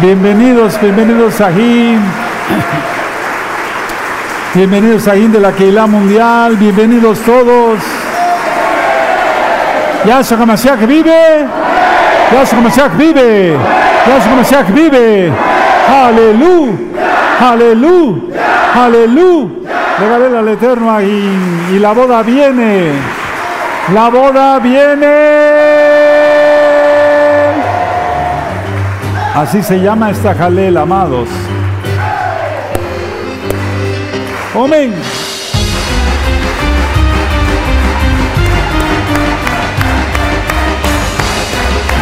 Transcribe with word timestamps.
Bienvenidos, 0.00 0.80
bienvenidos 0.80 1.34
Sahim. 1.34 2.00
Bienvenidos 4.54 5.02
Sahim 5.02 5.30
de 5.30 5.40
la 5.40 5.52
Keilah 5.52 5.86
Mundial. 5.86 6.56
Bienvenidos 6.56 7.18
todos. 7.20 7.80
Yahshua 10.06 10.38
HaMashiach 10.38 10.86
vive. 10.86 11.46
Yahshua 12.32 12.58
HaMashiach 12.60 12.96
vive. 12.96 13.58
Yahshua 14.08 14.32
HaMashiach 14.32 14.70
vive. 14.72 15.32
Aleluya. 15.86 16.72
Aleluya. 17.40 18.22
Aleluya. 18.74 19.48
Regale 20.00 20.38
al 20.38 20.48
Eterno 20.48 20.90
ahí. 20.90 21.68
Y 21.74 21.78
la 21.78 21.92
boda 21.92 22.22
viene. 22.22 22.92
La 23.92 24.08
boda 24.08 24.58
viene. 24.60 25.69
Así 29.40 29.62
se 29.62 29.80
llama 29.80 30.10
esta 30.10 30.34
jalel, 30.34 30.76
amados. 30.76 31.26
Amén. 34.54 34.92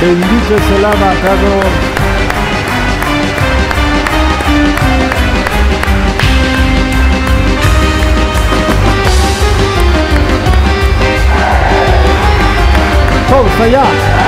Bendito 0.00 0.56
es 0.56 0.78
el 0.78 0.84
abacador. 0.84 1.64
Todos 13.30 13.60
allá. 13.60 14.27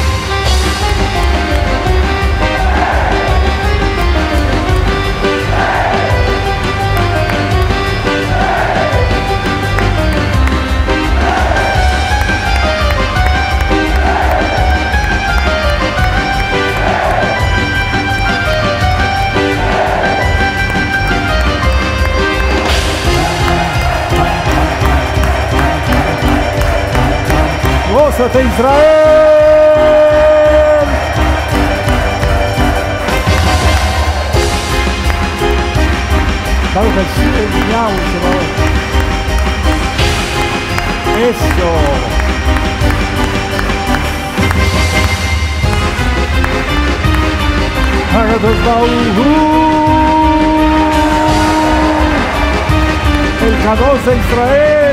Hamashiach. 28.11 28.33
de 28.33 28.41
Israel. 28.43 29.21
Baruch 36.73 36.93
Hashem, 36.93 37.51
Yahweh 37.71 38.05
Shabbat. 38.11 38.47
Eso. 41.29 41.71
Harados 48.13 48.59
Bauhu. 48.65 49.29
El 53.45 53.55
Kadosh 53.63 54.03
de 54.05 54.13
Israel. 54.17 54.90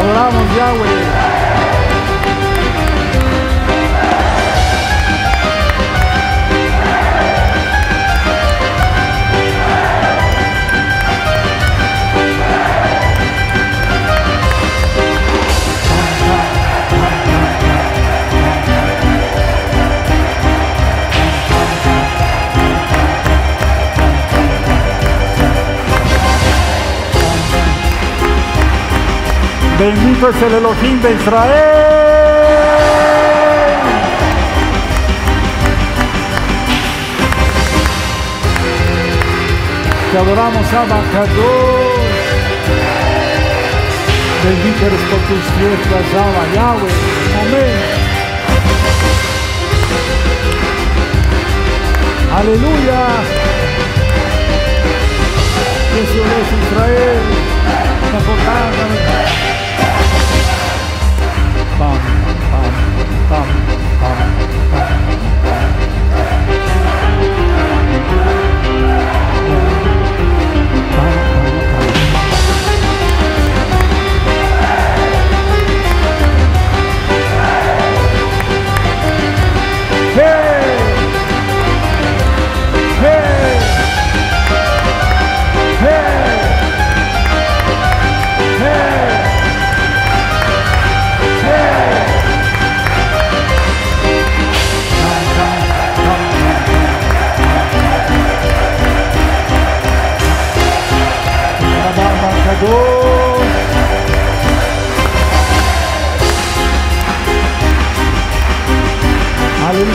Adoramos 0.00 0.56
Yahweh. 0.56 1.09
Bendito 29.80 30.28
es 30.28 30.42
el 30.42 30.52
Elohim 30.56 31.00
de 31.00 31.14
Israel. 31.14 31.64
Te 40.12 40.18
adoramos, 40.18 40.70
Abacados. 40.70 41.30
Bendito 44.44 44.84
eres 44.84 45.00
por 45.08 45.20
tus 45.28 45.44
fiestas, 45.56 46.06
Abba, 46.14 46.44
Yahweh. 46.54 46.94
Amén. 47.40 47.72
Aleluya. 52.36 53.00
Jesús 55.94 56.26
es 56.38 56.48
Israel. 56.66 57.40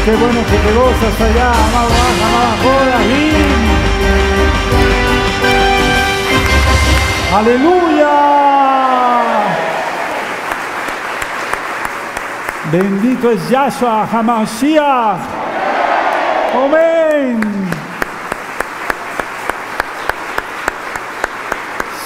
Qué 0.06 0.16
bueno 0.16 0.40
que 0.46 0.58
te 0.58 0.72
gozas 0.74 1.22
allá, 1.22 1.50
amado, 1.50 1.90
amado, 2.26 2.74
Aleluya. 7.36 8.16
Bendito 12.72 13.32
es 13.32 13.50
Yahshua 13.50 14.08
Hamashiach. 14.12 15.20
Amén. 16.54 17.65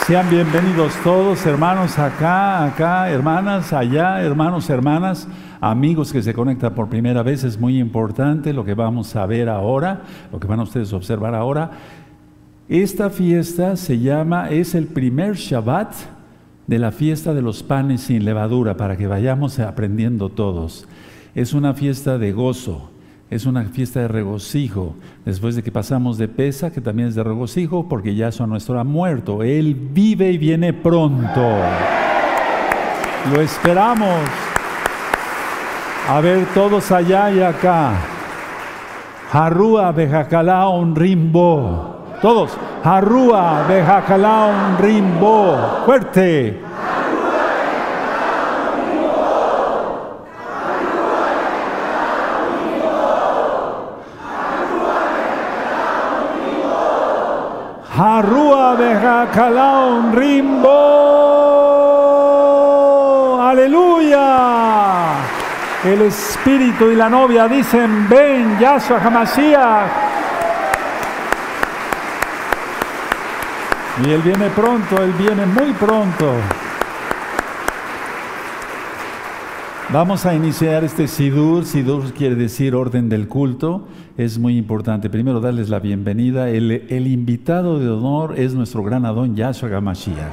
Sean 0.10 0.28
bienvenidos 0.28 0.96
todos, 1.04 1.46
hermanos 1.46 2.00
acá, 2.00 2.66
acá, 2.66 3.12
hermanas 3.12 3.72
allá, 3.74 4.24
hermanos, 4.24 4.68
hermanas, 4.68 5.28
amigos 5.62 6.12
que 6.12 6.24
se 6.24 6.34
conectan 6.34 6.74
por 6.74 6.90
primera 6.90 7.22
vez. 7.22 7.44
Es 7.44 7.60
muy 7.60 7.78
importante 7.78 8.52
lo 8.52 8.66
que 8.66 8.74
vamos 8.74 9.16
a 9.16 9.28
ver 9.28 9.50
ahora, 9.50 10.02
lo 10.32 10.40
que 10.40 10.48
van 10.48 10.62
a 10.62 10.64
ustedes 10.64 10.94
observar 10.94 11.36
ahora. 11.36 11.70
Esta 12.68 13.12
fiesta 13.12 13.76
se 13.76 14.00
llama, 14.00 14.50
es 14.50 14.74
el 14.74 14.88
primer 14.88 15.36
Shabbat 15.36 15.94
de 16.66 16.80
la 16.80 16.92
fiesta 16.92 17.36
de 17.36 17.44
los 17.44 17.62
panes 17.62 18.02
sin 18.02 18.26
levadura, 18.26 18.78
para 18.78 18.98
que 18.98 19.06
vayamos 19.06 19.60
aprendiendo 19.60 20.30
todos. 20.30 20.88
Es 21.36 21.54
una 21.54 21.76
fiesta 21.76 22.18
de 22.18 22.32
gozo 22.32 22.90
es 23.30 23.46
una 23.46 23.64
fiesta 23.66 24.00
de 24.00 24.08
regocijo, 24.08 24.96
después 25.24 25.56
de 25.56 25.62
que 25.62 25.72
pasamos 25.72 26.18
de 26.18 26.28
pesa, 26.28 26.72
que 26.72 26.82
también 26.82 27.10
es 27.10 27.16
de 27.16 27.24
regocijo, 27.24 27.88
porque 27.88 28.16
Yahshua 28.16 28.48
nuestro 28.48 28.80
ha 28.80 28.84
muerto. 28.84 29.44
Él 29.44 29.76
vive 29.76 30.32
y 30.32 30.38
viene 30.38 30.74
pronto. 30.74 31.48
Lo 33.32 33.42
esperamos. 33.42 34.20
A 36.08 36.22
ver, 36.22 36.48
todos 36.56 36.92
allá 36.92 37.30
y 37.32 37.42
acá. 37.42 37.94
Harúa 39.32 39.92
Bejacalá 39.92 40.68
un 40.70 40.96
rimbo. 40.96 42.16
Todos. 42.24 42.58
Harúa 42.84 43.66
Bejacalá 43.68 44.48
un 44.48 44.78
rimbo. 44.84 45.84
Fuerte. 45.86 46.69
Bejacalaun 59.20 60.14
Rimbo. 60.14 60.70
Aleluya. 63.42 65.16
El 65.84 66.04
espíritu 66.04 66.90
y 66.90 66.96
la 66.96 67.10
novia 67.10 67.50
dicen, 67.50 68.08
ven, 68.08 68.58
Yahshua 68.60 69.00
Hamashiach. 69.04 69.90
Y 74.06 74.12
Él 74.12 74.22
viene 74.22 74.50
pronto, 74.52 75.04
Él 75.04 75.12
viene 75.14 75.46
muy 75.46 75.74
pronto. 75.74 76.36
Vamos 79.92 80.28
a 80.28 80.36
iniciar 80.36 80.84
este 80.84 81.08
Sidur. 81.08 81.66
Sidur 81.66 82.14
quiere 82.14 82.36
decir 82.36 82.76
orden 82.76 83.10
del 83.10 83.28
culto. 83.28 83.88
Es 84.18 84.38
muy 84.38 84.56
importante. 84.56 85.10
Primero 85.10 85.40
darles 85.40 85.68
la 85.70 85.80
bienvenida. 85.80 86.48
El, 86.50 87.08
invitado 87.08 87.80
de 87.80 87.90
honor 87.90 88.36
es 88.38 88.54
nuestro 88.54 88.84
gran 88.84 89.04
Adón 89.08 89.36
Yahshua 89.36 89.68
Gamashiach. 89.68 90.32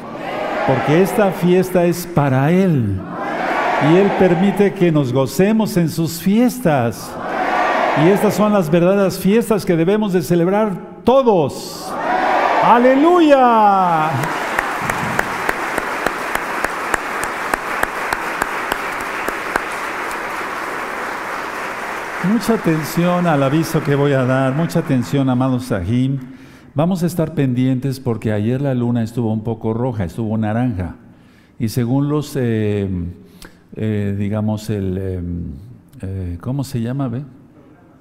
Porque 0.67 1.00
esta 1.00 1.31
fiesta 1.31 1.87
es 1.87 2.06
para 2.06 2.53
Él. 2.53 3.00
Y 3.91 3.97
Él 3.97 4.11
permite 4.19 4.75
que 4.75 4.93
nos 4.93 5.11
gocemos 5.11 5.79
en 5.79 5.88
sus 5.88 6.20
fiestas. 6.20 7.11
Y 8.05 8.08
estas 8.08 8.35
son 8.35 8.53
las 8.53 8.70
verdaderas 8.70 9.19
fiestas 9.19 9.64
que 9.64 9.75
debemos 9.75 10.12
de 10.12 10.20
celebrar 10.20 11.00
todos. 11.03 11.91
Aleluya. 12.62 14.11
Mucha 22.37 22.53
atención 22.53 23.27
al 23.27 23.43
aviso 23.43 23.83
que 23.83 23.94
voy 23.94 24.12
a 24.12 24.27
dar, 24.27 24.55
mucha 24.55 24.81
atención, 24.81 25.31
amados 25.31 25.65
Sahim. 25.65 26.19
Vamos 26.75 27.03
a 27.03 27.06
estar 27.06 27.33
pendientes 27.33 27.99
porque 27.99 28.31
ayer 28.31 28.61
la 28.61 28.75
luna 28.75 29.03
estuvo 29.03 29.33
un 29.33 29.43
poco 29.43 29.73
roja, 29.73 30.05
estuvo 30.05 30.37
naranja. 30.37 30.97
Y 31.59 31.71
según 31.71 32.11
los, 32.11 32.37
eh, 32.37 32.91
eh, 33.75 34.17
digamos, 34.19 34.69
el, 34.69 34.99
eh, 36.03 36.37
¿cómo 36.43 36.62
se 36.62 36.83
llama? 36.83 37.11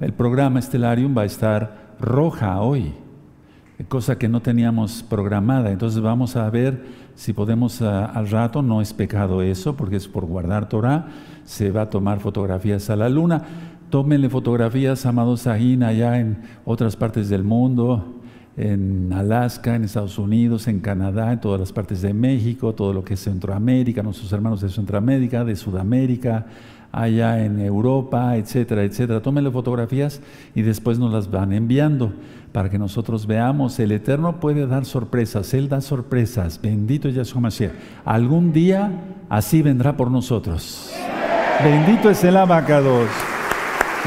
El 0.02 0.12
programa 0.12 0.62
Stellarium 0.62 1.18
va 1.18 1.22
a 1.22 1.26
estar 1.26 1.96
roja 2.02 2.60
hoy, 2.60 2.94
cosa 3.88 4.18
que 4.18 4.28
no 4.28 4.42
teníamos 4.42 5.02
programada. 5.02 5.72
Entonces 5.72 6.02
vamos 6.02 6.36
a 6.36 6.50
ver 6.50 6.84
si 7.16 7.32
podemos 7.32 7.82
al 7.82 8.30
rato, 8.30 8.62
no 8.62 8.82
es 8.82 8.92
pecado 8.92 9.42
eso, 9.42 9.78
porque 9.78 9.96
es 9.96 10.10
por 10.10 10.26
guardar 10.26 10.68
Torah, 10.68 11.08
se 11.46 11.72
va 11.72 11.84
a 11.84 11.90
tomar 11.90 12.20
fotografías 12.20 12.90
a 12.90 12.98
la 12.98 13.08
luna 13.08 13.44
Tómenle 13.96 14.28
fotografías, 14.28 15.06
amados 15.06 15.44
Sahin, 15.44 15.82
allá 15.82 16.20
en 16.20 16.40
otras 16.66 16.98
partes 16.98 17.30
del 17.30 17.46
mundo, 17.46 18.04
en 18.58 19.14
Alaska, 19.14 19.74
en 19.74 19.86
Estados 19.86 20.20
Unidos, 20.20 20.68
en 20.68 20.82
Canadá, 20.82 21.32
en 21.32 21.40
todas 21.40 21.62
las 21.62 21.72
partes 21.72 22.02
de 22.02 22.14
México, 22.14 22.76
todo 22.76 22.92
lo 22.92 23.06
que 23.06 23.14
es 23.14 23.22
Centroamérica, 23.22 24.04
nuestros 24.04 24.34
hermanos 24.34 24.60
de 24.60 24.68
Centroamérica, 24.68 25.46
de 25.46 25.56
Sudamérica, 25.56 26.46
allá 26.92 27.42
en 27.42 27.62
Europa, 27.62 28.36
etcétera, 28.36 28.84
etcétera. 28.84 29.22
Tómenle 29.22 29.50
fotografías 29.50 30.20
y 30.54 30.62
después 30.62 31.00
nos 31.00 31.14
las 31.14 31.32
van 31.32 31.54
enviando 31.54 32.12
para 32.52 32.70
que 32.70 32.78
nosotros 32.78 33.26
veamos. 33.26 33.80
El 33.80 33.94
Eterno 33.94 34.42
puede 34.42 34.68
dar 34.68 34.84
sorpresas, 34.84 35.54
Él 35.54 35.70
da 35.70 35.80
sorpresas. 35.80 36.60
Bendito 36.62 37.08
Yahshua 37.08 37.40
Mashiach. 37.40 37.72
Algún 38.04 38.52
día 38.52 38.92
así 39.30 39.62
vendrá 39.62 39.96
por 39.96 40.12
nosotros. 40.12 40.92
Bendito 41.64 42.10
es 42.10 42.22
el 42.26 42.36
abacados. 42.36 43.08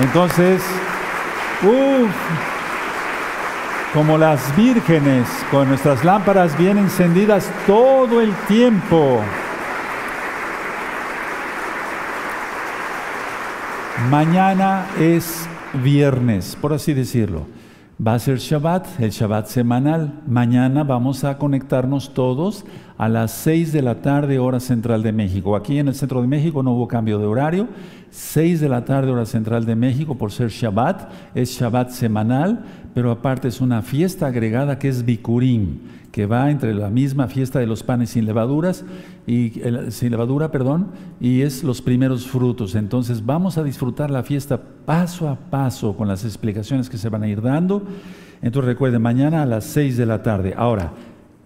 Entonces, 0.00 0.62
como 3.92 4.16
las 4.16 4.56
vírgenes, 4.56 5.26
con 5.50 5.68
nuestras 5.68 6.04
lámparas 6.04 6.56
bien 6.56 6.78
encendidas 6.78 7.50
todo 7.66 8.20
el 8.20 8.32
tiempo. 8.46 9.20
Mañana 14.10 14.86
es 15.00 15.48
viernes, 15.82 16.56
por 16.60 16.72
así 16.72 16.94
decirlo. 16.94 17.46
Va 18.00 18.14
a 18.14 18.18
ser 18.20 18.38
Shabbat, 18.38 19.00
el 19.00 19.10
Shabbat 19.10 19.48
semanal. 19.48 20.22
Mañana 20.24 20.84
vamos 20.84 21.24
a 21.24 21.36
conectarnos 21.36 22.14
todos 22.14 22.64
a 22.96 23.08
las 23.08 23.32
6 23.32 23.72
de 23.72 23.82
la 23.82 23.96
tarde, 23.96 24.38
hora 24.38 24.60
central 24.60 25.02
de 25.02 25.12
México. 25.12 25.56
Aquí 25.56 25.78
en 25.78 25.88
el 25.88 25.96
centro 25.96 26.22
de 26.22 26.28
México 26.28 26.62
no 26.62 26.70
hubo 26.74 26.86
cambio 26.86 27.18
de 27.18 27.26
horario. 27.26 27.66
6 28.10 28.60
de 28.60 28.68
la 28.68 28.84
tarde, 28.84 29.10
hora 29.10 29.26
central 29.26 29.64
de 29.64 29.76
México, 29.76 30.16
por 30.16 30.32
ser 30.32 30.48
Shabbat. 30.50 31.10
Es 31.34 31.50
Shabbat 31.50 31.90
semanal, 31.90 32.64
pero 32.94 33.10
aparte 33.10 33.48
es 33.48 33.60
una 33.60 33.82
fiesta 33.82 34.26
agregada 34.26 34.78
que 34.78 34.88
es 34.88 35.04
Bikurim, 35.04 35.78
que 36.10 36.26
va 36.26 36.50
entre 36.50 36.74
la 36.74 36.90
misma 36.90 37.28
fiesta 37.28 37.58
de 37.58 37.66
los 37.66 37.82
panes 37.82 38.10
sin 38.10 38.24
levaduras 38.24 38.84
y 39.26 39.52
sin 39.90 40.10
levadura, 40.10 40.50
perdón, 40.50 40.88
y 41.20 41.42
es 41.42 41.62
los 41.62 41.82
primeros 41.82 42.26
frutos. 42.26 42.74
Entonces 42.74 43.24
vamos 43.24 43.58
a 43.58 43.62
disfrutar 43.62 44.10
la 44.10 44.22
fiesta 44.22 44.60
paso 44.84 45.28
a 45.28 45.36
paso 45.36 45.96
con 45.96 46.08
las 46.08 46.24
explicaciones 46.24 46.88
que 46.88 46.98
se 46.98 47.08
van 47.08 47.22
a 47.22 47.28
ir 47.28 47.42
dando. 47.42 47.82
Entonces 48.40 48.68
recuerden, 48.68 49.02
mañana 49.02 49.42
a 49.42 49.46
las 49.46 49.64
6 49.64 49.96
de 49.96 50.06
la 50.06 50.22
tarde. 50.22 50.54
Ahora, 50.56 50.92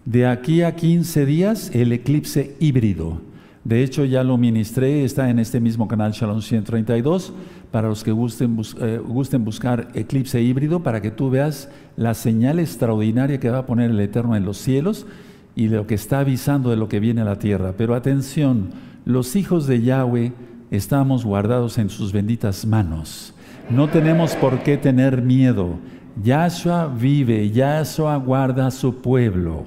de 0.05 0.27
aquí 0.27 0.63
a 0.63 0.75
15 0.75 1.27
días, 1.27 1.71
el 1.75 1.93
eclipse 1.93 2.57
híbrido. 2.61 3.32
De 3.65 3.85
hecho, 3.85 4.05
ya 4.05 4.25
lo 4.25 4.37
ministré, 4.39 5.05
está 5.05 5.31
en 5.31 5.39
este 5.39 5.61
mismo 5.61 5.87
canal 5.87 6.13
Shalom 6.13 6.43
132, 6.43 7.33
para 7.71 7.89
los 7.89 8.03
que 8.03 8.11
gusten, 8.11 8.61
eh, 8.81 9.01
gusten 9.05 9.45
buscar 9.45 9.89
eclipse 9.95 10.43
híbrido, 10.43 10.83
para 10.83 11.01
que 11.01 11.13
tú 11.13 11.31
veas 11.31 11.71
la 11.97 12.15
señal 12.15 12.59
extraordinaria 12.59 13.39
que 13.39 13.51
va 13.51 13.59
a 13.59 13.67
poner 13.67 13.93
el 13.93 14.01
Eterno 14.01 14.35
en 14.35 14.45
los 14.45 14.59
cielos 14.59 15.07
y 15.55 15.69
lo 15.69 15.87
que 15.87 15.95
está 15.95 16.21
avisando 16.21 16.71
de 16.71 16.77
lo 16.77 16.89
que 16.89 16.99
viene 16.99 17.21
a 17.21 17.25
la 17.25 17.39
tierra. 17.39 17.75
Pero 17.77 17.95
atención, 17.95 18.71
los 19.05 19.37
hijos 19.37 19.69
de 19.69 19.83
Yahweh 19.83 20.33
estamos 20.73 21.25
guardados 21.25 21.79
en 21.79 21.89
sus 21.89 22.13
benditas 22.13 22.67
manos. 22.67 23.33
No 23.71 23.89
tenemos 23.89 24.35
por 24.35 24.65
qué 24.65 24.77
tener 24.77 25.23
miedo. 25.23 25.79
Yahshua 26.23 26.89
vive, 26.89 27.51
Yahshua 27.51 28.17
guarda 28.17 28.67
a 28.67 28.71
su 28.73 28.97
pueblo. 28.97 29.65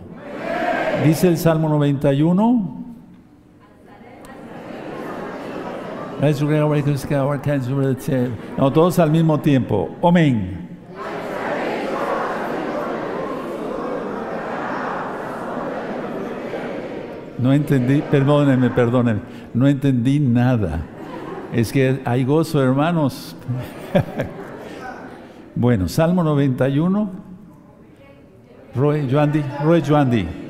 Dice 1.06 1.30
el 1.30 1.38
Salmo 1.38 1.70
91. 1.70 2.85
No, 8.58 8.72
todos 8.72 9.00
al 9.00 9.12
mismo 9.12 9.40
tiempo. 9.40 9.90
Amén. 10.04 10.66
No 17.38 17.52
entendí, 17.52 18.02
perdónenme, 18.02 18.70
perdónenme, 18.70 19.22
no 19.54 19.68
entendí 19.68 20.20
nada. 20.20 20.82
Es 21.54 21.72
que 21.72 22.02
hay 22.06 22.24
gozo, 22.24 22.64
hermanos. 22.64 23.36
bueno, 25.56 25.88
Salmo 25.88 26.24
91. 26.24 27.26
Roy 28.74 29.08
Joandi, 29.10 29.42
Roy 29.64 29.82
Joandi. 29.82 30.45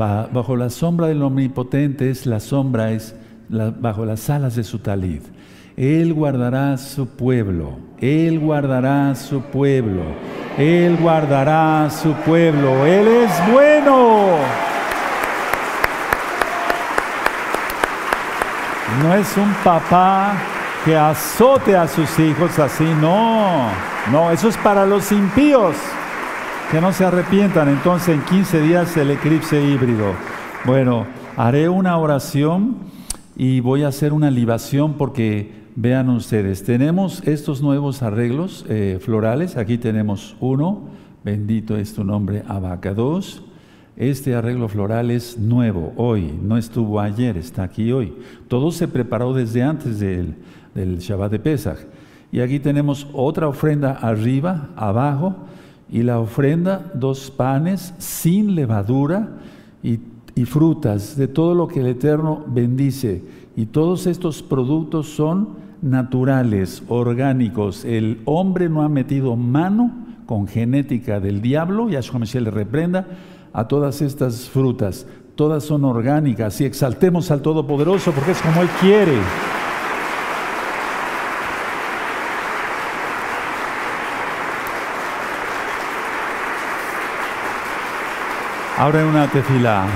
Bajo 0.00 0.56
la 0.56 0.70
sombra 0.70 1.08
del 1.08 1.22
omnipotente 1.22 2.08
es 2.08 2.24
la 2.24 2.40
sombra, 2.40 2.90
es 2.90 3.14
bajo 3.50 4.06
las 4.06 4.30
alas 4.30 4.56
de 4.56 4.64
su 4.64 4.78
talid. 4.78 5.20
Él 5.76 6.14
guardará 6.14 6.78
su 6.78 7.06
pueblo, 7.06 7.72
Él 7.98 8.38
guardará 8.38 9.14
su 9.14 9.40
pueblo 9.40 10.02
Él 10.56 10.96
guardará 10.96 11.90
su 11.90 12.14
pueblo. 12.14 12.86
Él 12.86 13.08
es 13.08 13.52
bueno. 13.52 14.36
No 19.02 19.14
es 19.16 19.36
un 19.36 19.52
papá 19.62 20.32
que 20.82 20.96
azote 20.96 21.76
a 21.76 21.86
sus 21.86 22.18
hijos 22.18 22.58
así, 22.58 22.84
no. 23.02 23.68
No, 24.10 24.30
eso 24.30 24.48
es 24.48 24.56
para 24.56 24.86
los 24.86 25.12
impíos 25.12 25.76
que 26.70 26.80
no 26.80 26.92
se 26.92 27.04
arrepientan. 27.04 27.68
Entonces 27.68 28.14
en 28.14 28.24
15 28.24 28.62
días 28.62 28.96
el 28.96 29.10
eclipse 29.10 29.64
híbrido. 29.64 30.12
Bueno, 30.64 31.06
haré 31.36 31.68
una 31.68 31.98
oración 31.98 32.76
y 33.36 33.60
voy 33.60 33.82
a 33.82 33.88
hacer 33.88 34.12
una 34.12 34.30
libación 34.30 34.94
porque 34.94 35.50
vean 35.74 36.10
ustedes, 36.10 36.62
tenemos 36.62 37.26
estos 37.26 37.60
nuevos 37.62 38.02
arreglos 38.02 38.64
eh, 38.68 38.98
florales. 39.00 39.56
Aquí 39.56 39.78
tenemos 39.78 40.36
uno, 40.38 40.82
bendito 41.24 41.76
es 41.76 41.94
tu 41.94 42.04
nombre, 42.04 42.44
Abacados. 42.46 43.42
Este 43.96 44.34
arreglo 44.34 44.68
floral 44.68 45.10
es 45.10 45.38
nuevo 45.38 45.92
hoy, 45.96 46.32
no 46.40 46.56
estuvo 46.56 47.00
ayer, 47.00 47.36
está 47.36 47.64
aquí 47.64 47.90
hoy. 47.90 48.14
Todo 48.48 48.70
se 48.70 48.86
preparó 48.86 49.34
desde 49.34 49.62
antes 49.62 49.98
del, 49.98 50.36
del 50.74 50.98
Shabbat 50.98 51.32
de 51.32 51.38
Pesach. 51.40 51.78
Y 52.32 52.40
aquí 52.40 52.60
tenemos 52.60 53.08
otra 53.12 53.48
ofrenda 53.48 53.92
arriba, 53.92 54.70
abajo, 54.76 55.34
y 55.90 56.02
la 56.02 56.20
ofrenda, 56.20 56.90
dos 56.94 57.30
panes 57.30 57.94
sin 57.98 58.54
levadura 58.54 59.28
y, 59.82 59.98
frutas, 60.46 61.16
de 61.16 61.28
todo 61.28 61.54
lo 61.54 61.68
que 61.68 61.80
el 61.80 61.88
Eterno 61.88 62.44
bendice. 62.46 63.22
Y 63.56 63.66
todos 63.66 64.06
estos 64.06 64.42
productos 64.42 65.08
son 65.08 65.50
naturales, 65.82 66.82
orgánicos. 66.88 67.84
El 67.84 68.20
hombre 68.24 68.70
no 68.70 68.82
ha 68.82 68.88
metido 68.88 69.36
mano 69.36 69.92
con 70.24 70.46
genética 70.46 71.20
del 71.20 71.42
diablo, 71.42 71.90
Yahshua 71.90 72.20
Mashiach 72.20 72.44
le 72.44 72.50
reprenda, 72.50 73.06
a 73.52 73.68
todas 73.68 74.00
estas 74.00 74.48
frutas. 74.48 75.06
Todas 75.34 75.64
son 75.64 75.84
orgánicas 75.84 76.60
y 76.60 76.64
exaltemos 76.64 77.30
al 77.30 77.42
Todopoderoso 77.42 78.12
porque 78.12 78.30
es 78.30 78.40
como 78.40 78.62
Él 78.62 78.68
quiere. 78.80 79.18
Ahora 88.80 89.02
en 89.02 89.08
una 89.08 89.30
tefila. 89.30 89.86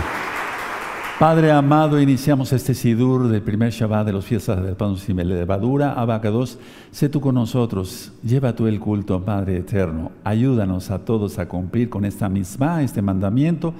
Padre 1.18 1.50
amado, 1.50 1.98
iniciamos 1.98 2.52
este 2.52 2.74
Sidur 2.74 3.28
del 3.28 3.40
primer 3.40 3.72
Shabbat 3.72 4.04
de 4.04 4.12
los 4.12 4.26
fiestas 4.26 4.62
del 4.62 4.76
pan 4.76 4.98
sin 4.98 5.16
levadura. 5.26 5.94
Abacados, 5.94 6.58
sé 6.90 7.08
tú 7.08 7.18
con 7.18 7.34
nosotros, 7.34 8.12
lleva 8.22 8.54
tú 8.54 8.66
el 8.66 8.78
culto, 8.78 9.24
Padre 9.24 9.56
eterno. 9.56 10.12
Ayúdanos 10.22 10.90
a 10.90 10.98
todos 10.98 11.38
a 11.38 11.48
cumplir 11.48 11.88
con 11.88 12.04
esta 12.04 12.28
misma, 12.28 12.82
este 12.82 13.00
mandamiento, 13.00 13.72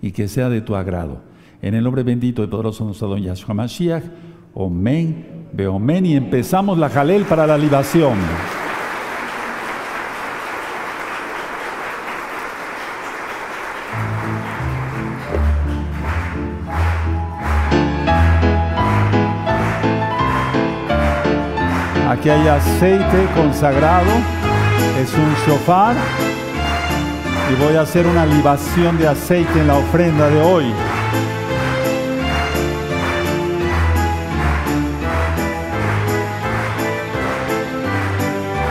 y 0.00 0.12
que 0.12 0.28
sea 0.28 0.48
de 0.48 0.60
tu 0.60 0.76
agrado. 0.76 1.18
En 1.60 1.74
el 1.74 1.82
nombre 1.82 2.04
bendito 2.04 2.44
y 2.44 2.46
poderoso 2.46 2.84
de 2.84 2.86
nuestro 2.86 3.08
don 3.08 3.20
Yahshua 3.20 3.54
Mashiach, 3.54 4.04
Omen, 4.54 5.48
Beomen, 5.52 6.06
y 6.06 6.14
empezamos 6.14 6.78
la 6.78 6.88
Jalel 6.88 7.24
para 7.24 7.48
la 7.48 7.58
libación. 7.58 8.14
Aquí 22.22 22.30
hay 22.30 22.46
aceite 22.46 23.26
consagrado, 23.34 24.12
es 25.02 25.12
un 25.12 25.34
shofar 25.44 25.96
y 27.50 27.54
voy 27.60 27.74
a 27.74 27.80
hacer 27.80 28.06
una 28.06 28.24
libación 28.24 28.96
de 28.96 29.08
aceite 29.08 29.58
en 29.58 29.66
la 29.66 29.74
ofrenda 29.74 30.28
de 30.28 30.40
hoy. 30.40 30.72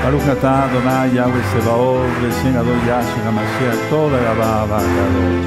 Baruch 0.02 0.30
atah 0.30 0.70
Adonai 0.70 1.14
Yahweh 1.14 1.44
Sebaot, 1.52 2.08
recién 2.22 2.56
Adon 2.56 2.80
Yahshua 2.88 3.26
HaMashiach, 3.26 3.90
toda 3.90 4.18
Gabá 4.18 4.62
Abacados, 4.62 5.46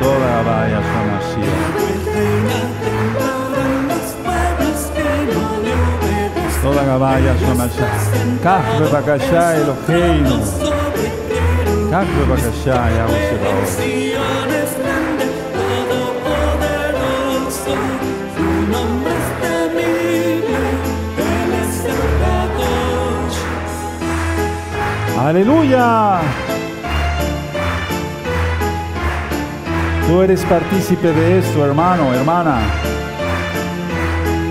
toda 0.00 0.36
Gabá 0.36 0.68
Yahshua 0.68 1.00
HaMashiach. 1.02 3.43
Toda 6.64 6.82
Gabaya 6.88 7.34
Shamasha. 7.42 7.88
Kach 8.44 8.68
bebakasha 8.78 9.44
Eloheinu. 9.60 10.36
Kach 11.92 12.08
bebakasha 12.16 12.76
Yahweh 12.96 13.22
Sebaot. 13.28 13.70
Aleluya. 25.26 26.20
Tú 30.06 30.22
eres 30.22 30.42
partícipe 30.44 31.12
de 31.12 31.38
esto, 31.38 31.64
hermano, 31.64 32.12
hermana 32.12 32.83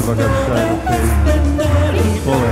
chyba 0.00 0.14
gadałem 0.14 0.68
o 0.74 0.88
tej 0.88 1.00
szkole, 2.20 2.50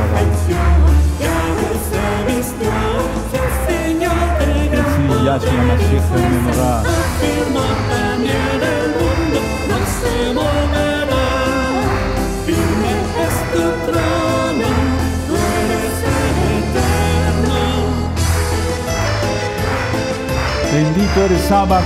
Bendito 20.73 21.21
eres 21.21 21.53
Abba 21.53 21.83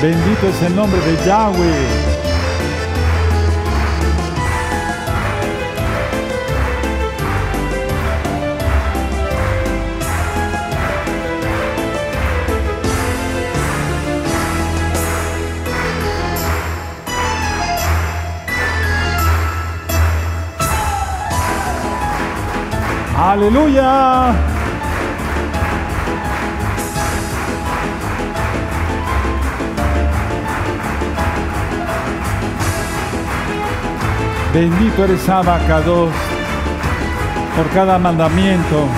Bendito 0.00 0.46
es 0.48 0.62
el 0.62 0.76
nombre 0.76 1.00
de 1.00 1.26
Yahweh. 1.26 1.97
Aleluya. 23.28 24.32
Bendito 34.54 35.04
eres 35.04 35.28
Abacados 35.28 36.10
por 37.54 37.68
cada 37.74 37.98
mandamiento 37.98 38.88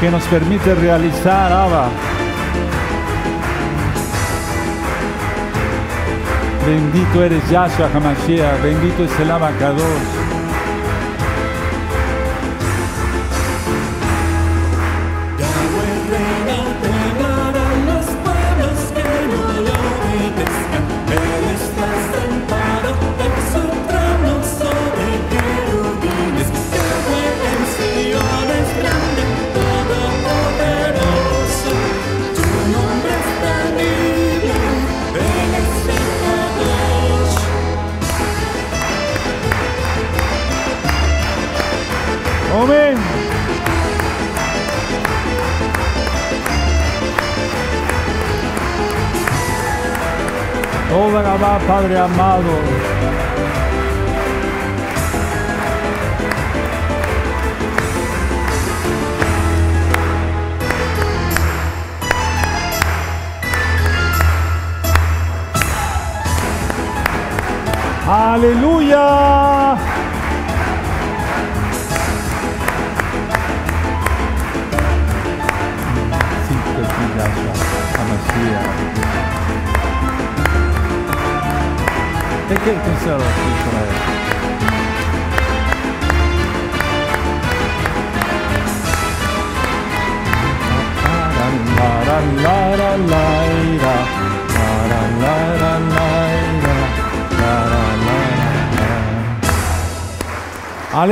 que 0.00 0.10
nos 0.10 0.22
permite 0.28 0.74
realizar, 0.74 1.52
Abba. 1.52 1.88
Bendito 6.66 7.22
eres 7.22 7.50
Yahshua 7.50 7.90
Hamashiach, 7.94 8.62
bendito 8.62 9.04
es 9.04 9.20
el 9.20 9.30
Abacados. 9.30 10.21
Padre 51.82 51.98
amado. 51.98 52.81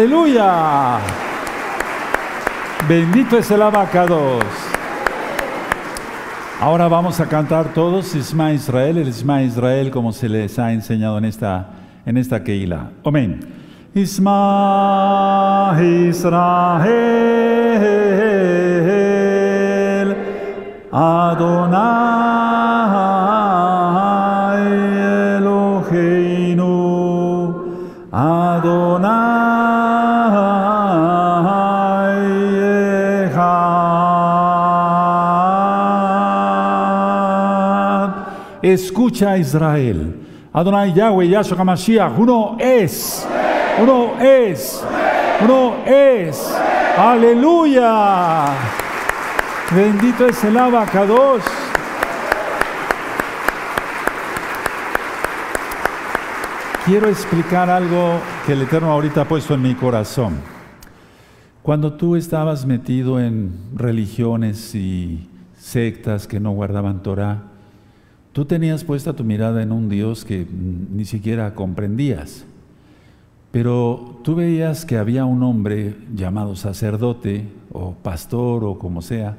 Aleluya. 0.00 0.99
Bendito 2.88 3.37
es 3.37 3.50
el 3.50 3.61
abacados. 3.61 4.42
Ahora 6.59 6.88
vamos 6.88 7.21
a 7.21 7.26
cantar 7.28 7.75
todos 7.75 8.14
Isma 8.14 8.50
Israel, 8.54 8.97
el 8.97 9.09
Isma 9.09 9.42
Israel 9.42 9.90
como 9.90 10.11
se 10.12 10.26
les 10.26 10.59
ha 10.59 10.73
enseñado 10.73 11.19
en 11.19 11.26
esta, 11.26 11.69
en 12.07 12.16
esta 12.16 12.42
Keila. 12.42 12.92
Amén. 13.04 13.40
Isma 13.95 15.76
Israel, 16.09 16.97
Adonai 20.90 22.39
Escucha 38.72 39.36
Israel. 39.36 40.14
Adonai 40.52 40.92
Yahweh 40.92 41.28
Yahshua 41.28 41.58
HaMashiach, 41.58 42.18
uno 42.18 42.56
es, 42.58 43.26
uno 43.80 44.21
es, 44.21 44.84
uno 45.42 45.75
es. 45.84 46.54
Aleluya. 46.97 48.47
Bendito 49.75 50.26
es 50.26 50.45
el 50.45 50.56
abacados. 50.56 51.42
Quiero 56.84 57.08
explicar 57.08 57.71
algo 57.71 58.21
que 58.47 58.52
el 58.52 58.62
Eterno 58.62 58.92
ahorita 58.92 59.23
ha 59.23 59.25
puesto 59.25 59.54
en 59.54 59.62
mi 59.62 59.75
corazón. 59.75 60.40
Cuando 61.62 61.92
tú 61.92 62.16
estabas 62.16 62.66
metido 62.66 63.21
en 63.21 63.52
religiones 63.75 64.75
y 64.75 65.28
sectas 65.58 66.26
que 66.26 66.40
no 66.40 66.52
guardaban 66.52 67.02
Torah, 67.02 67.50
Tú 68.32 68.45
tenías 68.45 68.84
puesta 68.84 69.14
tu 69.14 69.25
mirada 69.25 69.60
en 69.62 69.73
un 69.73 69.88
Dios 69.88 70.25
que 70.25 70.47
ni 70.50 71.04
siquiera 71.04 71.54
comprendías, 71.54 72.45
pero 73.50 74.21
tú 74.23 74.36
veías 74.36 74.84
que 74.84 74.99
había 74.99 75.25
un 75.25 75.43
hombre 75.43 75.97
llamado 76.14 76.54
sacerdote 76.54 77.49
o 77.73 77.95
pastor 77.95 78.62
o 78.64 78.78
como 78.78 79.02
sea, 79.02 79.36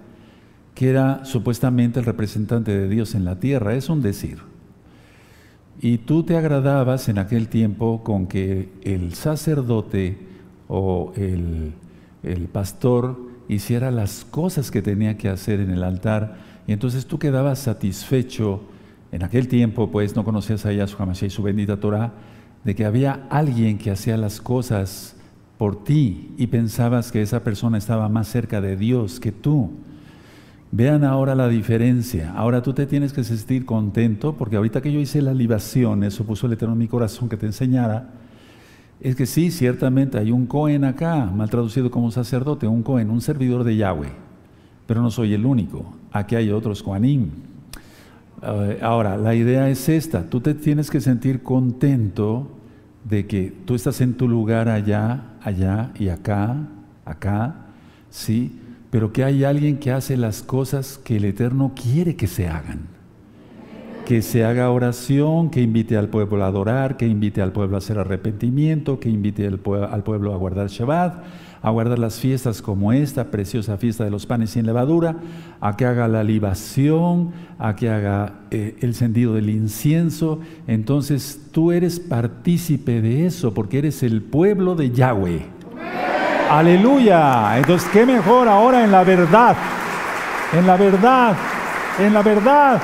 que 0.75 0.89
era 0.89 1.23
supuestamente 1.23 1.99
el 1.99 2.05
representante 2.05 2.77
de 2.77 2.89
Dios 2.89 3.15
en 3.15 3.23
la 3.23 3.39
tierra, 3.39 3.75
es 3.75 3.87
un 3.87 4.01
decir. 4.01 4.39
Y 5.79 5.99
tú 5.99 6.23
te 6.23 6.35
agradabas 6.35 7.07
en 7.07 7.17
aquel 7.17 7.47
tiempo 7.47 8.03
con 8.03 8.27
que 8.27 8.69
el 8.83 9.13
sacerdote 9.13 10.17
o 10.67 11.13
el, 11.15 11.73
el 12.23 12.47
pastor 12.49 13.17
hiciera 13.47 13.89
las 13.89 14.25
cosas 14.25 14.69
que 14.69 14.81
tenía 14.81 15.17
que 15.17 15.29
hacer 15.29 15.61
en 15.61 15.69
el 15.69 15.83
altar, 15.83 16.35
y 16.67 16.73
entonces 16.73 17.05
tú 17.05 17.19
quedabas 17.19 17.59
satisfecho 17.59 18.61
en 19.11 19.23
aquel 19.23 19.47
tiempo, 19.47 19.91
pues, 19.91 20.15
no 20.15 20.23
conocías 20.23 20.65
a 20.65 20.71
Yahshua 20.71 21.05
Mashiach 21.05 21.27
y 21.27 21.29
su 21.29 21.43
bendita 21.43 21.79
Torah, 21.79 22.13
de 22.63 22.75
que 22.75 22.85
había 22.85 23.27
alguien 23.29 23.77
que 23.77 23.91
hacía 23.91 24.17
las 24.17 24.39
cosas 24.39 25.15
por 25.57 25.83
ti 25.83 26.33
y 26.37 26.47
pensabas 26.47 27.11
que 27.11 27.21
esa 27.21 27.43
persona 27.43 27.77
estaba 27.77 28.09
más 28.09 28.27
cerca 28.27 28.61
de 28.61 28.75
Dios 28.75 29.19
que 29.19 29.31
tú. 29.31 29.71
Vean 30.71 31.03
ahora 31.03 31.35
la 31.35 31.49
diferencia. 31.49 32.31
Ahora 32.33 32.61
tú 32.61 32.73
te 32.73 32.85
tienes 32.85 33.11
que 33.11 33.23
sentir 33.23 33.65
contento 33.65 34.35
porque 34.37 34.55
ahorita 34.55 34.81
que 34.81 34.91
yo 34.91 34.99
hice 34.99 35.21
la 35.21 35.33
libación, 35.33 36.03
eso 36.03 36.23
puso 36.23 36.47
el 36.47 36.53
Eterno 36.53 36.73
en 36.73 36.79
mi 36.79 36.87
corazón 36.87 37.27
que 37.27 37.37
te 37.37 37.45
enseñara, 37.45 38.09
es 39.01 39.15
que 39.15 39.25
sí, 39.25 39.51
ciertamente 39.51 40.17
hay 40.17 40.31
un 40.31 40.45
Cohen 40.45 40.85
acá, 40.85 41.25
mal 41.25 41.49
traducido 41.49 41.91
como 41.91 42.11
sacerdote, 42.11 42.67
un 42.67 42.83
Cohen, 42.83 43.09
un 43.09 43.19
servidor 43.19 43.63
de 43.63 43.75
Yahweh, 43.75 44.11
pero 44.85 45.01
no 45.01 45.11
soy 45.11 45.33
el 45.33 45.45
único. 45.45 45.93
Aquí 46.11 46.35
hay 46.35 46.51
otros 46.51 46.83
Koanim, 46.83 47.31
ahora, 48.81 49.17
la 49.17 49.35
idea 49.35 49.69
es 49.69 49.87
esta, 49.89 50.29
tú 50.29 50.41
te 50.41 50.53
tienes 50.53 50.89
que 50.89 51.01
sentir 51.01 51.43
contento 51.43 52.49
de 53.03 53.27
que 53.27 53.53
tú 53.65 53.75
estás 53.75 54.01
en 54.01 54.13
tu 54.13 54.27
lugar 54.27 54.69
allá, 54.69 55.23
allá 55.41 55.91
y 55.97 56.09
acá, 56.09 56.57
acá, 57.05 57.55
¿sí? 58.09 58.59
Pero 58.89 59.13
que 59.13 59.23
hay 59.23 59.43
alguien 59.43 59.77
que 59.77 59.91
hace 59.91 60.17
las 60.17 60.43
cosas 60.43 60.97
que 60.97 61.17
el 61.17 61.25
Eterno 61.25 61.73
quiere 61.75 62.15
que 62.15 62.27
se 62.27 62.47
hagan. 62.47 62.87
Que 64.05 64.21
se 64.21 64.43
haga 64.43 64.69
oración, 64.69 65.49
que 65.49 65.61
invite 65.61 65.95
al 65.95 66.09
pueblo 66.09 66.43
a 66.43 66.47
adorar, 66.47 66.97
que 66.97 67.07
invite 67.07 67.41
al 67.41 67.53
pueblo 67.53 67.77
a 67.77 67.79
hacer 67.79 67.97
arrepentimiento, 67.97 68.99
que 68.99 69.09
invite 69.09 69.47
al, 69.47 69.59
pueblo 69.59 70.33
a 70.33 70.37
guardar 70.37 70.67
Shabbat, 70.67 71.23
a 71.61 71.69
guardar 71.69 71.99
las 71.99 72.19
fiestas 72.19 72.61
como 72.61 72.91
esta, 72.91 73.25
preciosa 73.25 73.77
fiesta 73.77 74.03
de 74.03 74.09
los 74.09 74.25
panes 74.25 74.51
sin 74.51 74.65
levadura, 74.65 75.15
a 75.59 75.75
que 75.75 75.85
haga 75.85 76.07
la 76.07 76.23
libación, 76.23 77.31
a 77.59 77.75
que 77.75 77.89
haga 77.89 78.33
eh, 78.49 78.77
el 78.81 78.95
sentido 78.95 79.35
del 79.35 79.49
incienso. 79.49 80.39
Entonces 80.67 81.39
tú 81.51 81.71
eres 81.71 81.99
partícipe 81.99 83.01
de 83.01 83.27
eso 83.27 83.53
porque 83.53 83.79
eres 83.79 84.01
el 84.03 84.21
pueblo 84.21 84.75
de 84.75 84.91
Yahweh. 84.91 85.45
Aleluya. 86.49 87.57
Entonces, 87.57 87.89
¿qué 87.93 88.05
mejor 88.05 88.49
ahora 88.49 88.83
en 88.83 88.91
la 88.91 89.05
verdad? 89.05 89.55
En 90.51 90.67
la 90.67 90.75
verdad, 90.75 91.37
en 91.97 92.13
la 92.13 92.21
verdad. 92.21 92.81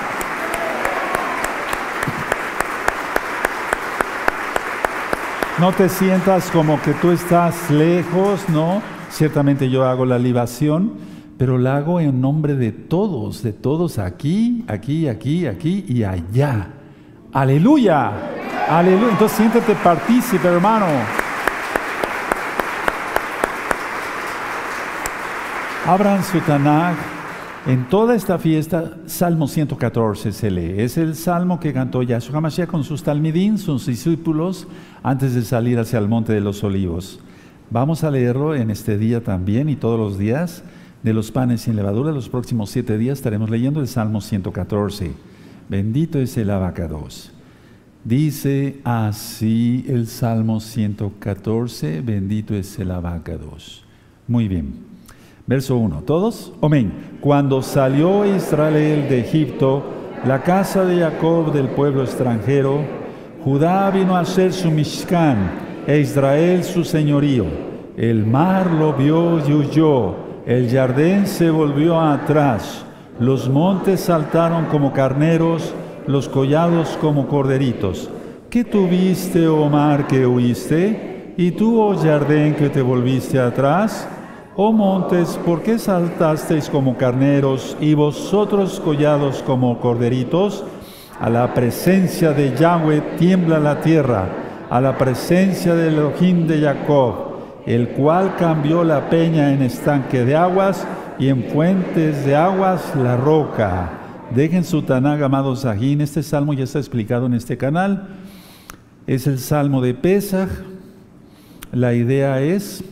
No 5.60 5.72
te 5.72 5.90
sientas 5.90 6.52
como 6.52 6.80
que 6.84 6.94
tú 6.94 7.10
estás 7.10 7.72
lejos, 7.72 8.48
¿no? 8.48 8.80
Ciertamente 9.10 9.72
yo 9.72 9.86
hago 9.86 10.06
la 10.06 10.20
libación, 10.20 10.94
pero 11.40 11.58
la 11.58 11.78
hago 11.78 12.00
en 12.00 12.22
nombre 12.22 12.54
de 12.54 12.72
todos, 12.72 13.42
de 13.42 13.54
todos 13.54 13.98
aquí, 13.98 14.64
aquí, 14.68 15.08
aquí, 15.08 15.48
aquí 15.48 15.84
y 15.88 16.04
allá. 16.04 16.68
Aleluya. 17.34 18.12
Aleluya. 18.70 19.10
Entonces 19.10 19.36
siéntete 19.36 19.74
partícipe, 19.84 20.48
hermano. 20.48 20.86
Abran 25.88 26.24
su 26.24 26.40
Tanakh 26.42 27.18
en 27.68 27.90
toda 27.90 28.16
esta 28.16 28.38
fiesta, 28.38 28.94
Salmo 29.08 29.46
114 29.46 30.32
se 30.32 30.50
lee. 30.50 30.76
Es 30.78 30.98
el 30.98 31.16
salmo 31.16 31.60
que 31.60 31.74
cantó 31.74 32.02
Yahshua 32.02 32.38
HaMashiach 32.38 32.70
con 32.70 32.86
sus 32.86 33.04
talmidín, 33.04 33.58
sus 33.58 33.88
discípulos, 33.88 34.70
antes 35.08 35.34
de 35.34 35.44
salir 35.44 35.80
hacia 35.80 36.00
el 36.00 36.10
Monte 36.10 36.34
de 36.34 36.42
los 36.42 36.66
Olivos. 36.66 37.22
Vamos 37.70 38.04
a 38.04 38.12
leerlo 38.12 38.54
en 38.56 38.70
este 38.70 38.98
día 38.98 39.24
también 39.24 39.70
y 39.70 39.78
todos 39.78 39.98
los 39.98 40.18
días 40.18 40.64
de 41.02 41.14
los 41.14 41.32
panes 41.32 41.62
sin 41.62 41.78
levadura. 41.78 42.12
Los 42.12 42.28
próximos 42.28 42.72
siete 42.72 42.98
días 42.98 43.20
estaremos 43.20 43.50
leyendo 43.50 43.80
el 43.80 43.88
Salmo 43.88 44.20
114. 44.20 45.14
Bendito 45.70 46.20
es 46.20 46.36
el 46.36 46.50
abacados. 46.50 47.32
Dice 48.04 48.82
así 48.84 49.86
el 49.88 50.08
Salmo 50.08 50.60
114, 50.60 52.02
bendito 52.02 52.54
es 52.54 52.78
el 52.78 52.92
abacados. 52.92 53.86
Muy 54.28 54.50
bien. 54.50 54.74
Verso 55.46 55.78
1, 55.78 56.02
¿todos? 56.02 56.52
Amén. 56.62 56.92
Cuando 57.22 57.62
salió 57.62 58.26
Israel 58.26 59.08
de 59.08 59.22
Egipto, 59.22 59.86
la 60.26 60.44
casa 60.44 60.84
de 60.84 61.00
Jacob 61.00 61.54
del 61.54 61.70
pueblo 61.70 62.04
extranjero, 62.04 63.07
Judá 63.44 63.92
vino 63.92 64.16
a 64.16 64.26
ser 64.26 64.52
su 64.52 64.72
Mishkan 64.72 65.38
e 65.86 66.00
Israel 66.00 66.64
su 66.64 66.84
señorío. 66.84 67.46
El 67.96 68.26
mar 68.26 68.72
lo 68.72 68.94
vio 68.94 69.40
y 69.48 69.54
huyó, 69.54 70.16
el 70.46 70.70
jardín 70.70 71.28
se 71.28 71.50
volvió 71.50 72.00
atrás, 72.00 72.84
los 73.20 73.48
montes 73.50 74.02
saltaron 74.02 74.66
como 74.66 74.92
carneros, 74.92 75.74
los 76.08 76.28
collados 76.28 76.98
como 77.00 77.28
corderitos. 77.28 78.10
¿Qué 78.50 78.64
tuviste, 78.64 79.48
oh 79.48 79.70
mar, 79.70 80.08
que 80.08 80.26
huiste? 80.26 81.34
¿Y 81.38 81.52
tú, 81.52 81.80
oh 81.80 81.96
jardín, 81.96 82.56
que 82.56 82.70
te 82.70 82.82
volviste 82.82 83.40
atrás? 83.40 84.08
Oh 84.56 84.72
montes, 84.72 85.40
¿por 85.46 85.62
qué 85.62 85.78
saltasteis 85.78 86.70
como 86.70 86.98
carneros 86.98 87.78
y 87.80 87.94
vosotros 87.94 88.80
collados 88.80 89.44
como 89.44 89.80
corderitos? 89.80 90.64
A 91.20 91.30
la 91.30 91.54
presencia 91.54 92.32
de 92.32 92.56
Yahweh 92.56 93.02
tiembla 93.18 93.60
la 93.60 93.82
tierra, 93.82 94.28
a 94.70 94.80
la 94.80 94.98
presencia 94.98 95.74
del 95.74 95.96
Elohim 95.96 96.46
de 96.46 96.62
Jacob, 96.62 97.16
el 97.66 97.90
cual 97.90 98.36
cambió 98.38 98.84
la 98.84 99.10
peña 99.10 99.52
en 99.52 99.64
estanque 99.64 100.24
de 100.24 100.36
aguas 100.36 100.86
y 101.18 101.30
en 101.30 101.46
fuentes 101.46 102.24
de 102.26 102.36
aguas 102.36 102.96
la 102.96 103.18
roca. 103.18 103.90
Dejen 104.36 104.64
su 104.64 104.84
Tanag, 104.84 105.24
amados 105.24 105.62
Sajín. 105.62 106.02
Este 106.02 106.22
salmo 106.22 106.54
ya 106.54 106.66
está 106.66 106.80
explicado 106.80 107.26
en 107.26 107.34
este 107.34 107.58
canal. 107.58 108.10
Es 109.08 109.26
el 109.26 109.40
salmo 109.40 109.82
de 109.82 109.94
Pesach. 109.94 110.50
La 111.72 111.94
idea 111.94 112.42
es, 112.42 112.84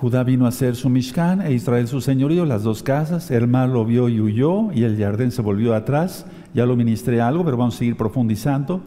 Judá 0.00 0.22
vino 0.22 0.46
a 0.46 0.52
ser 0.52 0.76
su 0.76 0.88
Mishkan 0.88 1.42
e 1.42 1.52
Israel 1.52 1.88
su 1.88 2.00
señorío, 2.00 2.44
las 2.44 2.62
dos 2.62 2.84
casas. 2.84 3.32
El 3.32 3.48
mar 3.48 3.68
lo 3.68 3.84
vio 3.84 4.08
y 4.08 4.20
huyó 4.20 4.72
y 4.72 4.84
el 4.84 4.96
jardín 4.96 5.32
se 5.32 5.42
volvió 5.42 5.74
atrás. 5.74 6.24
Ya 6.54 6.66
lo 6.66 6.76
ministré 6.76 7.20
algo, 7.20 7.44
pero 7.44 7.56
vamos 7.56 7.74
a 7.74 7.78
seguir 7.78 7.96
profundizando. 7.96 8.80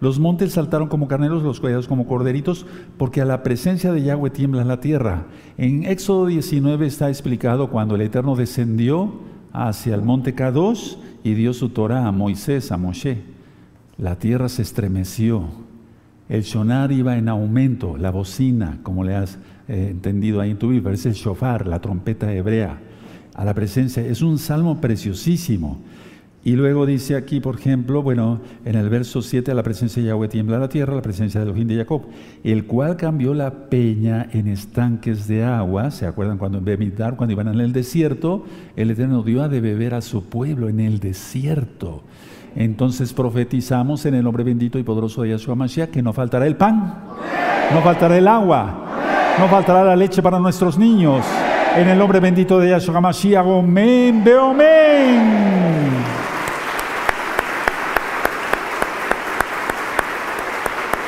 Los 0.00 0.18
montes 0.18 0.52
saltaron 0.52 0.88
como 0.88 1.08
carneros, 1.08 1.42
los 1.42 1.60
collados 1.60 1.88
como 1.88 2.06
corderitos, 2.06 2.66
porque 2.98 3.22
a 3.22 3.24
la 3.24 3.42
presencia 3.42 3.90
de 3.90 4.02
Yahweh 4.02 4.28
tiembla 4.28 4.62
la 4.64 4.80
tierra. 4.80 5.28
En 5.56 5.84
Éxodo 5.84 6.26
19 6.26 6.86
está 6.86 7.08
explicado 7.08 7.70
cuando 7.70 7.94
el 7.94 8.02
Eterno 8.02 8.36
descendió 8.36 9.14
hacia 9.54 9.94
el 9.94 10.02
monte 10.02 10.34
Kadosh 10.34 10.96
y 11.24 11.32
dio 11.32 11.54
su 11.54 11.70
Torah 11.70 12.06
a 12.06 12.12
Moisés, 12.12 12.70
a 12.70 12.76
Moshe. 12.76 13.22
La 13.96 14.16
tierra 14.16 14.50
se 14.50 14.60
estremeció. 14.60 15.44
El 16.28 16.42
shonar 16.42 16.92
iba 16.92 17.16
en 17.16 17.30
aumento, 17.30 17.96
la 17.96 18.10
bocina, 18.10 18.78
como 18.82 19.04
le 19.04 19.16
has 19.16 19.38
eh, 19.70 19.88
entendido 19.92 20.40
ahí 20.40 20.50
en 20.50 20.58
tu 20.58 20.68
Biblia, 20.68 20.92
es 20.92 21.06
el 21.06 21.12
shofar, 21.12 21.68
la 21.68 21.80
trompeta 21.80 22.32
hebrea. 22.32 22.80
A 23.34 23.44
la 23.44 23.54
presencia, 23.54 24.04
es 24.04 24.20
un 24.20 24.36
salmo 24.38 24.80
preciosísimo. 24.80 25.78
Y 26.42 26.56
luego 26.56 26.86
dice 26.86 27.14
aquí, 27.14 27.38
por 27.38 27.60
ejemplo, 27.60 28.02
bueno, 28.02 28.40
en 28.64 28.74
el 28.74 28.88
verso 28.88 29.22
7, 29.22 29.52
a 29.52 29.54
la 29.54 29.62
presencia 29.62 30.02
de 30.02 30.08
Yahweh 30.08 30.26
tiembla 30.26 30.58
la 30.58 30.68
tierra, 30.68 30.96
la 30.96 31.02
presencia 31.02 31.38
de 31.38 31.46
Elohim 31.46 31.68
de 31.68 31.76
Jacob, 31.76 32.02
el 32.42 32.64
cual 32.64 32.96
cambió 32.96 33.32
la 33.32 33.68
peña 33.68 34.26
en 34.32 34.48
estanques 34.48 35.28
de 35.28 35.44
agua. 35.44 35.92
¿Se 35.92 36.04
acuerdan 36.04 36.38
cuando 36.38 36.58
en 36.58 36.64
Bemidar, 36.64 37.14
cuando 37.14 37.32
iban 37.34 37.46
en 37.46 37.60
el 37.60 37.72
desierto, 37.72 38.44
el 38.74 38.90
Eterno 38.90 39.22
dio 39.22 39.42
a 39.44 39.48
de 39.48 39.60
beber 39.60 39.94
a 39.94 40.00
su 40.00 40.24
pueblo 40.24 40.68
en 40.68 40.80
el 40.80 40.98
desierto? 40.98 42.02
Entonces 42.56 43.12
profetizamos 43.12 44.04
en 44.06 44.14
el 44.14 44.24
nombre 44.24 44.42
bendito 44.42 44.80
y 44.80 44.82
poderoso 44.82 45.22
de 45.22 45.30
Yahshua 45.30 45.54
Mashiach 45.54 45.90
que 45.90 46.02
no 46.02 46.12
faltará 46.12 46.46
el 46.48 46.56
pan, 46.56 46.94
no 47.72 47.80
faltará 47.82 48.18
el 48.18 48.26
agua, 48.26 48.89
no 49.38 49.48
faltará 49.48 49.84
la 49.84 49.96
leche 49.96 50.22
para 50.22 50.38
nuestros 50.38 50.76
niños. 50.78 51.24
En 51.76 51.88
el 51.88 51.98
nombre 51.98 52.20
bendito 52.20 52.58
de 52.58 52.70
Yahshua 52.70 53.00
Mashiach, 53.00 53.46
amén, 53.46 54.24
amén. 54.38 55.90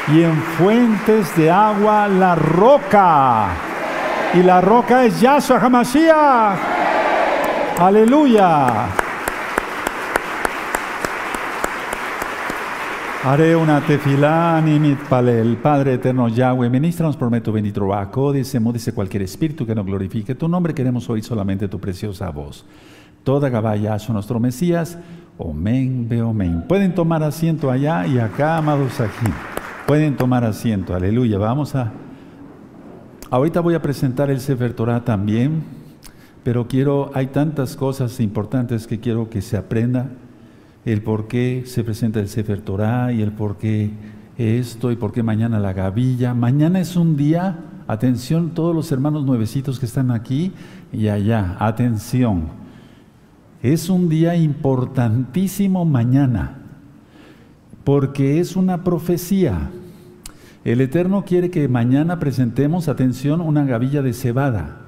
y 0.09 0.23
en 0.23 0.43
fuentes 0.43 1.35
de 1.37 1.51
agua 1.51 2.09
la 2.09 2.35
roca. 2.35 3.49
Y 4.35 4.43
la 4.43 4.61
roca 4.61 5.05
es 5.05 5.21
Yahshua 5.21 5.59
HaMashiach. 5.59 6.59
Aleluya. 7.79 9.02
Haré 13.25 13.55
una 13.55 13.81
tefilán 13.81 14.67
y 14.67 14.81
mitpalel. 14.81 15.57
Padre 15.59 15.95
eterno 15.95 16.27
Yahweh, 16.27 16.69
ministranos 16.69 17.17
por 17.17 17.31
medio 17.31 17.53
bendito 17.53 17.87
Baco, 17.87 18.33
dice, 18.33 18.59
dice 18.59 18.93
cualquier 18.93 19.23
espíritu 19.23 19.65
que 19.65 19.77
no 19.77 19.85
glorifique 19.85 20.35
tu 20.35 20.49
nombre, 20.49 20.75
queremos 20.75 21.09
oír 21.09 21.23
solamente 21.23 21.69
tu 21.69 21.79
preciosa 21.79 22.29
voz. 22.31 22.67
Toda 23.23 23.49
Gabaya 23.49 23.97
son 24.01 24.15
nuestro 24.15 24.41
Mesías. 24.41 24.99
Omen, 25.39 26.09
ve 26.09 26.21
omen. 26.21 26.63
Pueden 26.67 26.97
tomar 26.97 27.23
asiento 27.23 27.71
allá 27.71 28.09
y 28.09 28.19
acá, 28.19 28.57
amados 28.57 29.01
aquí. 29.01 29.31
Pueden 29.87 30.17
tomar 30.17 30.43
asiento, 30.43 30.93
aleluya. 30.93 31.39
Vamos 31.39 31.77
a... 31.77 31.93
Ahorita 33.31 33.61
voy 33.61 33.75
a 33.75 33.83
presentar 33.83 34.31
el 34.31 34.41
Sefer 34.41 34.75
Torah 34.75 35.05
también, 35.05 35.63
pero 36.43 36.67
quiero, 36.67 37.13
hay 37.15 37.29
tantas 37.29 37.77
cosas 37.77 38.19
importantes 38.19 38.89
que 38.89 38.99
quiero 38.99 39.31
que 39.31 39.43
se 39.43 39.57
aprenda, 39.57 40.11
el 40.85 41.03
por 41.03 41.29
qué 41.29 41.63
se 41.67 41.85
presenta 41.85 42.21
el 42.21 42.29
Sefer 42.29 42.61
Torah 42.61 43.13
y 43.13 43.23
el 43.23 43.33
por 43.33 43.57
qué 43.57 43.91
esto 44.37 44.91
y 44.91 44.97
por 44.97 45.13
qué 45.13 45.23
mañana 45.23 45.61
la 45.61 45.73
gavilla. 45.73 46.35
Mañana 46.35 46.81
es 46.81 46.97
un 46.97 47.17
día, 47.17 47.59
atención 47.87 48.51
todos 48.51 48.75
los 48.75 48.91
hermanos 48.91 49.25
nuevecitos 49.25 49.79
que 49.79 49.87
están 49.87 50.11
aquí 50.11 50.53
y 50.93 51.09
allá, 51.09 51.57
atención. 51.61 52.49
Es 53.63 53.89
un 53.89 54.09
día 54.09 54.35
importantísimo 54.37 55.85
mañana 55.85 56.59
porque 57.85 58.41
es 58.41 58.57
una 58.57 58.83
profecía. 58.83 59.71
El 60.65 60.81
Eterno 60.81 61.25
quiere 61.25 61.51
que 61.51 61.69
mañana 61.69 62.19
presentemos, 62.19 62.89
atención, 62.89 63.41
una 63.41 63.65
gavilla 63.65 64.03
de 64.03 64.13
cebada. 64.13 64.82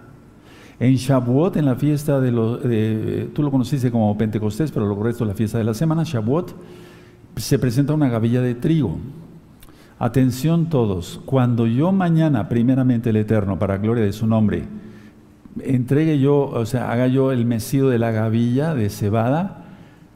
En 0.80 0.94
Shavuot, 0.96 1.56
en 1.56 1.66
la 1.66 1.76
fiesta 1.76 2.20
de 2.20 2.32
los, 2.32 2.60
tú 3.32 3.42
lo 3.42 3.50
conociste 3.50 3.90
como 3.90 4.16
Pentecostés, 4.18 4.72
pero 4.72 4.86
lo 4.86 4.96
correcto 4.96 5.24
es 5.24 5.28
la 5.28 5.34
fiesta 5.34 5.58
de 5.58 5.64
la 5.64 5.74
semana, 5.74 6.02
Shavuot, 6.04 6.54
se 7.36 7.58
presenta 7.58 7.94
una 7.94 8.08
gavilla 8.08 8.40
de 8.40 8.54
trigo. 8.54 8.98
Atención 9.98 10.68
todos, 10.68 11.20
cuando 11.24 11.66
yo 11.66 11.92
mañana, 11.92 12.48
primeramente 12.48 13.10
el 13.10 13.16
Eterno, 13.16 13.58
para 13.58 13.78
gloria 13.78 14.04
de 14.04 14.12
su 14.12 14.26
nombre, 14.26 14.64
entregue 15.60 16.18
yo, 16.18 16.46
o 16.46 16.66
sea, 16.66 16.90
haga 16.90 17.06
yo 17.06 17.30
el 17.30 17.46
mesido 17.46 17.88
de 17.88 17.98
la 17.98 18.10
gavilla 18.10 18.74
de 18.74 18.90
cebada, 18.90 19.64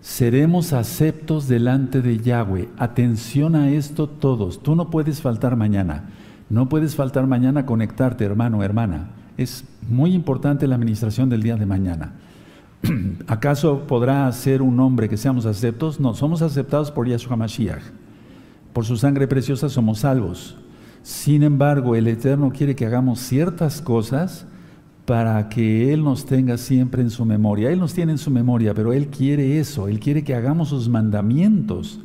seremos 0.00 0.72
aceptos 0.72 1.46
delante 1.48 2.02
de 2.02 2.18
Yahweh. 2.18 2.68
Atención 2.78 3.54
a 3.54 3.70
esto 3.70 4.08
todos. 4.08 4.62
Tú 4.62 4.74
no 4.74 4.90
puedes 4.90 5.20
faltar 5.22 5.56
mañana. 5.56 6.10
No 6.50 6.68
puedes 6.68 6.96
faltar 6.96 7.26
mañana 7.26 7.66
conectarte, 7.66 8.24
hermano, 8.24 8.62
hermana. 8.62 9.10
Es 9.38 9.64
muy 9.88 10.14
importante 10.14 10.66
la 10.66 10.74
administración 10.74 11.28
del 11.28 11.44
día 11.44 11.54
de 11.54 11.64
mañana. 11.64 12.14
¿Acaso 13.28 13.86
podrá 13.86 14.30
ser 14.32 14.62
un 14.62 14.80
hombre 14.80 15.08
que 15.08 15.16
seamos 15.16 15.46
aceptos? 15.46 16.00
No, 16.00 16.12
somos 16.12 16.42
aceptados 16.42 16.90
por 16.90 17.06
Yahshua 17.06 17.36
Mashiach. 17.36 17.84
Por 18.72 18.84
su 18.84 18.96
sangre 18.96 19.28
preciosa 19.28 19.68
somos 19.68 20.00
salvos. 20.00 20.56
Sin 21.04 21.44
embargo, 21.44 21.94
el 21.94 22.08
Eterno 22.08 22.50
quiere 22.50 22.74
que 22.74 22.84
hagamos 22.84 23.20
ciertas 23.20 23.80
cosas 23.80 24.44
para 25.06 25.48
que 25.48 25.92
Él 25.92 26.02
nos 26.02 26.26
tenga 26.26 26.58
siempre 26.58 27.00
en 27.00 27.10
su 27.10 27.24
memoria. 27.24 27.70
Él 27.70 27.78
nos 27.78 27.94
tiene 27.94 28.10
en 28.10 28.18
su 28.18 28.32
memoria, 28.32 28.74
pero 28.74 28.92
Él 28.92 29.06
quiere 29.06 29.60
eso, 29.60 29.86
Él 29.86 30.00
quiere 30.00 30.24
que 30.24 30.34
hagamos 30.34 30.70
sus 30.70 30.88
mandamientos. 30.88 32.00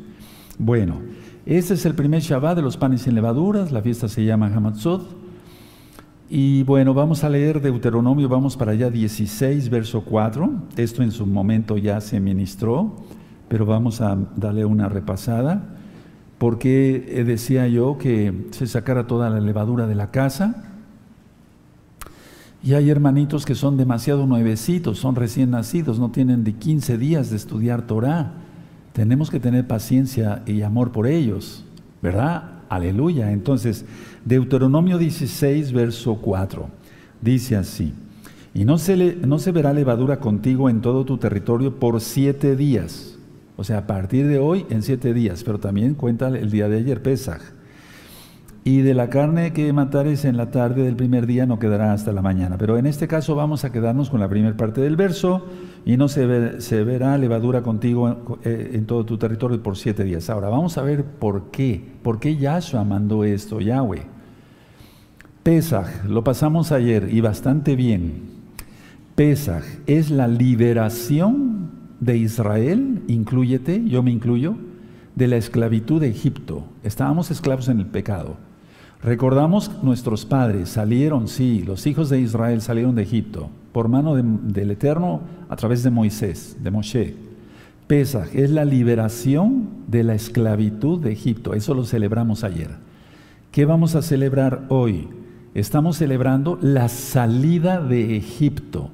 Bueno, 0.60 1.02
este 1.48 1.74
es 1.74 1.86
el 1.88 1.96
primer 1.96 2.22
Shabbat 2.22 2.58
de 2.58 2.62
los 2.62 2.78
panes 2.78 3.02
sin 3.02 3.15
levaduras, 3.15 3.72
la 3.72 3.82
fiesta 3.82 4.08
se 4.08 4.24
llama 4.24 4.52
Hamatzot. 4.56 5.22
Y 6.36 6.63
bueno, 6.63 6.96
vamos 6.96 7.24
a 7.24 7.30
leer 7.30 7.62
Deuteronomio, 7.62 8.28
vamos 8.28 8.58
para 8.58 8.72
allá 8.72 8.89
16, 8.89 9.69
verso 9.69 10.02
4. 10.02 10.52
Esto 10.78 11.04
en 11.04 11.12
su 11.12 11.28
momento 11.28 11.78
ya 11.78 12.02
se 12.02 12.19
ministró, 12.19 12.96
pero 13.48 13.67
vamos 13.67 14.02
a 14.02 14.17
darle 14.36 14.65
una 14.65 14.89
repasada. 14.89 15.76
Porque 16.39 17.24
decía 17.24 17.67
yo 17.67 18.00
que 18.00 18.48
se 18.50 18.65
sacara 18.65 19.06
toda 19.06 19.30
la 19.30 19.41
levadura 19.41 19.86
de 19.86 19.93
la 19.93 20.10
casa 20.10 20.72
y 22.63 22.74
hay 22.74 22.89
hermanitos 22.89 23.46
que 23.46 23.54
son 23.54 23.78
demasiado 23.78 24.26
nuevecitos, 24.26 24.98
son 24.98 25.15
recién 25.15 25.52
nacidos, 25.52 26.00
no 26.00 26.10
tienen 26.10 26.43
de 26.43 26.54
15 26.54 26.98
días 26.98 27.30
de 27.30 27.36
estudiar 27.36 27.84
Torah. 27.84 28.34
Tenemos 28.93 29.30
que 29.30 29.39
tener 29.39 29.67
paciencia 29.67 30.41
y 30.48 30.63
amor 30.63 30.91
por 30.91 31.06
ellos, 31.06 31.63
¿verdad? 32.02 32.53
Aleluya. 32.73 33.31
Entonces, 33.31 33.86
Deuteronomio 34.25 34.97
16, 34.97 35.71
verso 35.73 36.15
4, 36.15 36.67
dice 37.21 37.55
así, 37.55 37.93
y 38.55 38.65
no 38.65 38.79
se, 38.79 39.15
no 39.15 39.38
se 39.38 39.51
verá 39.51 39.73
levadura 39.73 40.19
contigo 40.19 40.69
en 40.69 40.81
todo 40.81 41.05
tu 41.05 41.17
territorio 41.19 41.75
por 41.75 42.01
siete 42.01 42.55
días. 42.55 43.15
O 43.57 43.63
sea, 43.63 43.79
a 43.79 43.88
partir 43.88 44.27
de 44.27 44.39
hoy 44.39 44.65
en 44.71 44.81
siete 44.81 45.13
días, 45.13 45.43
pero 45.43 45.59
también 45.59 45.93
cuenta 45.93 46.29
el 46.29 46.49
día 46.49 46.67
de 46.67 46.77
ayer, 46.77 47.03
Pesaj. 47.03 47.41
Y 48.65 48.82
de 48.82 48.93
la 48.93 49.10
carne 49.10 49.52
que 49.52 49.73
matares 49.73 50.23
en 50.23 50.38
la 50.38 50.49
tarde 50.49 50.84
del 50.84 50.95
primer 50.95 51.28
día 51.28 51.45
no 51.45 51.60
quedará 51.60 51.91
hasta 51.91 52.13
la 52.13 52.21
mañana. 52.21 52.58
Pero 52.58 52.78
en 52.78 52.86
este 52.86 53.10
caso 53.10 53.36
vamos 53.36 53.65
a 53.65 53.73
quedarnos 53.73 54.10
con 54.10 54.21
la 54.21 54.30
primera 54.30 54.56
parte 54.56 54.80
del 54.80 54.95
verso 54.95 55.45
y 55.86 55.97
no 55.97 56.08
se, 56.08 56.26
verá 56.26 57.17
levadura 57.17 57.62
contigo 57.62 58.39
eh, 58.45 58.71
en 58.73 58.86
todo 58.86 59.06
tu 59.06 59.17
territorio 59.17 59.62
por 59.62 59.76
siete 59.76 60.06
días. 60.06 60.30
Ahora 60.30 60.47
vamos 60.47 60.78
a 60.78 60.82
ver 60.82 61.04
por 61.04 61.52
qué. 61.52 61.84
¿Por 62.04 62.21
qué 62.21 62.38
Yahshua 62.38 62.86
mandó 62.86 63.26
esto, 63.26 63.60
Yahweh? 63.60 64.04
Pesaj, 65.43 66.06
lo 66.06 66.23
pasamos 66.23 66.71
ayer 66.71 67.10
y 67.12 67.19
bastante 67.19 67.76
bien. 67.76 68.32
Pesaj 69.15 69.63
es 69.88 70.10
la 70.10 70.30
liberación 70.30 71.69
de 71.99 72.15
Israel, 72.15 73.04
incluyete, 73.10 73.84
yo 73.86 74.04
me 74.04 74.12
incluyo, 74.12 74.56
de 75.15 75.28
la 75.28 75.36
esclavitud 75.36 75.99
de 75.99 76.08
Egipto. 76.08 76.63
Estábamos 76.82 77.30
esclavos 77.30 77.67
en 77.67 77.82
el 77.82 77.88
pecado. 77.88 78.38
Recordamos 79.04 79.70
nuestros 79.84 80.26
padres 80.26 80.70
salieron, 80.70 81.28
sí, 81.28 81.62
los 81.68 81.86
hijos 81.88 82.10
de 82.10 82.22
Israel 82.22 82.62
salieron 82.62 82.96
de 82.96 83.04
Egipto 83.04 83.50
por 83.74 83.89
mano 83.89 84.16
del 84.16 84.72
Eterno 84.72 85.20
a 85.50 85.58
través 85.58 85.84
de 85.84 85.89
Moisés, 85.89 86.56
de 86.63 86.72
Moshe. 86.72 87.16
Pesaj 87.88 88.34
es 88.34 88.50
la 88.50 88.63
liberación 88.63 89.68
de 89.88 90.04
la 90.04 90.16
esclavitud 90.16 91.02
de 91.02 91.12
Egipto. 91.12 91.54
Eso 91.54 91.74
lo 91.74 91.84
celebramos 91.84 92.46
ayer. 92.46 92.70
¿Qué 93.52 93.66
vamos 93.66 93.96
a 93.96 94.02
celebrar 94.02 94.63
hoy? 94.70 95.10
Estamos 95.54 95.98
celebrando 95.98 96.58
la 96.62 96.88
salida 96.88 97.82
de 97.82 98.16
Egipto. 98.16 98.89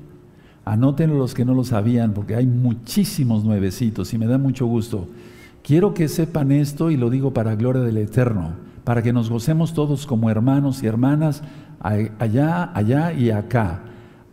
Anótenlo 0.66 1.20
los 1.20 1.36
que 1.36 1.46
no 1.46 1.54
lo 1.54 1.64
sabían, 1.64 2.14
porque 2.14 2.36
hay 2.36 2.48
muchísimos 2.48 3.44
nuevecitos 3.44 4.12
y 4.14 4.18
me 4.18 4.26
da 4.26 4.40
mucho 4.40 4.66
gusto. 4.66 5.08
Quiero 5.62 5.94
que 5.94 6.08
sepan 6.08 6.52
esto 6.52 6.90
y 6.90 6.98
lo 6.98 7.12
digo 7.12 7.32
para 7.32 7.56
gloria 7.56 7.84
del 7.84 7.98
Eterno 7.98 8.69
para 8.90 9.04
que 9.04 9.14
nos 9.14 9.30
gocemos 9.30 9.76
todos 9.76 10.08
como 10.08 10.32
hermanos 10.32 10.82
y 10.82 10.88
hermanas 10.88 11.44
allá, 11.80 12.72
allá 12.74 13.14
y 13.14 13.30
acá. 13.30 13.82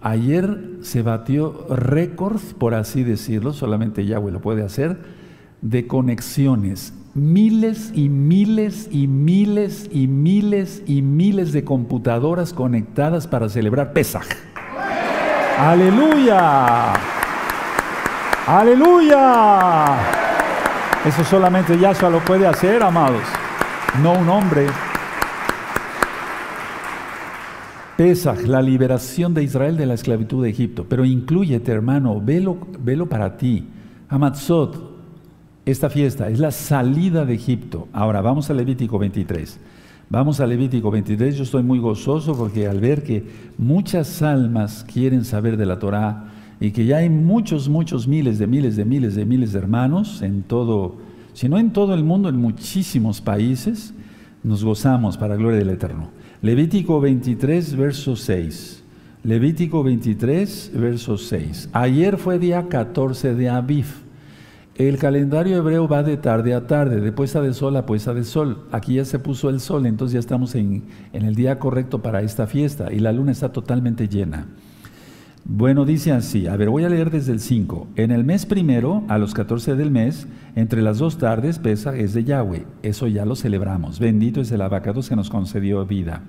Ayer 0.00 0.78
se 0.80 1.02
batió 1.02 1.66
récord, 1.68 2.40
por 2.56 2.74
así 2.74 3.04
decirlo, 3.04 3.52
solamente 3.52 4.06
Yahweh 4.06 4.32
lo 4.32 4.40
puede 4.40 4.64
hacer, 4.64 4.96
de 5.60 5.86
conexiones. 5.86 6.94
Miles 7.12 7.92
y 7.94 8.08
miles 8.08 8.88
y 8.90 9.08
miles 9.08 9.90
y 9.92 10.06
miles 10.06 10.82
y 10.86 11.02
miles 11.02 11.52
de 11.52 11.62
computadoras 11.62 12.54
conectadas 12.54 13.26
para 13.26 13.50
celebrar 13.50 13.92
Pesaj. 13.92 14.24
Aleluya. 15.58 16.94
Aleluya. 18.46 19.96
Eso 21.04 21.24
solamente 21.24 21.78
Yahshua 21.78 22.08
lo 22.08 22.24
puede 22.24 22.46
hacer, 22.46 22.82
amados 22.82 23.20
no 24.02 24.18
un 24.18 24.28
hombre. 24.28 24.66
Pesaj, 27.96 28.46
la 28.46 28.60
liberación 28.60 29.32
de 29.32 29.42
Israel 29.42 29.76
de 29.76 29.86
la 29.86 29.94
esclavitud 29.94 30.42
de 30.42 30.50
Egipto. 30.50 30.84
Pero 30.88 31.04
incluyete, 31.04 31.72
hermano, 31.72 32.20
velo, 32.20 32.58
velo 32.78 33.08
para 33.08 33.36
ti. 33.36 33.64
Hamatzot, 34.08 34.96
esta 35.64 35.88
fiesta 35.88 36.28
es 36.28 36.38
la 36.38 36.50
salida 36.50 37.24
de 37.24 37.34
Egipto. 37.34 37.88
Ahora 37.92 38.20
vamos 38.20 38.50
a 38.50 38.54
Levítico 38.54 38.98
23. 38.98 39.58
Vamos 40.10 40.40
a 40.40 40.46
Levítico 40.46 40.90
23. 40.90 41.36
Yo 41.36 41.44
estoy 41.44 41.62
muy 41.62 41.78
gozoso 41.78 42.36
porque 42.36 42.66
al 42.66 42.80
ver 42.80 43.02
que 43.02 43.24
muchas 43.56 44.20
almas 44.22 44.84
quieren 44.84 45.24
saber 45.24 45.56
de 45.56 45.66
la 45.66 45.78
Torá 45.78 46.32
y 46.60 46.70
que 46.72 46.84
ya 46.84 46.98
hay 46.98 47.08
muchos, 47.08 47.68
muchos 47.68 48.06
miles 48.06 48.38
de 48.38 48.46
miles 48.46 48.76
de 48.76 48.84
miles 48.84 49.14
de 49.14 49.24
miles 49.24 49.52
de 49.52 49.58
hermanos 49.58 50.22
en 50.22 50.42
todo 50.42 51.05
sino 51.36 51.58
en 51.58 51.70
todo 51.70 51.92
el 51.92 52.02
mundo, 52.02 52.30
en 52.30 52.36
muchísimos 52.36 53.20
países, 53.20 53.92
nos 54.42 54.64
gozamos 54.64 55.18
para 55.18 55.36
gloria 55.36 55.58
del 55.58 55.68
Eterno. 55.68 56.08
Levítico 56.40 56.98
23, 56.98 57.76
verso 57.76 58.16
6. 58.16 58.82
Levítico 59.22 59.82
23, 59.82 60.70
verso 60.72 61.18
6. 61.18 61.68
Ayer 61.74 62.16
fue 62.16 62.38
día 62.38 62.68
14 62.70 63.34
de 63.34 63.50
Aviv. 63.50 63.84
El 64.76 64.96
calendario 64.96 65.58
hebreo 65.58 65.86
va 65.86 66.02
de 66.02 66.16
tarde 66.16 66.54
a 66.54 66.66
tarde, 66.66 67.02
de 67.02 67.12
puesta 67.12 67.42
de 67.42 67.52
sol 67.52 67.76
a 67.76 67.84
puesta 67.84 68.14
de 68.14 68.24
sol. 68.24 68.66
Aquí 68.72 68.94
ya 68.94 69.04
se 69.04 69.18
puso 69.18 69.50
el 69.50 69.60
sol, 69.60 69.84
entonces 69.84 70.14
ya 70.14 70.20
estamos 70.20 70.54
en, 70.54 70.84
en 71.12 71.26
el 71.26 71.34
día 71.34 71.58
correcto 71.58 72.00
para 72.00 72.22
esta 72.22 72.46
fiesta 72.46 72.90
y 72.94 72.98
la 72.98 73.12
luna 73.12 73.32
está 73.32 73.52
totalmente 73.52 74.08
llena. 74.08 74.46
Bueno, 75.48 75.84
dice 75.84 76.10
así, 76.10 76.48
a 76.48 76.56
ver, 76.56 76.70
voy 76.70 76.82
a 76.82 76.88
leer 76.88 77.12
desde 77.12 77.30
el 77.30 77.38
5. 77.38 77.86
En 77.94 78.10
el 78.10 78.24
mes 78.24 78.46
primero, 78.46 79.04
a 79.06 79.16
los 79.16 79.32
14 79.32 79.76
del 79.76 79.92
mes, 79.92 80.26
entre 80.56 80.82
las 80.82 80.98
dos 80.98 81.18
tardes, 81.18 81.60
pesa 81.60 81.96
es 81.96 82.14
de 82.14 82.24
Yahweh. 82.24 82.66
Eso 82.82 83.06
ya 83.06 83.24
lo 83.24 83.36
celebramos. 83.36 84.00
Bendito 84.00 84.40
es 84.40 84.50
el 84.50 84.60
abacados 84.60 85.08
que 85.08 85.14
nos 85.14 85.30
concedió 85.30 85.86
vida. 85.86 86.22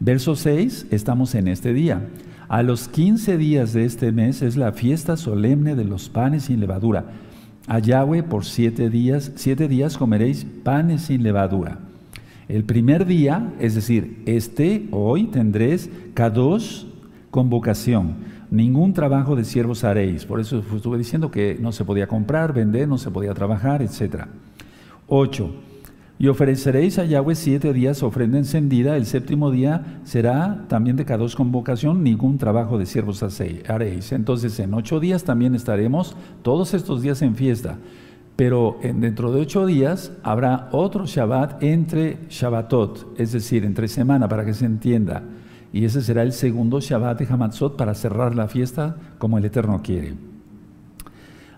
Verso 0.00 0.34
6, 0.34 0.86
estamos 0.90 1.34
en 1.34 1.46
este 1.46 1.74
día. 1.74 2.08
A 2.48 2.62
los 2.62 2.88
15 2.88 3.36
días 3.36 3.74
de 3.74 3.84
este 3.84 4.12
mes 4.12 4.40
es 4.40 4.56
la 4.56 4.72
fiesta 4.72 5.18
solemne 5.18 5.74
de 5.74 5.84
los 5.84 6.08
panes 6.08 6.44
sin 6.44 6.58
levadura. 6.58 7.04
A 7.66 7.80
Yahweh 7.80 8.22
por 8.22 8.46
siete 8.46 8.88
días, 8.88 9.30
siete 9.34 9.68
días 9.68 9.98
comeréis 9.98 10.46
panes 10.64 11.02
sin 11.02 11.22
levadura. 11.22 11.80
El 12.48 12.64
primer 12.64 13.04
día, 13.04 13.52
es 13.60 13.74
decir, 13.74 14.22
este, 14.24 14.88
hoy 14.90 15.24
tendréis 15.24 15.90
Kadosh, 16.14 16.84
convocación 17.30 18.37
ningún 18.50 18.92
trabajo 18.92 19.36
de 19.36 19.44
siervos 19.44 19.84
haréis. 19.84 20.24
Por 20.24 20.40
eso 20.40 20.62
estuve 20.74 20.98
diciendo 20.98 21.30
que 21.30 21.56
no 21.60 21.72
se 21.72 21.84
podía 21.84 22.06
comprar, 22.06 22.52
vender, 22.52 22.88
no 22.88 22.98
se 22.98 23.10
podía 23.10 23.34
trabajar, 23.34 23.82
etc. 23.82 24.26
8. 25.06 25.50
Y 26.20 26.26
ofreceréis 26.26 26.98
a 26.98 27.04
Yahweh 27.04 27.36
siete 27.36 27.72
días 27.72 28.02
ofrenda 28.02 28.38
encendida, 28.38 28.96
el 28.96 29.06
séptimo 29.06 29.52
día 29.52 30.00
será 30.02 30.64
también 30.66 30.96
de 30.96 31.04
cada 31.04 31.18
dos 31.18 31.36
convocación, 31.36 32.02
ningún 32.02 32.38
trabajo 32.38 32.76
de 32.76 32.86
siervos 32.86 33.22
haréis. 33.68 34.10
Entonces 34.10 34.58
en 34.58 34.74
ocho 34.74 34.98
días 34.98 35.22
también 35.22 35.54
estaremos 35.54 36.16
todos 36.42 36.74
estos 36.74 37.02
días 37.02 37.22
en 37.22 37.36
fiesta. 37.36 37.78
Pero 38.34 38.78
dentro 38.82 39.32
de 39.32 39.42
ocho 39.42 39.64
días 39.64 40.12
habrá 40.24 40.68
otro 40.72 41.06
Shabbat 41.06 41.62
entre 41.62 42.18
Shabbatot, 42.28 43.14
es 43.16 43.30
decir, 43.30 43.64
entre 43.64 43.86
semana, 43.86 44.28
para 44.28 44.44
que 44.44 44.54
se 44.54 44.66
entienda 44.66 45.22
y 45.72 45.84
ese 45.84 46.02
será 46.02 46.22
el 46.22 46.32
segundo 46.32 46.80
Shabbat 46.80 47.18
de 47.18 47.26
Hamatzot 47.32 47.76
para 47.76 47.94
cerrar 47.94 48.34
la 48.34 48.48
fiesta 48.48 48.96
como 49.18 49.38
el 49.38 49.44
Eterno 49.44 49.80
quiere. 49.82 50.14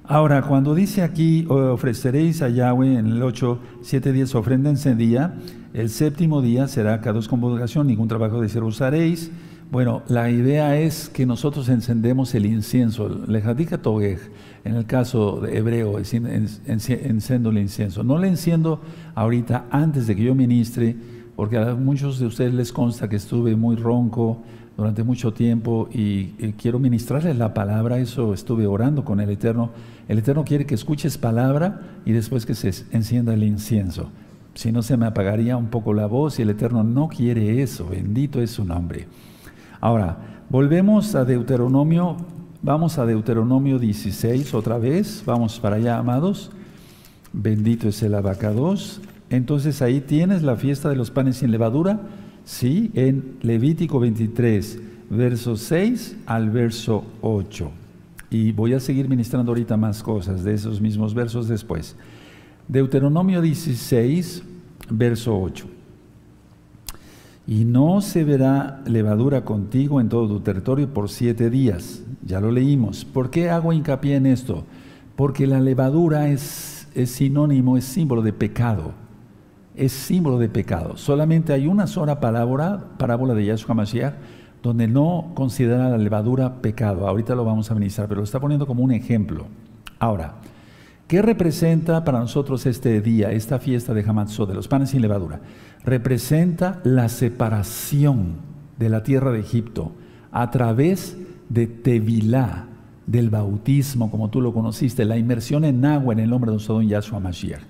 Ahora, 0.04 0.42
cuando 0.42 0.74
dice 0.74 1.02
aquí, 1.02 1.46
ofreceréis 1.48 2.42
a 2.42 2.48
Yahweh 2.48 2.98
en 2.98 3.06
el 3.06 3.22
8, 3.22 3.60
siete 3.82 4.12
días 4.12 4.34
ofrenda 4.34 4.68
encendida, 4.68 5.36
el 5.72 5.88
séptimo 5.88 6.42
día 6.42 6.66
será 6.66 7.00
cada 7.00 7.12
dos 7.12 7.28
convocación, 7.28 7.86
ningún 7.86 8.08
trabajo 8.08 8.40
de 8.40 8.48
ser 8.48 8.64
usaréis. 8.64 9.30
Bueno, 9.70 10.02
la 10.08 10.28
idea 10.28 10.76
es 10.76 11.08
que 11.08 11.26
nosotros 11.26 11.68
encendemos 11.68 12.34
el 12.34 12.46
incienso, 12.46 13.08
lejadika 13.28 13.78
togej, 13.78 14.18
en 14.64 14.74
el 14.74 14.84
caso 14.84 15.40
de 15.42 15.56
hebreo, 15.56 15.96
enciendo 15.96 17.50
el 17.50 17.58
incienso. 17.58 18.02
No 18.02 18.18
le 18.18 18.26
enciendo 18.26 18.80
ahorita 19.14 19.66
antes 19.70 20.08
de 20.08 20.16
que 20.16 20.24
yo 20.24 20.34
ministre, 20.34 20.96
porque 21.40 21.56
a 21.56 21.74
muchos 21.74 22.18
de 22.18 22.26
ustedes 22.26 22.52
les 22.52 22.70
consta 22.70 23.08
que 23.08 23.16
estuve 23.16 23.56
muy 23.56 23.74
ronco 23.74 24.42
durante 24.76 25.02
mucho 25.02 25.32
tiempo 25.32 25.88
y, 25.90 26.24
quiero 26.58 26.78
ministrarles 26.78 27.34
la 27.38 27.54
palabra, 27.54 27.96
eso 27.98 28.34
estuve 28.34 28.66
orando 28.66 29.06
con 29.06 29.20
el 29.20 29.30
Eterno. 29.30 29.70
El 30.06 30.18
Eterno 30.18 30.44
quiere 30.44 30.66
que 30.66 30.74
escuches 30.74 31.16
palabra 31.16 31.80
y 32.04 32.12
después 32.12 32.44
que 32.44 32.54
se 32.54 32.84
encienda 32.94 33.32
el 33.32 33.42
incienso. 33.42 34.10
Si 34.52 34.70
no 34.70 34.82
se 34.82 34.98
me 34.98 35.06
apagaría 35.06 35.56
un 35.56 35.68
poco 35.68 35.94
la 35.94 36.04
voz 36.04 36.38
y 36.38 36.42
el 36.42 36.50
Eterno 36.50 36.84
no 36.84 37.08
quiere 37.08 37.62
eso, 37.62 37.88
bendito 37.88 38.42
es 38.42 38.50
su 38.50 38.66
nombre. 38.66 39.08
Ahora, 39.80 40.18
volvemos 40.50 41.14
a 41.14 41.24
Deuteronomio, 41.24 42.18
vamos 42.60 42.98
a 42.98 43.06
Deuteronomio 43.06 43.78
16 43.78 44.52
otra 44.52 44.76
vez, 44.76 45.22
vamos 45.24 45.58
para 45.58 45.76
allá, 45.76 45.96
amados. 45.96 46.50
Bendito 47.32 47.88
es 47.88 48.02
el 48.02 48.14
abacados. 48.14 49.00
Entonces 49.30 49.80
ahí 49.80 50.00
tienes 50.00 50.42
la 50.42 50.56
fiesta 50.56 50.88
de 50.88 50.96
los 50.96 51.12
panes 51.12 51.36
sin 51.36 51.52
levadura, 51.52 52.00
sí, 52.44 52.90
en 52.94 53.36
Levítico 53.42 54.00
23, 54.00 54.80
verso 55.08 55.56
6 55.56 56.16
al 56.26 56.50
verso 56.50 57.04
8. 57.20 57.70
Y 58.30 58.50
voy 58.50 58.74
a 58.74 58.80
seguir 58.80 59.08
ministrando 59.08 59.52
ahorita 59.52 59.76
más 59.76 60.02
cosas 60.02 60.42
de 60.42 60.54
esos 60.54 60.80
mismos 60.80 61.14
versos 61.14 61.46
después. 61.46 61.96
Deuteronomio 62.66 63.40
16, 63.40 64.42
verso 64.90 65.40
8. 65.40 65.66
Y 67.46 67.64
no 67.64 68.00
se 68.00 68.24
verá 68.24 68.82
levadura 68.84 69.44
contigo 69.44 70.00
en 70.00 70.08
todo 70.08 70.26
tu 70.26 70.40
territorio 70.40 70.92
por 70.92 71.08
siete 71.08 71.50
días. 71.50 72.02
Ya 72.24 72.40
lo 72.40 72.50
leímos. 72.50 73.04
¿Por 73.04 73.30
qué 73.30 73.48
hago 73.50 73.72
hincapié 73.72 74.16
en 74.16 74.26
esto? 74.26 74.64
Porque 75.14 75.46
la 75.46 75.60
levadura 75.60 76.28
es, 76.28 76.88
es 76.94 77.10
sinónimo, 77.10 77.76
es 77.76 77.84
símbolo 77.84 78.22
de 78.22 78.32
pecado 78.32 78.92
es 79.80 79.92
símbolo 79.92 80.38
de 80.38 80.48
pecado. 80.48 80.96
Solamente 80.96 81.52
hay 81.52 81.66
una 81.66 81.86
sola 81.86 82.20
parábola, 82.20 82.84
parábola 82.98 83.34
de 83.34 83.46
Yahshua 83.46 83.74
Mashiach 83.74 84.14
donde 84.62 84.86
no 84.86 85.32
considera 85.34 85.88
la 85.88 85.98
levadura 85.98 86.60
pecado. 86.60 87.08
Ahorita 87.08 87.34
lo 87.34 87.44
vamos 87.44 87.70
a 87.70 87.74
ministrar, 87.74 88.08
pero 88.08 88.20
lo 88.20 88.24
está 88.24 88.40
poniendo 88.40 88.66
como 88.66 88.84
un 88.84 88.92
ejemplo. 88.92 89.46
Ahora, 89.98 90.34
¿Qué 91.10 91.22
representa 91.22 92.04
para 92.04 92.20
nosotros 92.20 92.66
este 92.66 93.00
día, 93.00 93.32
esta 93.32 93.58
fiesta 93.58 93.92
de 93.92 94.08
Hamatzot, 94.08 94.48
de 94.48 94.54
los 94.54 94.68
panes 94.68 94.90
sin 94.90 95.02
levadura? 95.02 95.40
Representa 95.82 96.80
la 96.84 97.08
separación 97.08 98.36
de 98.78 98.90
la 98.90 99.02
tierra 99.02 99.32
de 99.32 99.40
Egipto 99.40 99.90
a 100.30 100.52
través 100.52 101.18
de 101.48 101.66
Tevilá, 101.66 102.68
del 103.08 103.28
bautismo, 103.28 104.08
como 104.08 104.30
tú 104.30 104.40
lo 104.40 104.54
conociste, 104.54 105.04
la 105.04 105.18
inmersión 105.18 105.64
en 105.64 105.84
agua 105.84 106.12
en 106.12 106.20
el 106.20 106.30
nombre 106.30 106.52
de 106.52 106.54
nuestro 106.54 106.76
don 106.76 106.86
Yahshua 106.86 107.18
Mashiach. 107.18 107.62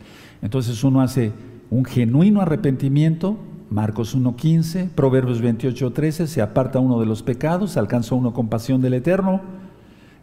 Entonces 0.42 0.84
uno 0.84 1.00
hace 1.00 1.32
un 1.70 1.84
genuino 1.84 2.40
arrepentimiento, 2.40 3.38
Marcos 3.70 4.16
1.15, 4.16 4.88
Proverbios 4.90 5.40
28.13, 5.42 6.26
se 6.26 6.42
aparta 6.42 6.80
uno 6.80 6.98
de 6.98 7.06
los 7.06 7.22
pecados, 7.22 7.76
alcanza 7.76 8.16
uno 8.16 8.32
compasión 8.32 8.82
del 8.82 8.94
Eterno, 8.94 9.40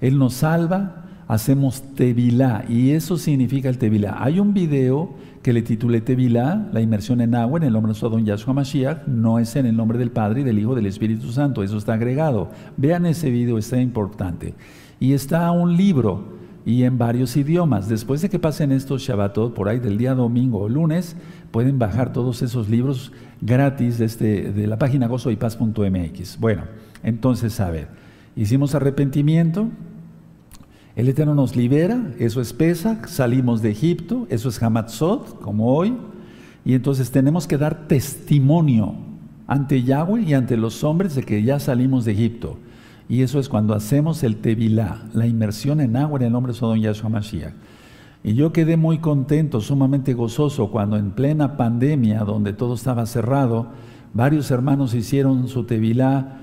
Él 0.01 0.19
nos 0.19 0.33
salva, 0.33 1.05
hacemos 1.29 1.81
Tevilá, 1.95 2.65
y 2.67 2.91
eso 2.91 3.17
significa 3.17 3.69
el 3.69 3.77
Tevilá. 3.77 4.17
Hay 4.19 4.41
un 4.41 4.53
video 4.53 5.11
que 5.41 5.53
le 5.53 5.61
titulé 5.61 6.01
Tevilá, 6.01 6.67
la 6.73 6.81
inmersión 6.81 7.21
en 7.21 7.35
agua 7.35 7.59
en 7.59 7.63
el 7.63 7.73
nombre 7.73 7.87
de 7.87 7.91
nuestro 7.91 8.09
don 8.09 8.25
Yahshua 8.25 8.53
Mashiach, 8.53 9.07
no 9.07 9.39
es 9.39 9.55
en 9.55 9.65
el 9.65 9.77
nombre 9.77 9.97
del 9.97 10.11
Padre 10.11 10.41
y 10.41 10.43
del 10.43 10.59
Hijo 10.59 10.75
del 10.75 10.85
Espíritu 10.85 11.31
Santo, 11.31 11.63
eso 11.63 11.77
está 11.77 11.93
agregado. 11.93 12.49
Vean 12.75 13.05
ese 13.05 13.29
video, 13.29 13.57
está 13.57 13.79
importante 13.79 14.53
y 14.99 15.13
está 15.13 15.49
un 15.51 15.77
libro 15.77 16.37
y 16.67 16.83
en 16.83 16.97
varios 16.97 17.37
idiomas. 17.37 17.87
Después 17.87 18.21
de 18.21 18.29
que 18.29 18.39
pasen 18.39 18.73
estos 18.73 19.01
Shabbatot, 19.01 19.53
por 19.53 19.69
ahí 19.69 19.79
del 19.79 19.97
día 19.97 20.13
domingo 20.13 20.59
o 20.59 20.67
lunes, 20.67 21.15
pueden 21.51 21.79
bajar 21.79 22.13
todos 22.13 22.41
esos 22.41 22.69
libros 22.69 23.11
gratis 23.41 23.97
de, 23.97 24.05
este, 24.05 24.51
de 24.51 24.67
la 24.67 24.77
página 24.77 25.07
gozoypaz.mx. 25.07 26.39
Bueno, 26.39 26.63
entonces, 27.03 27.59
a 27.59 27.69
ver, 27.69 27.87
hicimos 28.35 28.75
arrepentimiento, 28.75 29.69
el 30.95 31.09
Eterno 31.09 31.35
nos 31.35 31.55
libera, 31.55 32.11
eso 32.17 32.41
es 32.41 32.53
Pesach, 32.53 33.07
salimos 33.07 33.61
de 33.61 33.69
Egipto, 33.69 34.25
eso 34.29 34.49
es 34.49 34.61
Hamatzot, 34.61 35.39
como 35.41 35.75
hoy, 35.75 35.95
y 36.65 36.73
entonces 36.73 37.11
tenemos 37.11 37.47
que 37.47 37.57
dar 37.57 37.87
testimonio 37.87 38.95
ante 39.45 39.83
Yahweh 39.83 40.23
y 40.23 40.33
ante 40.33 40.57
los 40.57 40.83
hombres 40.83 41.15
de 41.15 41.23
que 41.23 41.43
ya 41.43 41.59
salimos 41.59 42.03
de 42.03 42.13
Egipto. 42.13 42.57
Y 43.09 43.21
eso 43.21 43.39
es 43.39 43.47
cuando 43.47 43.73
hacemos 43.73 44.23
el 44.23 44.37
Tevilá, 44.37 45.03
la 45.13 45.27
inmersión 45.27 45.79
en 45.79 45.95
agua 45.95 46.19
en 46.19 46.25
el 46.25 46.31
nombre 46.31 46.51
de 46.51 46.59
Sodom 46.59 46.79
Yahshua 46.79 47.09
Mashiach. 47.09 47.53
Y 48.23 48.33
yo 48.33 48.51
quedé 48.51 48.77
muy 48.77 48.97
contento, 48.97 49.61
sumamente 49.61 50.13
gozoso, 50.13 50.69
cuando 50.71 50.97
en 50.97 51.11
plena 51.11 51.55
pandemia, 51.55 52.19
donde 52.21 52.53
todo 52.53 52.73
estaba 52.73 53.05
cerrado, 53.05 53.67
varios 54.13 54.51
hermanos 54.51 54.93
hicieron 54.93 55.47
su 55.47 55.63
Tevilá, 55.63 56.39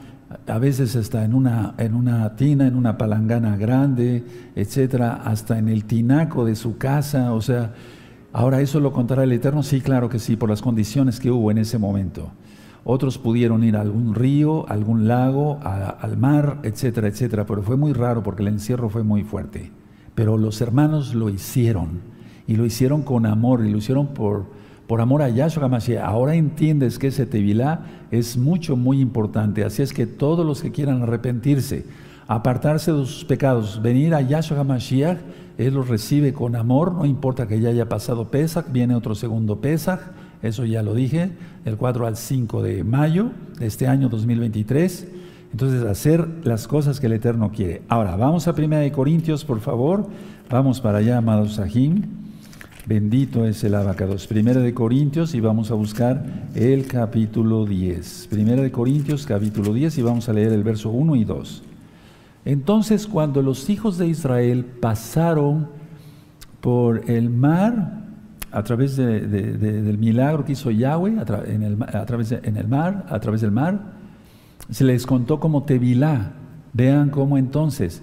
a 0.46 0.58
veces 0.58 0.96
hasta 0.96 1.24
en 1.24 1.34
una, 1.34 1.74
en 1.78 1.94
una 1.94 2.36
tina, 2.36 2.66
en 2.66 2.76
una 2.76 2.96
palangana 2.96 3.56
grande, 3.56 4.24
etcétera, 4.54 5.22
hasta 5.24 5.58
en 5.58 5.68
el 5.68 5.84
tinaco 5.84 6.44
de 6.44 6.56
su 6.56 6.78
casa. 6.78 7.32
O 7.32 7.40
sea, 7.40 7.74
ahora 8.32 8.60
eso 8.60 8.80
lo 8.80 8.92
contará 8.92 9.24
el 9.24 9.32
Eterno. 9.32 9.62
Sí, 9.62 9.80
claro 9.80 10.08
que 10.08 10.18
sí, 10.18 10.36
por 10.36 10.50
las 10.50 10.62
condiciones 10.62 11.20
que 11.20 11.30
hubo 11.30 11.50
en 11.50 11.58
ese 11.58 11.78
momento 11.78 12.32
otros 12.84 13.18
pudieron 13.18 13.64
ir 13.64 13.76
a 13.76 13.80
algún 13.80 14.14
río, 14.14 14.68
a 14.68 14.74
algún 14.74 15.08
lago, 15.08 15.58
al 15.62 16.16
mar, 16.18 16.58
etcétera, 16.62 17.08
etcétera, 17.08 17.46
pero 17.46 17.62
fue 17.62 17.76
muy 17.76 17.92
raro 17.92 18.22
porque 18.22 18.42
el 18.42 18.48
encierro 18.48 18.90
fue 18.90 19.02
muy 19.02 19.24
fuerte. 19.24 19.72
Pero 20.14 20.36
los 20.36 20.60
hermanos 20.60 21.14
lo 21.14 21.28
hicieron 21.28 22.00
y 22.46 22.56
lo 22.56 22.64
hicieron 22.64 23.02
con 23.02 23.26
amor 23.26 23.64
y 23.64 23.70
lo 23.70 23.78
hicieron 23.78 24.08
por, 24.08 24.46
por 24.86 25.00
amor 25.00 25.22
a 25.22 25.28
Yahshua 25.28 25.64
HaMashiach. 25.64 26.04
Ahora 26.04 26.34
entiendes 26.34 26.98
que 26.98 27.08
ese 27.08 27.26
Tevilá 27.26 27.86
es 28.10 28.36
mucho, 28.36 28.76
muy 28.76 29.00
importante. 29.00 29.64
Así 29.64 29.82
es 29.82 29.92
que 29.92 30.06
todos 30.06 30.46
los 30.46 30.62
que 30.62 30.70
quieran 30.70 31.02
arrepentirse, 31.02 31.84
apartarse 32.28 32.92
de 32.92 32.98
sus 32.98 33.24
pecados, 33.24 33.82
venir 33.82 34.14
a 34.14 34.20
Yahshua 34.20 34.60
HaMashiach, 34.60 35.18
Él 35.58 35.74
los 35.74 35.88
recibe 35.88 36.32
con 36.32 36.56
amor, 36.56 36.92
no 36.92 37.06
importa 37.06 37.48
que 37.48 37.60
ya 37.60 37.70
haya 37.70 37.88
pasado 37.88 38.30
Pesach, 38.30 38.66
viene 38.70 38.94
otro 38.94 39.14
segundo 39.14 39.60
Pesach 39.60 40.00
eso 40.44 40.66
ya 40.66 40.82
lo 40.82 40.92
dije, 40.92 41.30
del 41.64 41.78
4 41.78 42.06
al 42.06 42.18
5 42.18 42.62
de 42.62 42.84
mayo 42.84 43.30
de 43.58 43.66
este 43.66 43.86
año 43.88 44.10
2023. 44.10 45.08
Entonces, 45.54 45.84
hacer 45.84 46.26
las 46.42 46.66
cosas 46.66 46.98
que 46.98 47.06
el 47.06 47.12
Eterno 47.12 47.52
quiere. 47.52 47.82
Ahora, 47.88 48.16
vamos 48.16 48.48
a 48.48 48.50
1 48.50 48.76
de 48.76 48.90
Corintios, 48.90 49.44
por 49.44 49.60
favor. 49.60 50.08
Vamos 50.50 50.80
para 50.80 50.98
allá, 50.98 51.18
amados 51.18 51.52
Sahim. 51.54 52.02
Bendito 52.86 53.46
es 53.46 53.62
el 53.62 53.76
abacados. 53.76 54.26
Primera 54.26 54.58
de 54.58 54.74
Corintios 54.74 55.32
y 55.32 55.38
vamos 55.38 55.70
a 55.70 55.74
buscar 55.74 56.24
el 56.56 56.88
capítulo 56.88 57.66
10. 57.66 58.26
Primera 58.32 58.62
de 58.62 58.72
Corintios, 58.72 59.26
capítulo 59.26 59.72
10 59.72 59.96
y 59.96 60.02
vamos 60.02 60.28
a 60.28 60.32
leer 60.32 60.52
el 60.52 60.64
verso 60.64 60.90
1 60.90 61.14
y 61.14 61.24
2. 61.24 61.62
Entonces, 62.46 63.06
cuando 63.06 63.40
los 63.40 63.70
hijos 63.70 63.96
de 63.96 64.08
Israel 64.08 64.64
pasaron 64.64 65.68
por 66.60 67.08
el 67.08 67.30
mar, 67.30 68.02
a 68.50 68.64
través 68.64 68.96
del 68.96 69.98
milagro 69.98 70.44
que 70.44 70.54
hizo 70.54 70.72
Yahweh 70.72 71.20
a 71.20 71.24
través 71.24 71.48
en 71.48 71.62
el 71.62 71.76
mar, 72.66 73.06
a 73.08 73.20
través 73.20 73.40
del 73.40 73.52
mar, 73.52 73.93
se 74.70 74.84
les 74.84 75.06
contó 75.06 75.40
como 75.40 75.64
Tevilá. 75.64 76.32
Vean 76.72 77.10
cómo 77.10 77.38
entonces 77.38 78.02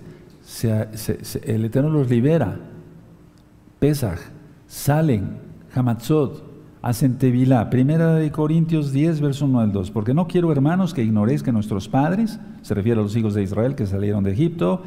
el 0.63 1.65
Eterno 1.65 1.89
los 1.89 2.10
libera. 2.10 2.60
Pesach, 3.80 4.19
salen, 4.67 5.38
Hamatzot, 5.74 6.43
hacen 6.82 7.17
Tevilá. 7.17 7.69
Primera 7.69 8.15
de 8.15 8.32
Corintios 8.32 8.91
10, 8.91 9.21
verso 9.21 9.45
1 9.45 9.60
al 9.60 9.71
2. 9.71 9.91
Porque 9.91 10.13
no 10.13 10.28
quiero, 10.28 10.52
hermanos, 10.52 10.93
que 10.93 11.04
ignoréis 11.04 11.43
que 11.43 11.52
nuestros 11.52 11.89
padres, 11.89 12.39
se 12.62 12.74
refiere 12.74 13.00
a 13.00 13.04
los 13.04 13.15
hijos 13.15 13.34
de 13.34 13.43
Israel 13.43 13.76
que 13.76 13.86
salieron 13.86 14.24
de 14.24 14.32
Egipto, 14.32 14.84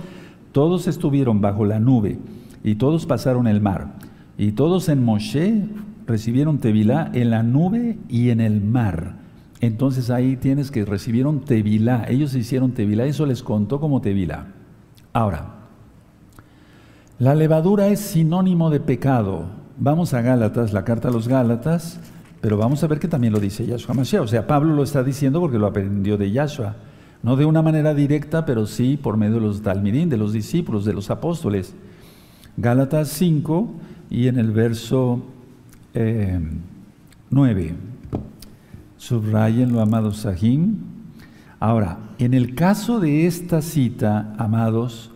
todos 0.52 0.86
estuvieron 0.86 1.40
bajo 1.40 1.64
la 1.64 1.80
nube 1.80 2.18
y 2.62 2.76
todos 2.76 3.06
pasaron 3.06 3.46
el 3.46 3.60
mar 3.60 3.94
y 4.36 4.52
todos 4.52 4.88
en 4.88 5.04
Moshe 5.04 5.68
recibieron 6.06 6.58
Tevilá 6.58 7.10
en 7.12 7.30
la 7.30 7.42
nube 7.42 7.98
y 8.08 8.30
en 8.30 8.40
el 8.40 8.60
mar. 8.60 9.16
Entonces 9.64 10.10
ahí 10.10 10.36
tienes 10.36 10.70
que 10.70 10.84
recibieron 10.84 11.40
Tevilá. 11.40 12.04
Ellos 12.08 12.34
hicieron 12.34 12.72
Tevilá, 12.72 13.06
eso 13.06 13.24
les 13.26 13.42
contó 13.42 13.80
como 13.80 14.00
Tevilá. 14.00 14.46
Ahora, 15.12 15.54
la 17.18 17.34
levadura 17.34 17.88
es 17.88 18.00
sinónimo 18.00 18.70
de 18.70 18.80
pecado. 18.80 19.46
Vamos 19.78 20.12
a 20.14 20.20
Gálatas, 20.20 20.72
la 20.72 20.84
carta 20.84 21.08
a 21.08 21.10
los 21.10 21.28
Gálatas, 21.28 21.98
pero 22.40 22.56
vamos 22.56 22.84
a 22.84 22.86
ver 22.86 22.98
que 22.98 23.08
también 23.08 23.32
lo 23.32 23.40
dice 23.40 23.66
Yahshua 23.66 23.94
Mashiach. 23.94 24.22
O 24.22 24.28
sea, 24.28 24.46
Pablo 24.46 24.74
lo 24.74 24.82
está 24.82 25.02
diciendo 25.02 25.40
porque 25.40 25.58
lo 25.58 25.66
aprendió 25.66 26.16
de 26.18 26.30
Yahshua. 26.30 26.76
No 27.22 27.36
de 27.36 27.46
una 27.46 27.62
manera 27.62 27.94
directa, 27.94 28.44
pero 28.44 28.66
sí 28.66 28.98
por 29.00 29.16
medio 29.16 29.36
de 29.36 29.40
los 29.40 29.62
talmidín, 29.62 30.10
de 30.10 30.18
los 30.18 30.32
discípulos, 30.32 30.84
de 30.84 30.92
los 30.92 31.10
apóstoles. 31.10 31.74
Gálatas 32.58 33.08
5, 33.08 33.72
y 34.10 34.28
en 34.28 34.38
el 34.38 34.50
verso 34.50 35.22
9. 37.30 37.93
Subrayenlo, 39.04 39.82
amados 39.82 40.20
Sahim. 40.20 40.78
Ahora, 41.60 41.98
en 42.18 42.32
el 42.32 42.54
caso 42.54 43.00
de 43.00 43.26
esta 43.26 43.60
cita, 43.60 44.34
amados, 44.38 45.10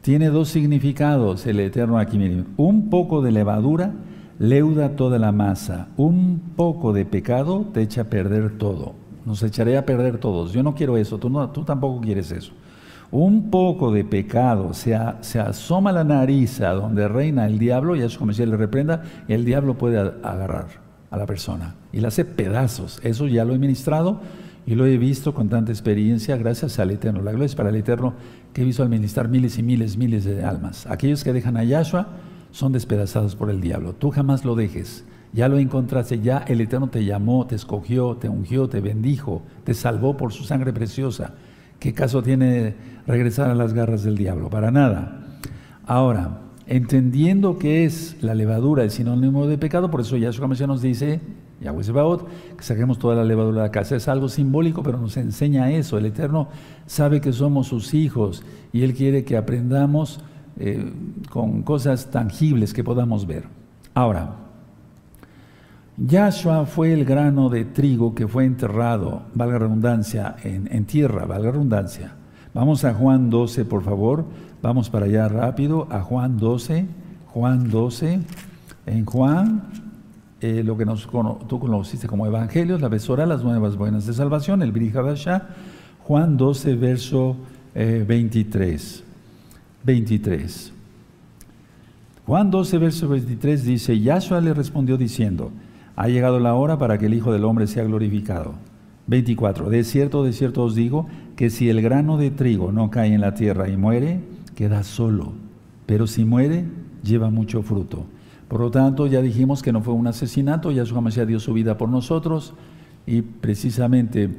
tiene 0.00 0.28
dos 0.28 0.48
significados 0.48 1.44
el 1.48 1.58
Eterno 1.58 1.98
aquí. 1.98 2.44
Un 2.56 2.88
poco 2.88 3.22
de 3.22 3.32
levadura 3.32 3.94
leuda 4.38 4.90
toda 4.90 5.18
la 5.18 5.32
masa. 5.32 5.88
Un 5.96 6.40
poco 6.54 6.92
de 6.92 7.04
pecado 7.04 7.66
te 7.74 7.82
echa 7.82 8.02
a 8.02 8.04
perder 8.04 8.58
todo. 8.58 8.94
Nos 9.24 9.42
echaré 9.42 9.76
a 9.76 9.84
perder 9.84 10.18
todos. 10.18 10.52
Yo 10.52 10.62
no 10.62 10.76
quiero 10.76 10.96
eso, 10.96 11.18
tú, 11.18 11.28
no, 11.28 11.50
tú 11.50 11.64
tampoco 11.64 12.00
quieres 12.00 12.30
eso 12.30 12.52
un 13.12 13.50
poco 13.50 13.92
de 13.92 14.04
pecado 14.04 14.74
se, 14.74 14.98
se 15.20 15.38
asoma 15.38 15.92
la 15.92 16.02
nariz 16.02 16.60
a 16.60 16.72
donde 16.72 17.06
reina 17.06 17.46
el 17.46 17.56
diablo, 17.56 17.94
y 17.94 18.02
eso 18.02 18.18
como 18.18 18.32
si 18.32 18.44
le 18.44 18.56
reprenda, 18.56 19.04
el 19.28 19.44
diablo 19.44 19.78
puede 19.78 19.96
agarrar 19.98 20.66
a 21.08 21.16
la 21.16 21.24
persona 21.24 21.76
y 21.96 22.00
la 22.00 22.08
hace 22.08 22.26
pedazos. 22.26 23.00
Eso 23.02 23.26
ya 23.26 23.46
lo 23.46 23.54
he 23.54 23.58
ministrado 23.58 24.20
y 24.66 24.74
lo 24.74 24.84
he 24.84 24.98
visto 24.98 25.32
con 25.32 25.48
tanta 25.48 25.72
experiencia 25.72 26.36
gracias 26.36 26.78
al 26.78 26.90
Eterno. 26.90 27.22
La 27.22 27.30
gloria 27.30 27.46
es 27.46 27.54
para 27.54 27.70
el 27.70 27.76
Eterno 27.76 28.12
que 28.52 28.60
he 28.60 28.64
visto 28.66 28.82
administrar 28.82 29.28
miles 29.28 29.58
y 29.58 29.62
miles, 29.62 29.96
miles 29.96 30.24
de 30.24 30.44
almas. 30.44 30.86
Aquellos 30.88 31.24
que 31.24 31.32
dejan 31.32 31.56
a 31.56 31.64
Yahshua 31.64 32.08
son 32.50 32.72
despedazados 32.72 33.34
por 33.34 33.48
el 33.48 33.62
diablo. 33.62 33.94
Tú 33.94 34.10
jamás 34.10 34.44
lo 34.44 34.54
dejes. 34.54 35.06
Ya 35.32 35.48
lo 35.48 35.58
encontraste, 35.58 36.20
ya 36.20 36.44
el 36.46 36.60
Eterno 36.60 36.88
te 36.88 37.02
llamó, 37.02 37.46
te 37.46 37.54
escogió, 37.54 38.16
te 38.16 38.28
ungió, 38.28 38.68
te 38.68 38.82
bendijo, 38.82 39.40
te 39.64 39.72
salvó 39.72 40.18
por 40.18 40.34
su 40.34 40.44
sangre 40.44 40.74
preciosa. 40.74 41.32
¿Qué 41.80 41.94
caso 41.94 42.22
tiene 42.22 42.74
regresar 43.06 43.48
a 43.48 43.54
las 43.54 43.72
garras 43.72 44.02
del 44.02 44.18
diablo? 44.18 44.50
Para 44.50 44.70
nada. 44.70 45.38
Ahora, 45.86 46.42
entendiendo 46.66 47.58
que 47.58 47.86
es 47.86 48.22
la 48.22 48.34
levadura 48.34 48.82
el 48.82 48.90
sinónimo 48.90 49.46
de 49.46 49.56
pecado, 49.56 49.90
por 49.90 50.02
eso 50.02 50.18
Yahshua 50.18 50.46
nos 50.66 50.82
dice, 50.82 51.20
Yahweh 51.60 51.84
Sebaot, 51.84 52.28
que 52.56 52.62
saquemos 52.62 52.98
toda 52.98 53.16
la 53.16 53.24
levadura 53.24 53.62
de 53.62 53.68
la 53.68 53.72
casa. 53.72 53.96
Es 53.96 54.08
algo 54.08 54.28
simbólico, 54.28 54.82
pero 54.82 54.98
nos 54.98 55.16
enseña 55.16 55.70
eso. 55.70 55.96
El 55.96 56.06
Eterno 56.06 56.48
sabe 56.86 57.20
que 57.20 57.32
somos 57.32 57.68
sus 57.68 57.94
hijos 57.94 58.42
y 58.72 58.82
Él 58.82 58.94
quiere 58.94 59.24
que 59.24 59.36
aprendamos 59.36 60.20
eh, 60.58 60.92
con 61.30 61.62
cosas 61.62 62.10
tangibles 62.10 62.74
que 62.74 62.84
podamos 62.84 63.26
ver. 63.26 63.44
Ahora, 63.94 64.36
Yahshua 65.96 66.66
fue 66.66 66.92
el 66.92 67.06
grano 67.06 67.48
de 67.48 67.64
trigo 67.64 68.14
que 68.14 68.28
fue 68.28 68.44
enterrado, 68.44 69.22
valga 69.34 69.58
redundancia, 69.58 70.36
en, 70.42 70.68
en, 70.70 70.84
tierra, 70.84 71.24
valga 71.24 71.52
redundancia. 71.52 72.12
Vamos 72.52 72.84
a 72.84 72.92
Juan 72.92 73.30
12, 73.30 73.64
por 73.64 73.82
favor. 73.82 74.24
Vamos 74.62 74.90
para 74.90 75.06
allá 75.06 75.28
rápido, 75.28 75.88
a 75.90 76.00
Juan 76.00 76.36
12. 76.36 76.86
Juan 77.28 77.70
12. 77.70 78.20
En 78.86 79.04
Juan, 79.04 79.85
eh, 80.40 80.62
lo 80.64 80.76
que 80.76 80.84
nos, 80.84 81.08
tú 81.48 81.58
conociste 81.58 82.06
como 82.06 82.26
Evangelios, 82.26 82.80
la 82.80 82.88
besora, 82.88 83.26
las 83.26 83.42
nuevas 83.42 83.76
buenas 83.76 84.06
de 84.06 84.12
salvación, 84.12 84.62
el 84.62 84.72
Brihadashah, 84.72 85.48
Juan 86.04 86.36
12, 86.36 86.74
verso 86.76 87.36
23. 87.74 89.00
Eh, 89.00 89.04
23. 89.84 90.72
Juan 92.26 92.50
12, 92.50 92.78
verso 92.78 93.08
23 93.08 93.64
dice, 93.64 94.00
Yahshua 94.00 94.40
le 94.40 94.52
respondió 94.52 94.96
diciendo, 94.96 95.52
ha 95.94 96.08
llegado 96.08 96.40
la 96.40 96.54
hora 96.54 96.78
para 96.78 96.98
que 96.98 97.06
el 97.06 97.14
Hijo 97.14 97.32
del 97.32 97.44
Hombre 97.44 97.66
sea 97.66 97.84
glorificado. 97.84 98.54
24. 99.06 99.70
De 99.70 99.84
cierto, 99.84 100.24
de 100.24 100.32
cierto 100.32 100.64
os 100.64 100.74
digo 100.74 101.06
que 101.36 101.50
si 101.50 101.68
el 101.70 101.80
grano 101.80 102.16
de 102.16 102.30
trigo 102.30 102.72
no 102.72 102.90
cae 102.90 103.14
en 103.14 103.20
la 103.20 103.34
tierra 103.34 103.68
y 103.68 103.76
muere, 103.76 104.20
queda 104.54 104.82
solo. 104.82 105.32
Pero 105.86 106.06
si 106.06 106.24
muere, 106.24 106.64
lleva 107.02 107.30
mucho 107.30 107.62
fruto. 107.62 108.06
Por 108.48 108.60
lo 108.60 108.70
tanto, 108.70 109.06
ya 109.06 109.22
dijimos 109.22 109.62
que 109.62 109.72
no 109.72 109.82
fue 109.82 109.94
un 109.94 110.06
asesinato, 110.06 110.70
Yahshua 110.70 111.00
Mashiach 111.00 111.26
dio 111.26 111.40
su 111.40 111.52
vida 111.52 111.76
por 111.76 111.88
nosotros 111.88 112.54
y 113.06 113.22
precisamente 113.22 114.30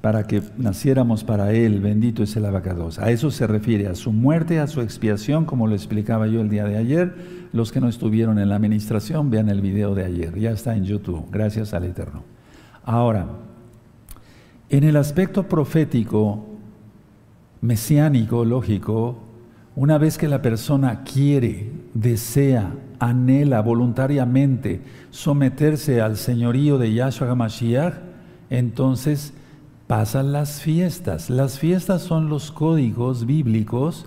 para 0.00 0.26
que 0.26 0.40
naciéramos 0.56 1.24
para 1.24 1.52
Él, 1.52 1.80
bendito 1.80 2.22
es 2.22 2.36
el 2.36 2.46
abacados. 2.46 2.98
A 2.98 3.10
eso 3.10 3.30
se 3.30 3.46
refiere, 3.46 3.88
a 3.88 3.94
su 3.94 4.12
muerte, 4.12 4.60
a 4.60 4.68
su 4.68 4.80
expiación, 4.80 5.44
como 5.46 5.66
lo 5.66 5.74
explicaba 5.74 6.28
yo 6.28 6.40
el 6.40 6.48
día 6.48 6.64
de 6.64 6.76
ayer. 6.76 7.14
Los 7.52 7.72
que 7.72 7.80
no 7.80 7.88
estuvieron 7.88 8.38
en 8.38 8.48
la 8.48 8.56
administración, 8.56 9.30
vean 9.30 9.48
el 9.48 9.60
video 9.60 9.94
de 9.94 10.04
ayer, 10.04 10.38
ya 10.38 10.52
está 10.52 10.76
en 10.76 10.84
YouTube, 10.84 11.26
gracias 11.32 11.74
al 11.74 11.84
Eterno. 11.84 12.22
Ahora, 12.84 13.26
en 14.68 14.84
el 14.84 14.96
aspecto 14.96 15.48
profético, 15.48 16.46
mesiánico, 17.60 18.44
lógico, 18.44 19.25
una 19.76 19.98
vez 19.98 20.16
que 20.16 20.26
la 20.26 20.40
persona 20.40 21.04
quiere, 21.04 21.70
desea, 21.92 22.72
anhela 22.98 23.60
voluntariamente 23.60 24.80
someterse 25.10 26.00
al 26.00 26.16
señorío 26.16 26.78
de 26.78 26.94
Yahshua 26.94 27.30
HaMashiach, 27.30 27.92
entonces 28.48 29.34
pasan 29.86 30.32
las 30.32 30.62
fiestas. 30.62 31.28
Las 31.28 31.58
fiestas 31.58 32.00
son 32.00 32.30
los 32.30 32.50
códigos 32.52 33.26
bíblicos 33.26 34.06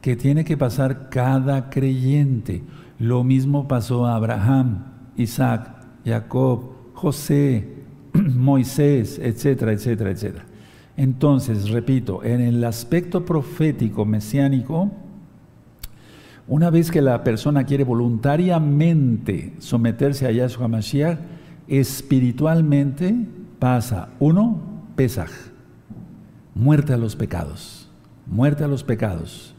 que 0.00 0.14
tiene 0.14 0.44
que 0.44 0.56
pasar 0.56 1.10
cada 1.10 1.68
creyente. 1.68 2.62
Lo 3.00 3.24
mismo 3.24 3.66
pasó 3.66 4.06
a 4.06 4.14
Abraham, 4.14 4.84
Isaac, 5.16 5.68
Jacob, 6.04 6.70
José, 6.94 7.74
Moisés, 8.12 9.18
etcétera, 9.20 9.72
etcétera, 9.72 10.12
etcétera. 10.12 10.44
Entonces, 10.96 11.70
repito, 11.70 12.22
en 12.22 12.40
el 12.40 12.62
aspecto 12.62 13.24
profético 13.24 14.04
mesiánico, 14.04 14.92
una 16.48 16.70
vez 16.70 16.90
que 16.90 17.02
la 17.02 17.22
persona 17.24 17.64
quiere 17.64 17.84
voluntariamente 17.84 19.52
someterse 19.58 20.26
a 20.26 20.30
Yahshua 20.30 20.66
Mashiach, 20.66 21.18
espiritualmente 21.68 23.14
pasa, 23.58 24.08
uno, 24.18 24.58
Pesaj, 24.96 25.30
muerte 26.54 26.94
a 26.94 26.96
los 26.96 27.14
pecados, 27.14 27.88
muerte 28.26 28.64
a 28.64 28.68
los 28.68 28.82
pecados. 28.82 29.54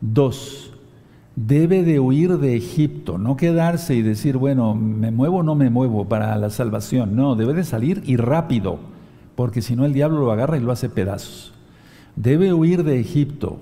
Dos, 0.00 0.72
debe 1.36 1.84
de 1.84 2.00
huir 2.00 2.38
de 2.38 2.56
Egipto, 2.56 3.16
no 3.16 3.36
quedarse 3.36 3.94
y 3.94 4.02
decir, 4.02 4.36
bueno, 4.36 4.74
me 4.74 5.12
muevo 5.12 5.38
o 5.38 5.42
no 5.44 5.54
me 5.54 5.70
muevo 5.70 6.08
para 6.08 6.36
la 6.36 6.50
salvación. 6.50 7.14
No, 7.14 7.36
debe 7.36 7.54
de 7.54 7.64
salir 7.64 8.02
y 8.04 8.16
rápido, 8.16 8.80
porque 9.36 9.62
si 9.62 9.76
no 9.76 9.84
el 9.84 9.92
diablo 9.92 10.18
lo 10.18 10.32
agarra 10.32 10.58
y 10.58 10.60
lo 10.60 10.72
hace 10.72 10.88
pedazos. 10.88 11.54
Debe 12.16 12.52
huir 12.52 12.82
de 12.82 12.98
Egipto 12.98 13.60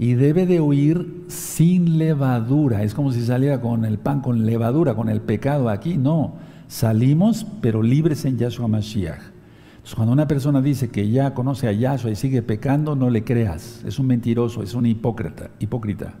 y 0.00 0.14
debe 0.14 0.46
de 0.46 0.62
huir 0.62 1.24
sin 1.28 1.98
levadura. 1.98 2.82
Es 2.82 2.94
como 2.94 3.12
si 3.12 3.20
saliera 3.20 3.60
con 3.60 3.84
el 3.84 3.98
pan 3.98 4.22
con 4.22 4.46
levadura, 4.46 4.94
con 4.94 5.10
el 5.10 5.20
pecado 5.20 5.68
aquí. 5.68 5.98
No, 5.98 6.36
salimos 6.68 7.46
pero 7.60 7.82
libres 7.82 8.24
en 8.24 8.38
Yahshua 8.38 8.66
Mashiach. 8.66 9.20
Entonces, 9.72 9.94
cuando 9.94 10.14
una 10.14 10.26
persona 10.26 10.62
dice 10.62 10.88
que 10.88 11.10
ya 11.10 11.34
conoce 11.34 11.68
a 11.68 11.72
Yahshua 11.72 12.12
y 12.12 12.16
sigue 12.16 12.40
pecando, 12.40 12.96
no 12.96 13.10
le 13.10 13.24
creas. 13.24 13.84
Es 13.86 13.98
un 13.98 14.06
mentiroso, 14.06 14.62
es 14.62 14.72
un 14.72 14.86
hipócrita. 14.86 15.50
hipócrita 15.58 16.14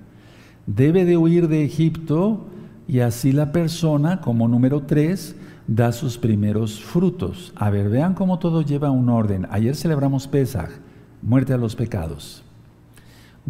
debe 0.66 1.06
de 1.06 1.16
huir 1.16 1.48
de 1.48 1.64
Egipto 1.64 2.48
y 2.86 3.00
así 3.00 3.32
la 3.32 3.50
persona, 3.50 4.20
como 4.20 4.46
número 4.46 4.82
tres, 4.82 5.36
da 5.66 5.92
sus 5.92 6.18
primeros 6.18 6.82
frutos. 6.82 7.54
A 7.56 7.70
ver, 7.70 7.88
vean 7.88 8.12
cómo 8.12 8.38
todo 8.38 8.60
lleva 8.60 8.90
un 8.90 9.08
orden. 9.08 9.46
Ayer 9.50 9.74
celebramos 9.74 10.28
Pesach, 10.28 10.70
muerte 11.22 11.54
a 11.54 11.56
los 11.56 11.76
pecados. 11.76 12.44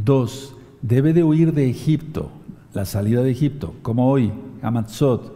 Dos, 0.05 0.55
debe 0.83 1.13
de 1.13 1.25
huir 1.25 1.53
de 1.53 1.69
Egipto, 1.69 2.31
la 2.75 2.85
salida 2.85 3.23
de 3.23 3.31
Egipto, 3.31 3.75
como 3.83 4.11
hoy, 4.11 4.33
Amatzot, 4.63 5.33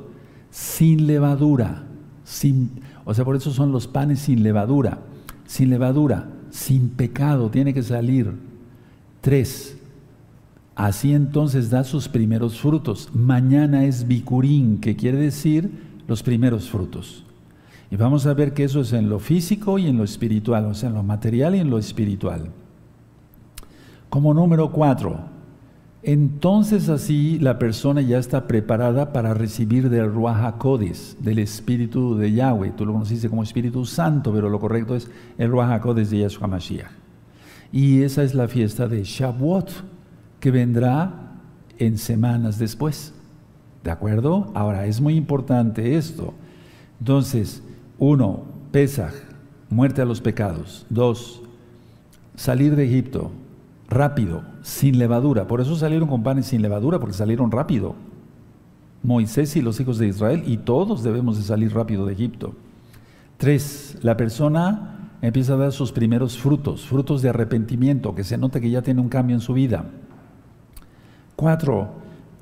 sin 0.50 1.06
levadura, 1.06 1.84
sin, 2.24 2.70
o 3.04 3.14
sea, 3.14 3.24
por 3.24 3.36
eso 3.36 3.52
son 3.52 3.72
los 3.72 3.86
panes 3.86 4.20
sin 4.20 4.42
levadura, 4.42 5.00
sin 5.46 5.70
levadura, 5.70 6.28
sin 6.50 6.90
pecado, 6.90 7.50
tiene 7.50 7.74
que 7.74 7.82
salir. 7.82 8.32
Tres, 9.20 9.76
Así 10.74 11.14
entonces 11.14 11.70
da 11.70 11.84
sus 11.84 12.08
primeros 12.08 12.58
frutos. 12.58 13.10
Mañana 13.14 13.84
es 13.84 14.08
bicurín, 14.08 14.78
que 14.78 14.96
quiere 14.96 15.18
decir 15.18 15.70
los 16.08 16.22
primeros 16.22 16.68
frutos. 16.68 17.24
Y 17.90 17.96
vamos 17.96 18.26
a 18.26 18.34
ver 18.34 18.54
que 18.54 18.64
eso 18.64 18.80
es 18.80 18.92
en 18.92 19.08
lo 19.08 19.20
físico 19.20 19.78
y 19.78 19.86
en 19.86 19.96
lo 19.96 20.04
espiritual, 20.04 20.64
o 20.64 20.74
sea, 20.74 20.88
en 20.88 20.96
lo 20.96 21.04
material 21.04 21.54
y 21.54 21.60
en 21.60 21.70
lo 21.70 21.78
espiritual. 21.78 22.50
Como 24.14 24.32
número 24.32 24.70
cuatro, 24.70 25.18
entonces 26.04 26.88
así 26.88 27.40
la 27.40 27.58
persona 27.58 28.00
ya 28.00 28.18
está 28.18 28.46
preparada 28.46 29.12
para 29.12 29.34
recibir 29.34 29.90
del 29.90 30.08
Ruach 30.14 30.54
del 31.18 31.40
Espíritu 31.40 32.14
de 32.16 32.30
Yahweh. 32.30 32.74
Tú 32.76 32.86
lo 32.86 32.92
conociste 32.92 33.28
como 33.28 33.42
Espíritu 33.42 33.84
Santo, 33.84 34.32
pero 34.32 34.48
lo 34.48 34.60
correcto 34.60 34.94
es 34.94 35.10
el 35.36 35.50
Ruach 35.50 35.82
de 35.84 36.04
Yahshua 36.04 36.46
Mashiach. 36.46 36.92
Y 37.72 38.02
esa 38.02 38.22
es 38.22 38.36
la 38.36 38.46
fiesta 38.46 38.86
de 38.86 39.02
Shavuot 39.02 39.68
que 40.38 40.52
vendrá 40.52 41.32
en 41.80 41.98
semanas 41.98 42.56
después. 42.60 43.12
¿De 43.82 43.90
acuerdo? 43.90 44.52
Ahora, 44.54 44.86
es 44.86 45.00
muy 45.00 45.16
importante 45.16 45.96
esto. 45.96 46.34
Entonces, 47.00 47.64
uno, 47.98 48.44
Pesaj, 48.70 49.12
muerte 49.70 50.02
a 50.02 50.04
los 50.04 50.20
pecados. 50.20 50.86
Dos, 50.88 51.42
salir 52.36 52.76
de 52.76 52.84
Egipto, 52.84 53.32
rápido, 53.88 54.42
sin 54.62 54.98
levadura. 54.98 55.46
Por 55.46 55.60
eso 55.60 55.76
salieron 55.76 56.08
con 56.08 56.22
panes 56.22 56.46
sin 56.46 56.62
levadura, 56.62 56.98
porque 56.98 57.14
salieron 57.14 57.50
rápido. 57.50 57.94
Moisés 59.02 59.54
y 59.56 59.62
los 59.62 59.78
hijos 59.80 59.98
de 59.98 60.08
Israel, 60.08 60.42
y 60.46 60.58
todos 60.58 61.02
debemos 61.02 61.36
de 61.36 61.44
salir 61.44 61.74
rápido 61.74 62.06
de 62.06 62.14
Egipto. 62.14 62.54
Tres, 63.36 63.98
la 64.02 64.16
persona 64.16 65.10
empieza 65.20 65.54
a 65.54 65.58
dar 65.58 65.72
sus 65.72 65.92
primeros 65.92 66.38
frutos, 66.38 66.86
frutos 66.86 67.20
de 67.22 67.28
arrepentimiento, 67.28 68.14
que 68.14 68.24
se 68.24 68.38
nota 68.38 68.60
que 68.60 68.70
ya 68.70 68.82
tiene 68.82 69.00
un 69.00 69.08
cambio 69.08 69.36
en 69.36 69.40
su 69.40 69.52
vida. 69.52 69.84
Cuatro, 71.36 71.90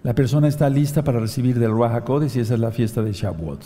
la 0.03 0.15
persona 0.15 0.49
está 0.49 0.69
lista 0.69 1.03
para 1.03 1.21
recibir 1.21 1.59
del 1.59 1.71
Ruach 1.71 2.05
y 2.35 2.41
esa 2.41 2.55
es 2.55 2.61
la 2.61 2.71
fiesta 2.71 3.03
de 3.03 3.13
Shavuot. 3.13 3.61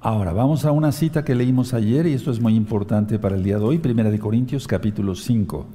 Ahora, 0.00 0.32
vamos 0.32 0.64
a 0.64 0.72
una 0.72 0.92
cita 0.92 1.24
que 1.24 1.34
leímos 1.34 1.74
ayer 1.74 2.06
y 2.06 2.12
esto 2.12 2.30
es 2.30 2.38
muy 2.38 2.54
importante 2.54 3.18
para 3.18 3.34
el 3.34 3.42
día 3.42 3.58
de 3.58 3.64
hoy, 3.64 3.78
Primera 3.78 4.10
de 4.10 4.18
Corintios 4.18 4.66
capítulo 4.66 5.14
5. 5.14 5.66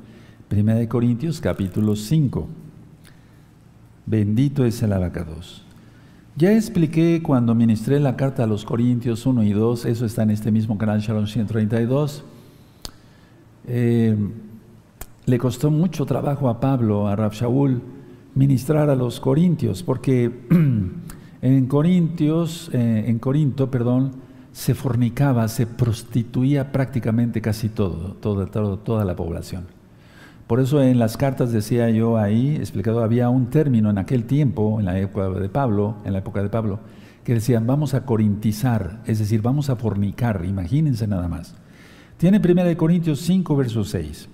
Primera 0.52 0.80
de 0.80 0.90
Corintios 0.90 1.40
capítulo 1.40 1.96
5. 1.96 2.46
Bendito 4.06 4.66
es 4.66 4.84
el 4.84 4.92
abacados. 4.92 5.64
Ya 6.36 6.52
expliqué 6.52 7.24
cuando 7.24 7.56
ministré 7.56 8.02
la 8.02 8.18
carta 8.18 8.44
a 8.44 8.48
los 8.48 8.66
Corintios 8.66 9.26
1 9.26 9.44
y 9.44 9.54
2, 9.54 9.86
eso 9.86 10.06
está 10.06 10.24
en 10.24 10.32
este 10.32 10.52
mismo 10.52 10.78
canal 10.78 11.00
Shalom 11.00 11.26
132. 11.26 12.26
Eh, 13.66 14.18
le 15.26 15.38
costó 15.38 15.72
mucho 15.72 16.06
trabajo 16.06 16.50
a 16.50 16.60
Pablo, 16.60 17.08
a 17.08 17.16
Rab 17.16 17.32
Shaul, 17.32 17.82
ministrar 18.36 18.90
a 18.90 18.96
los 18.98 19.22
corintios, 19.22 19.84
porque 19.84 20.48
en 21.42 21.66
Corintios, 21.68 22.70
eh, 22.74 23.06
en 23.08 23.20
Corinto, 23.20 23.72
perdón, 23.72 24.16
se 24.52 24.76
fornicaba, 24.76 25.48
se 25.48 25.66
prostituía 25.66 26.74
prácticamente 26.74 27.40
casi 27.40 27.70
todo, 27.70 28.16
toda, 28.16 28.48
toda 28.48 29.06
la 29.06 29.16
población. 29.16 29.80
Por 30.52 30.60
eso 30.60 30.82
en 30.82 31.00
las 31.00 31.16
cartas 31.16 31.54
decía 31.54 31.90
yo 31.92 32.18
ahí, 32.18 32.58
explicado, 32.58 33.06
había 33.06 33.30
un 33.30 33.50
término 33.50 33.90
en 33.90 33.98
aquel 33.98 34.26
tiempo, 34.26 34.82
en 34.82 34.86
la 34.86 35.00
época 35.00 35.30
de 35.30 35.48
Pablo, 35.48 35.96
en 36.04 36.12
la 36.12 36.20
época 36.20 36.44
de 36.44 36.50
Pablo, 36.50 36.82
que 37.24 37.36
decían, 37.36 37.66
vamos 37.66 37.94
a 37.94 38.04
corintizar, 38.06 39.02
es 39.06 39.20
decir, 39.20 39.42
vamos 39.42 39.70
a 39.70 39.78
fornicar, 39.78 40.44
imagínense 40.44 41.08
nada 41.08 41.30
más. 41.30 41.56
Tiene 42.18 42.42
1 42.46 42.76
Corintios 42.76 43.22
5, 43.22 43.56
verso 43.56 43.86
6. 43.86 44.28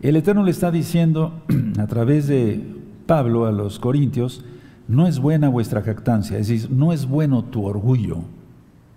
El 0.00 0.14
Eterno 0.14 0.44
le 0.44 0.52
está 0.52 0.70
diciendo 0.70 1.42
a 1.80 1.88
través 1.88 2.28
de 2.28 2.64
Pablo 3.06 3.46
a 3.46 3.50
los 3.50 3.80
Corintios, 3.80 4.44
no 4.86 5.08
es 5.08 5.18
buena 5.18 5.48
vuestra 5.48 5.82
jactancia, 5.82 6.38
es 6.38 6.46
decir, 6.46 6.70
no 6.70 6.92
es 6.92 7.06
bueno 7.06 7.42
tu 7.42 7.64
orgullo. 7.64 8.18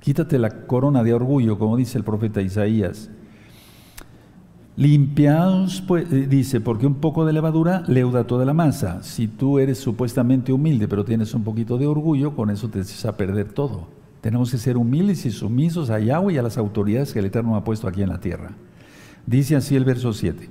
Quítate 0.01 0.37
la 0.37 0.67
corona 0.67 1.03
de 1.03 1.15
orgullo, 1.15 1.57
como 1.57 1.77
dice 1.77 1.97
el 1.97 2.03
profeta 2.03 2.43
Isaías. 2.43 3.09
Limpiaos, 4.77 5.81
pues, 5.81 6.11
eh, 6.13 6.27
dice, 6.27 6.61
porque 6.61 6.85
un 6.85 6.95
poco 6.95 7.25
de 7.25 7.33
levadura 7.33 7.83
leuda 7.87 8.27
toda 8.27 8.45
la 8.45 8.53
masa. 8.53 9.01
Si 9.01 9.27
tú 9.27 9.57
eres 9.57 9.79
supuestamente 9.79 10.53
humilde, 10.53 10.87
pero 10.87 11.03
tienes 11.03 11.33
un 11.33 11.43
poquito 11.43 11.79
de 11.79 11.87
orgullo, 11.87 12.35
con 12.35 12.51
eso 12.51 12.69
te 12.69 12.81
echas 12.81 13.03
a 13.05 13.17
perder 13.17 13.51
todo. 13.53 13.87
Tenemos 14.21 14.51
que 14.51 14.59
ser 14.59 14.77
humildes 14.77 15.25
y 15.25 15.31
sumisos 15.31 15.89
a 15.89 15.99
Yahweh 15.99 16.35
y 16.35 16.37
a 16.37 16.43
las 16.43 16.59
autoridades 16.59 17.11
que 17.11 17.19
el 17.19 17.25
Eterno 17.25 17.55
ha 17.55 17.63
puesto 17.63 17.87
aquí 17.87 18.03
en 18.03 18.09
la 18.09 18.19
tierra. 18.19 18.51
Dice 19.25 19.55
así 19.55 19.75
el 19.75 19.83
verso 19.83 20.13
7. 20.13 20.47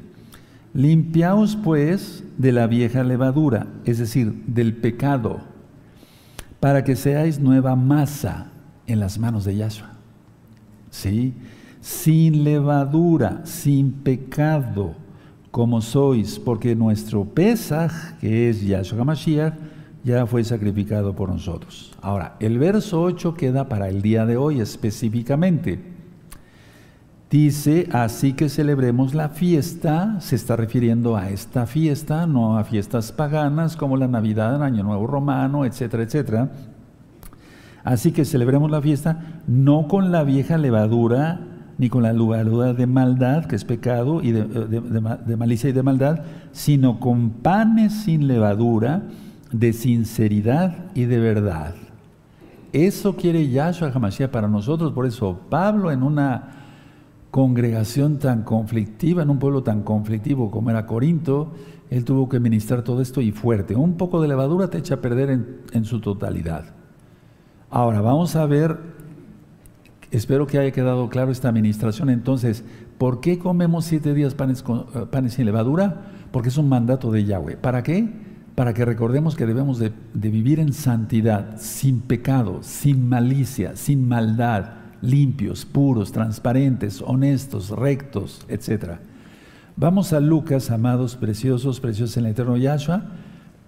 Limpiaos 0.75 1.55
pues 1.55 2.25
de 2.37 2.51
la 2.51 2.67
vieja 2.67 3.05
levadura, 3.05 3.69
es 3.85 3.99
decir, 3.99 4.43
del 4.49 4.75
pecado, 4.75 5.39
para 6.59 6.83
que 6.83 6.97
seáis 6.97 7.39
nueva 7.39 7.77
masa 7.77 8.51
en 8.89 8.99
las 8.99 9.21
manos 9.21 9.45
de 9.45 9.57
Yahshua. 9.57 9.93
¿Sí? 10.91 11.33
Sin 11.87 12.43
levadura, 12.43 13.43
sin 13.45 13.93
pecado, 13.93 14.97
como 15.53 15.81
sois, 15.81 16.37
porque 16.37 16.75
nuestro 16.75 17.25
Pesaj, 17.25 18.19
que 18.19 18.51
es 18.51 18.61
Yahshua 18.67 19.05
Mashiach, 19.05 19.55
ya 20.03 20.27
fue 20.27 20.43
sacrificado 20.43 21.15
por 21.15 21.29
nosotros. 21.29 21.93
Ahora, 22.03 22.35
el 22.41 22.59
verso 22.59 23.01
8 23.03 23.35
queda 23.35 23.69
para 23.69 23.89
el 23.89 24.03
día 24.03 24.27
de 24.27 24.37
hoy 24.37 24.61
específicamente. 24.61 25.79
Dice, 27.31 27.89
así 27.93 28.33
que 28.33 28.49
celebremos 28.49 29.15
la 29.15 29.29
fiesta, 29.29 30.21
se 30.21 30.35
está 30.35 30.57
refiriendo 30.57 31.17
a 31.17 31.31
esta 31.31 31.67
fiesta, 31.67 32.27
no 32.27 32.59
a 32.59 32.65
fiestas 32.65 33.13
paganas 33.13 33.77
como 33.77 33.97
la 33.97 34.09
Navidad, 34.09 34.57
el 34.57 34.63
Año 34.63 34.83
Nuevo 34.83 35.07
Romano, 35.07 35.65
etcétera, 35.65 36.03
etcétera. 36.03 36.51
Así 37.85 38.11
que 38.11 38.25
celebremos 38.25 38.73
la 38.73 38.83
fiesta 38.83 39.41
no 39.47 39.87
con 39.87 40.11
la 40.11 40.25
vieja 40.25 40.59
levadura 40.59 41.53
ni 41.79 41.89
con 41.89 42.03
la 42.03 42.13
levadura 42.13 42.73
de 42.73 42.87
maldad, 42.87 43.45
que 43.45 43.57
es 43.57 43.65
pecado, 43.65 44.23
y 44.23 44.33
de, 44.33 45.37
malicia 45.37 45.71
y 45.71 45.73
de 45.73 45.83
maldad, 45.83 46.21
sino 46.53 47.01
con 47.01 47.31
panes 47.31 47.93
sin 47.93 48.27
levadura, 48.27 49.03
de 49.53 49.73
sinceridad 49.73 50.87
y 50.95 51.05
de 51.05 51.19
verdad. 51.19 51.75
Eso 52.73 53.17
quiere 53.17 53.49
Yahshua 53.49 53.93
HaMashiach 53.95 54.31
para 54.31 54.49
nosotros, 54.49 54.93
por 54.93 55.07
eso 55.07 55.39
Pablo 55.49 55.91
en 55.91 56.03
una 56.03 56.57
congregación 57.31 58.19
tan 58.19 58.43
conflictiva, 58.43 59.23
en 59.23 59.31
un 59.31 59.39
pueblo 59.39 59.63
tan 59.63 59.83
conflictivo 59.83 60.51
como 60.51 60.71
era 60.71 60.87
Corinto, 60.87 61.53
él 61.91 62.05
tuvo 62.05 62.29
que 62.29 62.41
ministrar 62.41 62.83
todo 62.83 63.01
esto 63.01 63.21
y 63.21 63.31
fuerte. 63.31 63.77
Un 63.77 63.97
poco 63.97 64.21
de 64.21 64.29
levadura 64.29 64.69
te 64.69 64.79
echa 64.79 64.95
a 64.95 65.01
perder 65.01 65.31
en, 65.31 65.61
en 65.73 65.85
su 65.85 66.01
totalidad. 66.01 66.65
Ahora 67.71 68.01
vamos 68.01 68.35
a 68.37 68.47
ver 68.47 68.96
Espero 70.11 70.47
que 70.47 70.59
haya 70.59 70.71
quedado 70.71 71.09
claro 71.09 71.33
esta 71.33 71.49
administración. 71.49 72.11
Entonces, 72.11 72.65
¿por 72.99 73.21
qué 73.21 73.39
comemos 73.39 73.85
siete 73.85 74.15
días 74.15 74.35
panes, 74.35 74.65
eh, 74.69 75.07
panes 75.11 75.35
sin 75.35 75.47
levadura? 75.47 76.03
Porque 76.31 76.49
es 76.49 76.59
un 76.59 76.69
mandato 76.69 77.11
de 77.11 77.25
Yahweh. 77.25 77.57
¿Para 77.57 77.83
qué? 77.83 78.09
Para 78.55 78.73
que 78.73 78.85
recordemos 78.85 79.35
que 79.37 79.47
debemos 79.47 79.79
de, 79.79 79.93
vivir 80.15 80.61
en 80.61 80.73
santidad, 80.73 81.59
sin 81.59 82.01
pecado, 82.01 82.61
sin 82.63 83.09
malicia, 83.09 83.77
sin 83.77 84.09
maldad, 84.09 84.67
limpios, 85.03 85.65
puros, 85.65 86.13
transparentes, 86.13 87.03
honestos, 87.03 87.71
rectos, 87.71 88.47
etc. 88.49 88.99
Vamos 89.77 90.13
a 90.13 90.21
Lucas, 90.21 90.71
amados, 90.71 91.17
preciosos, 91.17 91.81
preciosos 91.81 92.17
en 92.17 92.27
el 92.27 92.31
eterno 92.31 92.57
Yahshua. 92.57 93.03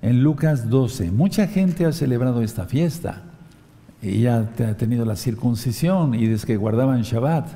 En 0.00 0.22
Lucas 0.22 0.70
12, 0.70 1.10
mucha 1.10 1.48
gente 1.48 1.84
ha 1.84 1.92
celebrado 1.92 2.42
esta 2.42 2.64
fiesta 2.66 3.27
ya 4.02 4.48
ha 4.58 4.76
tenido 4.76 5.04
la 5.04 5.16
circuncisión 5.16 6.14
y 6.14 6.26
desde 6.26 6.46
que 6.46 6.56
guardaban 6.56 7.02
Shabbat, 7.02 7.48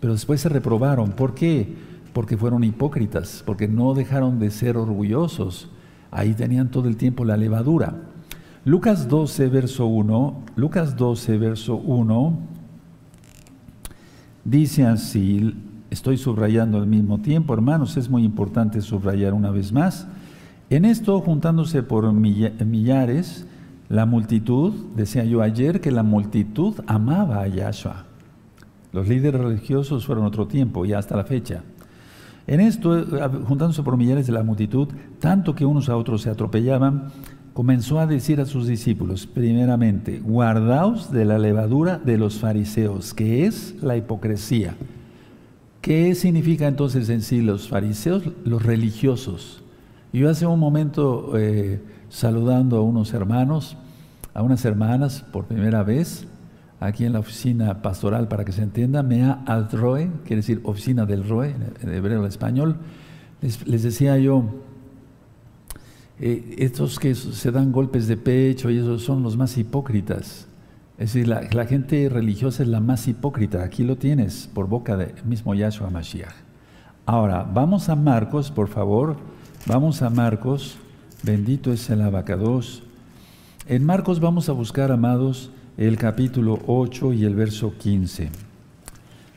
pero 0.00 0.14
después 0.14 0.40
se 0.40 0.48
reprobaron. 0.48 1.12
¿Por 1.12 1.34
qué? 1.34 1.74
Porque 2.12 2.36
fueron 2.36 2.64
hipócritas, 2.64 3.42
porque 3.44 3.68
no 3.68 3.94
dejaron 3.94 4.38
de 4.38 4.50
ser 4.50 4.76
orgullosos. 4.76 5.68
Ahí 6.10 6.34
tenían 6.34 6.70
todo 6.70 6.88
el 6.88 6.96
tiempo 6.96 7.24
la 7.24 7.36
levadura. 7.36 7.94
Lucas 8.64 9.08
12, 9.08 9.48
verso 9.48 9.86
1, 9.86 10.42
Lucas 10.56 10.96
12, 10.96 11.38
verso 11.38 11.76
1, 11.76 12.38
dice 14.44 14.84
así, 14.84 15.54
estoy 15.90 16.18
subrayando 16.18 16.76
al 16.76 16.86
mismo 16.86 17.18
tiempo, 17.18 17.54
hermanos, 17.54 17.96
es 17.96 18.10
muy 18.10 18.22
importante 18.22 18.82
subrayar 18.82 19.32
una 19.32 19.50
vez 19.50 19.72
más. 19.72 20.06
En 20.68 20.84
esto, 20.84 21.20
juntándose 21.20 21.82
por 21.82 22.12
millares, 22.12 23.46
la 23.90 24.06
multitud, 24.06 24.72
decía 24.94 25.24
yo 25.24 25.42
ayer, 25.42 25.80
que 25.80 25.90
la 25.90 26.04
multitud 26.04 26.74
amaba 26.86 27.42
a 27.42 27.48
Yahshua. 27.48 28.04
Los 28.92 29.08
líderes 29.08 29.40
religiosos 29.40 30.06
fueron 30.06 30.24
otro 30.24 30.46
tiempo 30.46 30.86
y 30.86 30.92
hasta 30.92 31.16
la 31.16 31.24
fecha. 31.24 31.64
En 32.46 32.60
esto, 32.60 32.96
eh, 32.96 33.28
juntándose 33.46 33.82
por 33.82 33.96
millares 33.96 34.28
de 34.28 34.32
la 34.32 34.44
multitud, 34.44 34.86
tanto 35.18 35.56
que 35.56 35.66
unos 35.66 35.88
a 35.88 35.96
otros 35.96 36.22
se 36.22 36.30
atropellaban, 36.30 37.08
comenzó 37.52 37.98
a 37.98 38.06
decir 38.06 38.40
a 38.40 38.46
sus 38.46 38.68
discípulos, 38.68 39.26
primeramente, 39.26 40.20
guardaos 40.20 41.10
de 41.10 41.24
la 41.24 41.40
levadura 41.40 41.98
de 41.98 42.16
los 42.16 42.38
fariseos, 42.38 43.12
que 43.12 43.44
es 43.44 43.74
la 43.82 43.96
hipocresía. 43.96 44.76
¿Qué 45.80 46.14
significa 46.14 46.68
entonces 46.68 47.08
en 47.08 47.22
sí 47.22 47.42
los 47.42 47.68
fariseos? 47.68 48.22
Los 48.44 48.62
religiosos. 48.62 49.64
Yo 50.12 50.30
hace 50.30 50.46
un 50.46 50.60
momento... 50.60 51.32
Eh, 51.36 51.80
saludando 52.10 52.76
a 52.76 52.82
unos 52.82 53.14
hermanos, 53.14 53.76
a 54.34 54.42
unas 54.42 54.64
hermanas 54.64 55.24
por 55.32 55.46
primera 55.46 55.82
vez, 55.82 56.26
aquí 56.80 57.04
en 57.04 57.12
la 57.12 57.20
oficina 57.20 57.80
pastoral, 57.82 58.28
para 58.28 58.44
que 58.44 58.52
se 58.52 58.62
entienda, 58.62 59.02
Mea 59.02 59.42
al 59.46 59.70
Roe, 59.70 60.10
quiere 60.24 60.36
decir 60.36 60.60
oficina 60.64 61.06
del 61.06 61.26
Roe, 61.26 61.54
en 61.80 61.94
hebreo 61.94 62.20
al 62.20 62.28
español. 62.28 62.76
Les, 63.40 63.82
decía 63.82 64.18
yo, 64.18 64.44
eh, 66.18 66.56
estos 66.58 66.98
que 66.98 67.14
se 67.14 67.50
dan 67.50 67.72
golpes 67.72 68.06
de 68.06 68.16
pecho 68.16 68.70
y 68.70 68.78
esos 68.78 69.02
son 69.02 69.22
los 69.22 69.36
más 69.36 69.56
hipócritas. 69.56 70.46
Es 70.98 71.14
decir, 71.14 71.28
la, 71.28 71.42
la, 71.50 71.64
gente 71.64 72.10
religiosa 72.10 72.62
es 72.62 72.68
la 72.68 72.80
más 72.80 73.08
hipócrita. 73.08 73.62
Aquí 73.62 73.84
lo 73.84 73.96
tienes 73.96 74.50
por 74.52 74.68
boca 74.68 74.98
del 74.98 75.14
mismo 75.24 75.54
Yahshua 75.54 75.88
Mashiach. 75.88 76.34
Ahora, 77.06 77.42
vamos 77.42 77.88
a 77.88 77.96
Marcos, 77.96 78.50
por 78.50 78.68
favor. 78.68 79.16
Vamos 79.66 80.02
a 80.02 80.10
Marcos 80.10 80.78
Bendito 81.22 81.70
es 81.70 81.90
el 81.90 82.00
abacados. 82.00 82.82
En 83.66 83.84
Marcos 83.84 84.20
vamos 84.20 84.48
a 84.48 84.52
buscar, 84.52 84.90
amados, 84.90 85.50
el 85.76 85.98
capítulo 85.98 86.58
8 86.66 87.12
y 87.12 87.26
el 87.26 87.34
verso 87.34 87.74
15. 87.76 88.30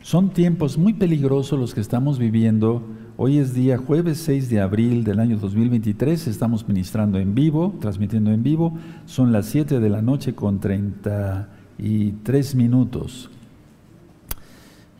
Son 0.01 0.29
tiempos 0.29 0.77
muy 0.77 0.93
peligrosos 0.93 1.59
los 1.59 1.73
que 1.73 1.81
estamos 1.81 2.19
viviendo. 2.19 2.83
Hoy 3.17 3.37
es 3.37 3.53
día 3.53 3.77
jueves 3.77 4.19
6 4.19 4.49
de 4.49 4.61
abril 4.61 5.03
del 5.03 5.19
año 5.19 5.37
2023. 5.37 6.27
Estamos 6.27 6.65
ministrando 6.69 7.19
en 7.19 7.35
vivo, 7.35 7.75
transmitiendo 7.81 8.31
en 8.31 8.43
vivo. 8.43 8.77
Son 9.05 9.33
las 9.33 9.47
7 9.47 9.81
de 9.81 9.89
la 9.89 10.01
noche 10.01 10.33
con 10.33 10.61
33 10.61 12.55
minutos. 12.55 13.29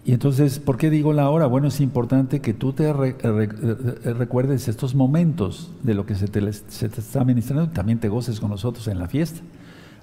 Y 0.05 0.11
entonces, 0.11 0.59
¿por 0.59 0.77
qué 0.77 0.89
digo 0.89 1.13
la 1.13 1.29
hora? 1.29 1.45
Bueno, 1.45 1.69
es 1.69 1.79
importante 1.79 2.41
que 2.41 2.53
tú 2.53 2.73
te 2.73 2.91
recuerdes 2.91 4.67
estos 4.67 4.95
momentos 4.95 5.71
de 5.81 5.93
lo 5.93 6.05
que 6.05 6.15
se 6.15 6.27
te, 6.27 6.51
se 6.51 6.89
te 6.89 6.99
está 6.99 7.23
ministrando 7.23 7.65
y 7.65 7.73
también 7.73 7.99
te 7.99 8.09
goces 8.09 8.41
con 8.41 8.49
nosotros 8.49 8.87
en 8.89 8.99
la 8.99 9.07
fiesta. 9.07 9.39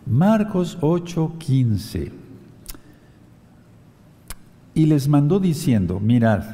Marcos 0.07 0.79
8:15. 0.81 2.13
Y 4.73 4.87
les 4.87 5.09
mandó 5.09 5.39
diciendo, 5.39 6.01
mirad, 6.01 6.45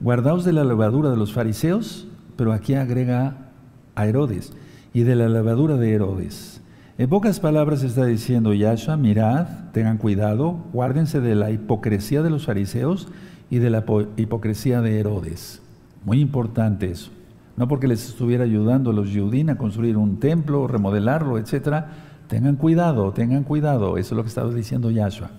guardaos 0.00 0.44
de 0.44 0.52
la 0.52 0.62
levadura 0.62 1.10
de 1.10 1.16
los 1.16 1.32
fariseos, 1.32 2.06
pero 2.36 2.52
aquí 2.52 2.74
agrega 2.74 3.50
a 3.96 4.06
Herodes, 4.06 4.52
y 4.94 5.02
de 5.02 5.16
la 5.16 5.28
levadura 5.28 5.76
de 5.76 5.92
Herodes. 5.92 6.61
En 6.98 7.08
pocas 7.08 7.40
palabras 7.40 7.82
está 7.82 8.04
diciendo 8.04 8.52
Yahshua, 8.52 8.98
mirad, 8.98 9.46
tengan 9.72 9.96
cuidado, 9.96 10.58
guárdense 10.74 11.22
de 11.22 11.34
la 11.34 11.50
hipocresía 11.50 12.22
de 12.22 12.28
los 12.28 12.44
fariseos 12.44 13.08
y 13.48 13.60
de 13.60 13.70
la 13.70 13.82
hipocresía 14.18 14.82
de 14.82 15.00
Herodes. 15.00 15.62
Muy 16.04 16.20
importante 16.20 16.90
eso. 16.90 17.10
No 17.56 17.66
porque 17.66 17.88
les 17.88 18.06
estuviera 18.06 18.44
ayudando 18.44 18.90
a 18.90 18.92
los 18.92 19.08
Yudín 19.08 19.48
a 19.48 19.56
construir 19.56 19.96
un 19.96 20.20
templo, 20.20 20.66
remodelarlo, 20.68 21.38
etc. 21.38 21.84
Tengan 22.28 22.56
cuidado, 22.56 23.12
tengan 23.12 23.44
cuidado. 23.44 23.96
Eso 23.96 24.14
es 24.14 24.16
lo 24.16 24.22
que 24.22 24.28
estaba 24.28 24.52
diciendo 24.52 24.90
Yahshua. 24.90 25.30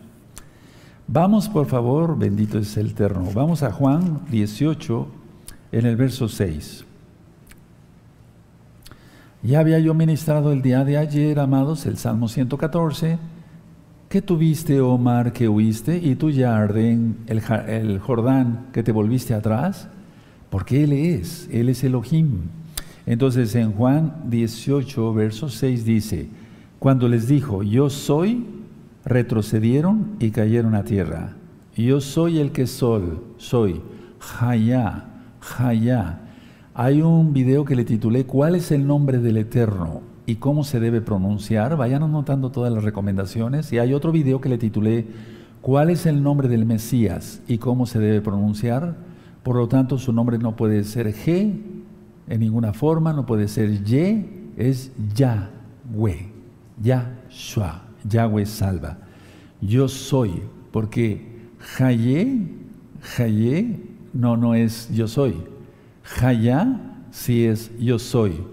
Vamos, 1.08 1.50
por 1.50 1.68
favor, 1.68 2.18
bendito 2.18 2.58
es 2.58 2.76
el 2.78 2.88
Eterno. 2.88 3.28
Vamos 3.32 3.62
a 3.62 3.72
Juan 3.72 4.22
18, 4.32 5.08
en 5.72 5.86
el 5.86 5.98
verso 5.98 6.28
6. 6.28 6.86
Ya 9.44 9.60
había 9.60 9.78
yo 9.80 9.94
ministrado 9.94 10.54
el 10.54 10.62
día 10.62 10.86
de 10.86 10.98
ayer, 10.98 11.38
amados, 11.38 11.86
el 11.86 11.98
Salmo 11.98 12.30
114. 12.30 13.18
¿Qué 14.08 14.22
tuviste, 14.22 14.80
Omar, 14.80 15.34
que 15.34 15.50
huiste? 15.50 15.98
Y 15.98 16.16
tú, 16.16 16.30
Yarden, 16.30 17.18
el, 17.28 17.42
el 17.68 18.00
Jordán, 18.00 18.68
que 18.72 18.84
te 18.84 18.94
volviste 18.94 19.34
atrás. 19.34 19.90
Porque 20.50 20.86
Él 20.86 20.94
es, 20.94 21.50
Él 21.52 21.68
es 21.68 21.84
Elohim. 21.84 22.44
Entonces 23.06 23.54
en 23.56 23.74
Juan 23.74 24.14
18, 24.30 25.14
verso 25.14 25.50
6 25.50 25.84
dice, 25.84 26.30
cuando 26.80 27.10
les 27.10 27.28
dijo, 27.28 27.64
yo 27.64 27.90
soy, 27.90 28.46
retrocedieron 29.04 30.16
y 30.20 30.32
cayeron 30.32 30.74
a 30.74 30.86
tierra. 30.86 31.36
Yo 31.76 32.00
soy 32.00 32.40
el 32.40 32.54
que 32.54 32.66
soy, 32.66 33.20
soy, 33.38 33.82
Hayá, 34.40 35.04
Jaya. 35.42 36.22
Hay 36.76 37.04
un 37.04 37.34
video 37.34 37.66
que 37.66 37.76
le 37.76 37.86
titulé 37.86 38.26
¿Cuál 38.26 38.56
es 38.56 38.72
el 38.72 38.88
nombre 38.88 39.20
del 39.20 39.38
Eterno 39.38 40.02
y 40.26 40.38
cómo 40.38 40.64
se 40.64 40.80
debe 40.80 41.02
pronunciar? 41.02 41.78
Vayan 41.78 42.02
anotando 42.02 42.50
todas 42.50 42.74
las 42.74 42.84
recomendaciones. 42.84 43.72
Y 43.72 43.78
hay 43.78 43.94
otro 43.94 44.12
video 44.12 44.42
que 44.42 44.50
le 44.50 44.58
titulé 44.58 45.06
¿Cuál 45.62 45.92
es 45.92 46.08
el 46.08 46.24
nombre 46.24 46.48
del 46.48 46.66
Mesías 46.66 47.44
y 47.48 47.60
cómo 47.60 47.86
se 47.86 48.00
debe 48.00 48.22
pronunciar? 48.22 48.96
Por 49.44 49.56
lo 49.56 49.68
tanto, 49.68 50.00
su 50.00 50.14
nombre 50.14 50.40
no 50.40 50.56
puede 50.56 50.84
ser 50.84 51.14
G 51.14 51.62
en 52.28 52.40
ninguna 52.40 52.74
forma, 52.74 53.14
no 53.14 53.28
puede 53.28 53.48
ser 53.48 53.70
Y, 53.70 54.26
es 54.58 54.92
Yahweh, 55.16 56.32
Yahshua, 56.82 57.84
Yahweh 58.04 58.48
salva. 58.48 58.98
Yo 59.62 59.88
soy, 59.88 60.42
porque 60.72 61.52
Jaye, 61.60 62.48
Jaye, 63.02 63.80
no, 64.12 64.38
no 64.38 64.56
es 64.56 64.90
yo 64.92 65.08
soy. 65.08 65.53
Jaya 66.04 66.80
sí 67.12 67.46
es 67.46 67.72
yo 67.80 68.00
soy. 68.00 68.44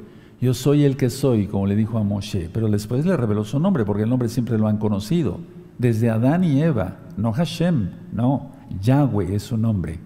Yo 0.40 0.54
soy 0.54 0.84
el 0.84 0.96
que 0.96 1.10
soy, 1.10 1.46
como 1.46 1.66
le 1.66 1.76
dijo 1.76 1.98
a 1.98 2.02
Moshe, 2.02 2.48
pero 2.50 2.68
después 2.68 3.04
le 3.04 3.16
reveló 3.16 3.44
su 3.44 3.60
nombre, 3.60 3.84
porque 3.84 4.04
el 4.04 4.08
nombre 4.08 4.30
siempre 4.30 4.56
lo 4.56 4.68
han 4.68 4.78
conocido. 4.78 5.38
Desde 5.76 6.08
Adán 6.08 6.44
y 6.44 6.62
Eva, 6.62 6.96
no 7.18 7.32
Hashem, 7.32 7.90
no, 8.12 8.50
Yahweh 8.80 9.34
es 9.34 9.42
su 9.42 9.58
nombre. 9.58 9.98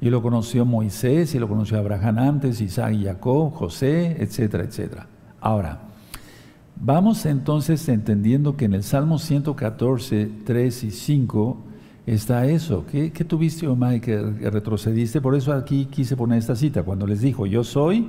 Y 0.00 0.10
lo 0.10 0.22
conoció 0.22 0.64
Moisés, 0.64 1.34
y 1.36 1.38
lo 1.38 1.48
conoció 1.48 1.78
Abraham 1.78 2.18
antes, 2.18 2.60
Isaac 2.60 2.94
y 2.94 3.04
Jacob, 3.04 3.52
José, 3.52 4.16
etcétera, 4.18 4.64
etcétera. 4.64 5.06
Ahora, 5.40 5.82
vamos 6.80 7.24
entonces 7.24 7.88
entendiendo 7.88 8.56
que 8.56 8.64
en 8.64 8.74
el 8.74 8.82
Salmo 8.82 9.20
114, 9.20 10.30
3 10.44 10.84
y 10.84 10.90
5 10.90 11.58
está 12.06 12.46
eso. 12.46 12.84
¿Qué, 12.90 13.10
tuviste, 13.10 13.66
Omar, 13.66 14.00
que 14.00 14.16
retrocediste? 14.18 15.20
Por 15.20 15.34
eso 15.34 15.52
aquí 15.52 15.86
quise 15.86 16.16
poner 16.16 16.38
esta 16.38 16.54
cita. 16.54 16.82
Cuando 16.82 17.06
les 17.06 17.20
dijo, 17.20 17.46
yo 17.46 17.64
soy, 17.64 18.08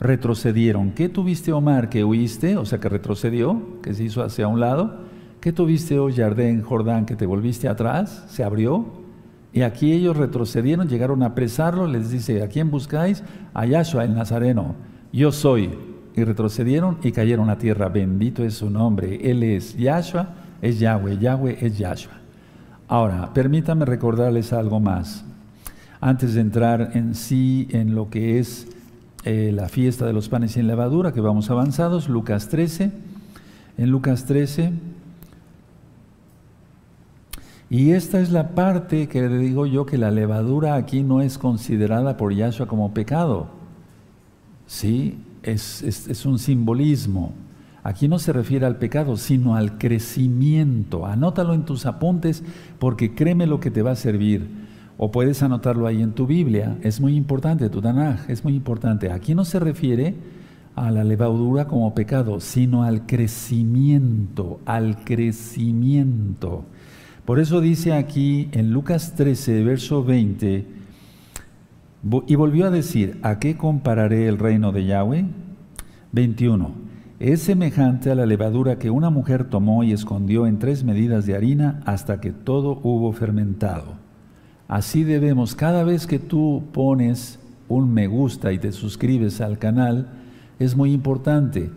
retrocedieron. 0.00 0.90
¿Qué 0.90 1.08
tuviste, 1.08 1.52
Omar, 1.52 1.88
que 1.88 2.04
huiste? 2.04 2.56
O 2.56 2.66
sea, 2.66 2.80
que 2.80 2.88
retrocedió, 2.88 3.80
que 3.82 3.94
se 3.94 4.04
hizo 4.04 4.22
hacia 4.22 4.48
un 4.48 4.60
lado. 4.60 5.06
¿Qué 5.40 5.52
tuviste, 5.52 5.98
oh 5.98 6.10
Jardén, 6.12 6.62
Jordán, 6.62 7.06
que 7.06 7.14
te 7.14 7.24
volviste 7.24 7.68
atrás? 7.68 8.24
¿Se 8.28 8.42
abrió? 8.42 9.04
Y 9.52 9.62
aquí 9.62 9.92
ellos 9.92 10.16
retrocedieron, 10.16 10.88
llegaron 10.88 11.22
a 11.22 11.26
apresarlo. 11.26 11.86
Les 11.86 12.10
dice, 12.10 12.42
¿a 12.42 12.48
quién 12.48 12.70
buscáis? 12.70 13.22
A 13.54 13.64
Yahshua, 13.64 14.04
el 14.04 14.14
Nazareno. 14.14 14.74
Yo 15.12 15.32
soy. 15.32 15.70
Y 16.14 16.24
retrocedieron 16.24 16.98
y 17.02 17.12
cayeron 17.12 17.48
a 17.50 17.58
tierra. 17.58 17.88
Bendito 17.88 18.42
es 18.42 18.54
su 18.54 18.70
nombre. 18.70 19.30
Él 19.30 19.42
es 19.42 19.76
Yahshua, 19.76 20.34
es 20.62 20.78
Yahweh. 20.78 21.18
Yahweh 21.18 21.58
es 21.60 21.78
Yahshua. 21.78 22.15
Ahora, 22.88 23.32
permítame 23.34 23.84
recordarles 23.84 24.52
algo 24.52 24.78
más. 24.78 25.24
Antes 26.00 26.34
de 26.34 26.40
entrar 26.40 26.90
en 26.94 27.14
sí 27.16 27.66
en 27.70 27.96
lo 27.96 28.10
que 28.10 28.38
es 28.38 28.68
eh, 29.24 29.50
la 29.52 29.68
fiesta 29.68 30.06
de 30.06 30.12
los 30.12 30.28
panes 30.28 30.52
sin 30.52 30.68
levadura, 30.68 31.12
que 31.12 31.20
vamos 31.20 31.50
avanzados, 31.50 32.08
Lucas 32.08 32.48
13. 32.48 32.92
En 33.78 33.90
Lucas 33.90 34.24
13. 34.26 34.72
Y 37.70 37.90
esta 37.90 38.20
es 38.20 38.30
la 38.30 38.50
parte 38.50 39.08
que 39.08 39.28
le 39.28 39.38
digo 39.38 39.66
yo 39.66 39.84
que 39.84 39.98
la 39.98 40.12
levadura 40.12 40.76
aquí 40.76 41.02
no 41.02 41.20
es 41.22 41.38
considerada 41.38 42.16
por 42.16 42.32
Yahshua 42.32 42.66
como 42.66 42.94
pecado. 42.94 43.48
Sí, 44.68 45.18
es, 45.42 45.82
es 45.82 46.24
un 46.24 46.38
simbolismo. 46.38 47.32
Aquí 47.86 48.08
no 48.08 48.18
se 48.18 48.32
refiere 48.32 48.66
al 48.66 48.78
pecado, 48.78 49.16
sino 49.16 49.54
al 49.54 49.78
crecimiento. 49.78 51.06
Anótalo 51.06 51.54
en 51.54 51.64
tus 51.64 51.86
apuntes 51.86 52.42
porque 52.80 53.14
créeme 53.14 53.46
lo 53.46 53.60
que 53.60 53.70
te 53.70 53.80
va 53.80 53.92
a 53.92 53.94
servir. 53.94 54.48
O 54.98 55.12
puedes 55.12 55.40
anotarlo 55.44 55.86
ahí 55.86 56.02
en 56.02 56.10
tu 56.10 56.26
Biblia. 56.26 56.78
Es 56.82 57.00
muy 57.00 57.14
importante, 57.14 57.70
tu 57.70 57.80
Tanaj, 57.80 58.28
es 58.28 58.42
muy 58.42 58.56
importante. 58.56 59.12
Aquí 59.12 59.36
no 59.36 59.44
se 59.44 59.60
refiere 59.60 60.16
a 60.74 60.90
la 60.90 61.04
levadura 61.04 61.68
como 61.68 61.94
pecado, 61.94 62.40
sino 62.40 62.82
al 62.82 63.06
crecimiento, 63.06 64.58
al 64.66 65.04
crecimiento. 65.04 66.64
Por 67.24 67.38
eso 67.38 67.60
dice 67.60 67.92
aquí 67.92 68.48
en 68.50 68.72
Lucas 68.72 69.14
13, 69.14 69.62
verso 69.62 70.02
20, 70.02 70.66
y 72.26 72.34
volvió 72.34 72.66
a 72.66 72.70
decir, 72.72 73.20
¿a 73.22 73.38
qué 73.38 73.56
compararé 73.56 74.26
el 74.26 74.38
reino 74.38 74.72
de 74.72 74.86
Yahweh? 74.86 75.24
21 76.10 76.85
es 77.18 77.40
semejante 77.40 78.10
a 78.10 78.14
la 78.14 78.26
levadura 78.26 78.78
que 78.78 78.90
una 78.90 79.08
mujer 79.08 79.44
tomó 79.44 79.82
y 79.82 79.92
escondió 79.92 80.46
en 80.46 80.58
tres 80.58 80.84
medidas 80.84 81.24
de 81.24 81.34
harina 81.34 81.80
hasta 81.86 82.20
que 82.20 82.30
todo 82.30 82.78
hubo 82.82 83.12
fermentado. 83.12 83.94
Así 84.68 85.02
debemos, 85.02 85.54
cada 85.54 85.82
vez 85.84 86.06
que 86.06 86.18
tú 86.18 86.64
pones 86.72 87.38
un 87.68 87.92
me 87.92 88.06
gusta 88.06 88.52
y 88.52 88.58
te 88.58 88.72
suscribes 88.72 89.40
al 89.40 89.58
canal, 89.58 90.08
es 90.58 90.76
muy 90.76 90.92
importante, 90.92 91.70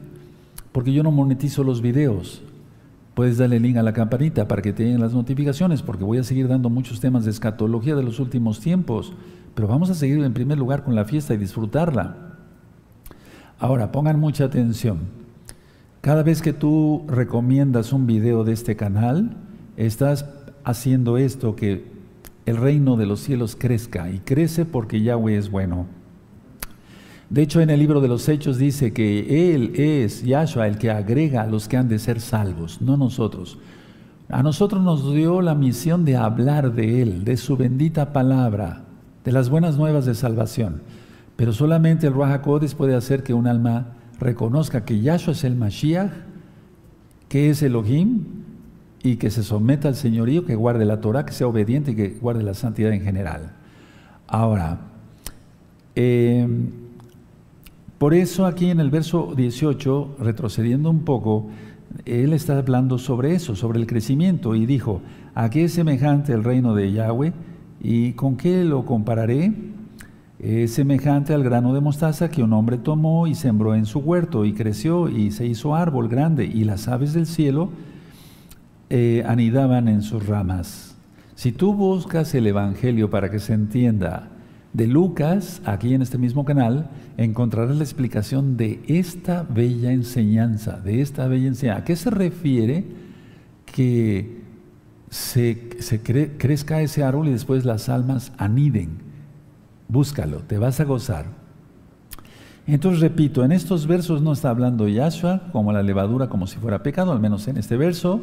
porque 0.71 0.91
yo 0.91 1.03
no 1.03 1.11
monetizo 1.11 1.63
los 1.63 1.81
videos. 1.81 2.41
Puedes 3.13 3.37
darle 3.37 3.59
link 3.59 3.77
a 3.77 3.83
la 3.83 3.93
campanita 3.93 4.47
para 4.47 4.61
que 4.61 4.73
te 4.73 4.83
lleguen 4.83 5.01
las 5.01 5.13
notificaciones, 5.13 5.81
porque 5.81 6.03
voy 6.03 6.17
a 6.17 6.23
seguir 6.23 6.47
dando 6.47 6.69
muchos 6.69 6.99
temas 6.99 7.25
de 7.25 7.31
escatología 7.31 7.95
de 7.95 8.03
los 8.03 8.19
últimos 8.19 8.59
tiempos, 8.59 9.13
pero 9.55 9.67
vamos 9.67 9.89
a 9.89 9.95
seguir 9.95 10.23
en 10.23 10.33
primer 10.33 10.57
lugar 10.57 10.83
con 10.83 10.95
la 10.95 11.05
fiesta 11.05 11.33
y 11.33 11.37
disfrutarla. 11.37 12.35
Ahora, 13.57 13.91
pongan 13.91 14.19
mucha 14.19 14.45
atención. 14.45 15.18
Cada 16.01 16.23
vez 16.23 16.41
que 16.41 16.53
tú 16.53 17.03
recomiendas 17.09 17.91
un 17.91 18.07
video 18.07 18.45
de 18.45 18.53
este 18.53 18.77
canal, 18.77 19.35
estás 19.75 20.25
haciendo 20.63 21.17
esto, 21.17 21.57
que 21.57 21.91
el 22.45 22.55
reino 22.55 22.95
de 22.95 23.05
los 23.05 23.19
cielos 23.19 23.57
crezca 23.59 24.09
y 24.09 24.19
crece 24.19 24.63
porque 24.63 25.01
Yahweh 25.01 25.37
es 25.37 25.51
bueno. 25.51 25.87
De 27.29 27.41
hecho, 27.41 27.59
en 27.59 27.69
el 27.69 27.79
libro 27.79 27.99
de 27.99 28.07
los 28.07 28.29
Hechos 28.29 28.57
dice 28.57 28.93
que 28.93 29.53
Él 29.53 29.73
es 29.75 30.23
Yahshua 30.23 30.67
el 30.67 30.77
que 30.77 30.89
agrega 30.89 31.41
a 31.41 31.47
los 31.47 31.67
que 31.67 31.75
han 31.75 31.89
de 31.89 31.99
ser 31.99 32.21
salvos, 32.21 32.81
no 32.81 32.95
nosotros. 32.95 33.59
A 34.29 34.41
nosotros 34.41 34.81
nos 34.81 35.13
dio 35.13 35.41
la 35.41 35.53
misión 35.53 36.05
de 36.05 36.15
hablar 36.15 36.73
de 36.73 37.01
Él, 37.01 37.25
de 37.25 37.35
su 37.35 37.57
bendita 37.57 38.13
palabra, 38.13 38.85
de 39.25 39.33
las 39.33 39.49
buenas 39.49 39.77
nuevas 39.77 40.05
de 40.05 40.15
salvación. 40.15 40.81
Pero 41.35 41.51
solamente 41.51 42.07
el 42.07 42.13
Ruach 42.13 42.41
puede 42.77 42.95
hacer 42.95 43.21
que 43.21 43.33
un 43.33 43.47
alma 43.47 43.98
reconozca 44.19 44.85
que 44.85 45.01
Yahshua 45.01 45.33
es 45.33 45.43
el 45.43 45.55
Mashiach, 45.55 46.11
que 47.27 47.49
es 47.49 47.61
Elohim 47.61 48.25
y 49.01 49.15
que 49.15 49.29
se 49.29 49.43
someta 49.43 49.87
al 49.87 49.95
señorío, 49.95 50.45
que 50.45 50.55
guarde 50.55 50.85
la 50.85 50.99
Torah, 50.99 51.25
que 51.25 51.31
sea 51.31 51.47
obediente 51.47 51.91
y 51.91 51.95
que 51.95 52.09
guarde 52.09 52.43
la 52.43 52.53
santidad 52.53 52.91
en 52.91 53.01
general. 53.01 53.53
Ahora, 54.27 54.79
em, 55.95 56.69
por 57.97 58.13
eso 58.13 58.45
aquí 58.45 58.69
en 58.69 58.79
el 58.79 58.89
verso 58.89 59.33
18, 59.35 60.15
retrocediendo 60.19 60.89
un 60.89 61.03
poco, 61.05 61.49
él 62.05 62.33
está 62.33 62.57
hablando 62.57 62.97
sobre 62.97 63.33
eso, 63.33 63.55
sobre 63.55 63.79
el 63.79 63.87
crecimiento, 63.87 64.55
y 64.55 64.65
dijo, 64.65 65.01
¿a 65.35 65.49
qué 65.49 65.65
es 65.65 65.73
semejante 65.73 66.33
el 66.33 66.43
reino 66.43 66.75
de 66.75 66.91
Yahweh? 66.91 67.33
¿Y 67.81 68.13
con 68.13 68.35
qué 68.37 68.63
lo 68.63 68.85
compararé? 68.85 69.53
Es 70.39 70.71
semejante 70.71 71.33
al 71.33 71.43
grano 71.43 71.73
de 71.73 71.81
mostaza 71.81 72.29
que 72.29 72.41
un 72.41 72.53
hombre 72.53 72.77
tomó 72.77 73.27
y 73.27 73.35
sembró 73.35 73.75
en 73.75 73.85
su 73.85 73.99
huerto 73.99 74.45
y 74.45 74.53
creció 74.53 75.09
y 75.09 75.31
se 75.31 75.45
hizo 75.45 75.75
árbol 75.75 76.07
grande 76.07 76.45
y 76.45 76.63
las 76.63 76.87
aves 76.87 77.11
del 77.11 77.25
cielo 77.25 77.69
eh, 78.89 79.21
anidaban 79.27 79.89
en 79.89 80.01
sus 80.01 80.25
ramas. 80.25 80.95
Si 81.35 81.51
tú 81.51 81.73
buscas 81.73 82.33
el 82.35 82.47
Evangelio 82.47 83.09
para 83.09 83.29
que 83.29 83.39
se 83.39 83.53
entienda 83.53 84.29
de 84.71 84.87
Lucas, 84.87 85.61
aquí 85.65 85.93
en 85.93 86.01
este 86.01 86.17
mismo 86.17 86.45
canal, 86.45 86.89
encontrarás 87.17 87.75
la 87.75 87.83
explicación 87.83 88.55
de 88.55 88.79
esta 88.87 89.43
bella 89.43 89.91
enseñanza, 89.91 90.79
de 90.79 91.01
esta 91.01 91.27
bella 91.27 91.47
enseñanza. 91.47 91.81
¿A 91.81 91.85
qué 91.85 91.97
se 91.97 92.11
refiere 92.11 92.85
que 93.65 94.39
se, 95.09 95.57
crezca 96.37 96.81
ese 96.81 97.03
árbol 97.03 97.27
y 97.27 97.31
después 97.31 97.65
las 97.65 97.89
almas 97.89 98.31
aniden? 98.37 99.08
Búscalo, 99.89 100.37
te 100.37 100.59
vas 100.59 100.79
a 100.79 100.85
gozar. 100.85 101.25
Entonces 102.67 103.01
repito, 103.01 103.43
en 103.43 103.51
estos 103.51 103.87
versos 103.87 104.21
no 104.21 104.33
está 104.33 104.51
hablando 104.51 104.87
Yahshua 104.87 105.49
como 105.51 105.73
la 105.73 105.81
levadura, 105.81 106.29
como 106.29 106.45
si 106.45 106.59
fuera 106.59 106.83
pecado, 106.83 107.11
al 107.11 107.19
menos 107.19 107.47
en 107.47 107.57
este 107.57 107.75
verso 107.75 108.21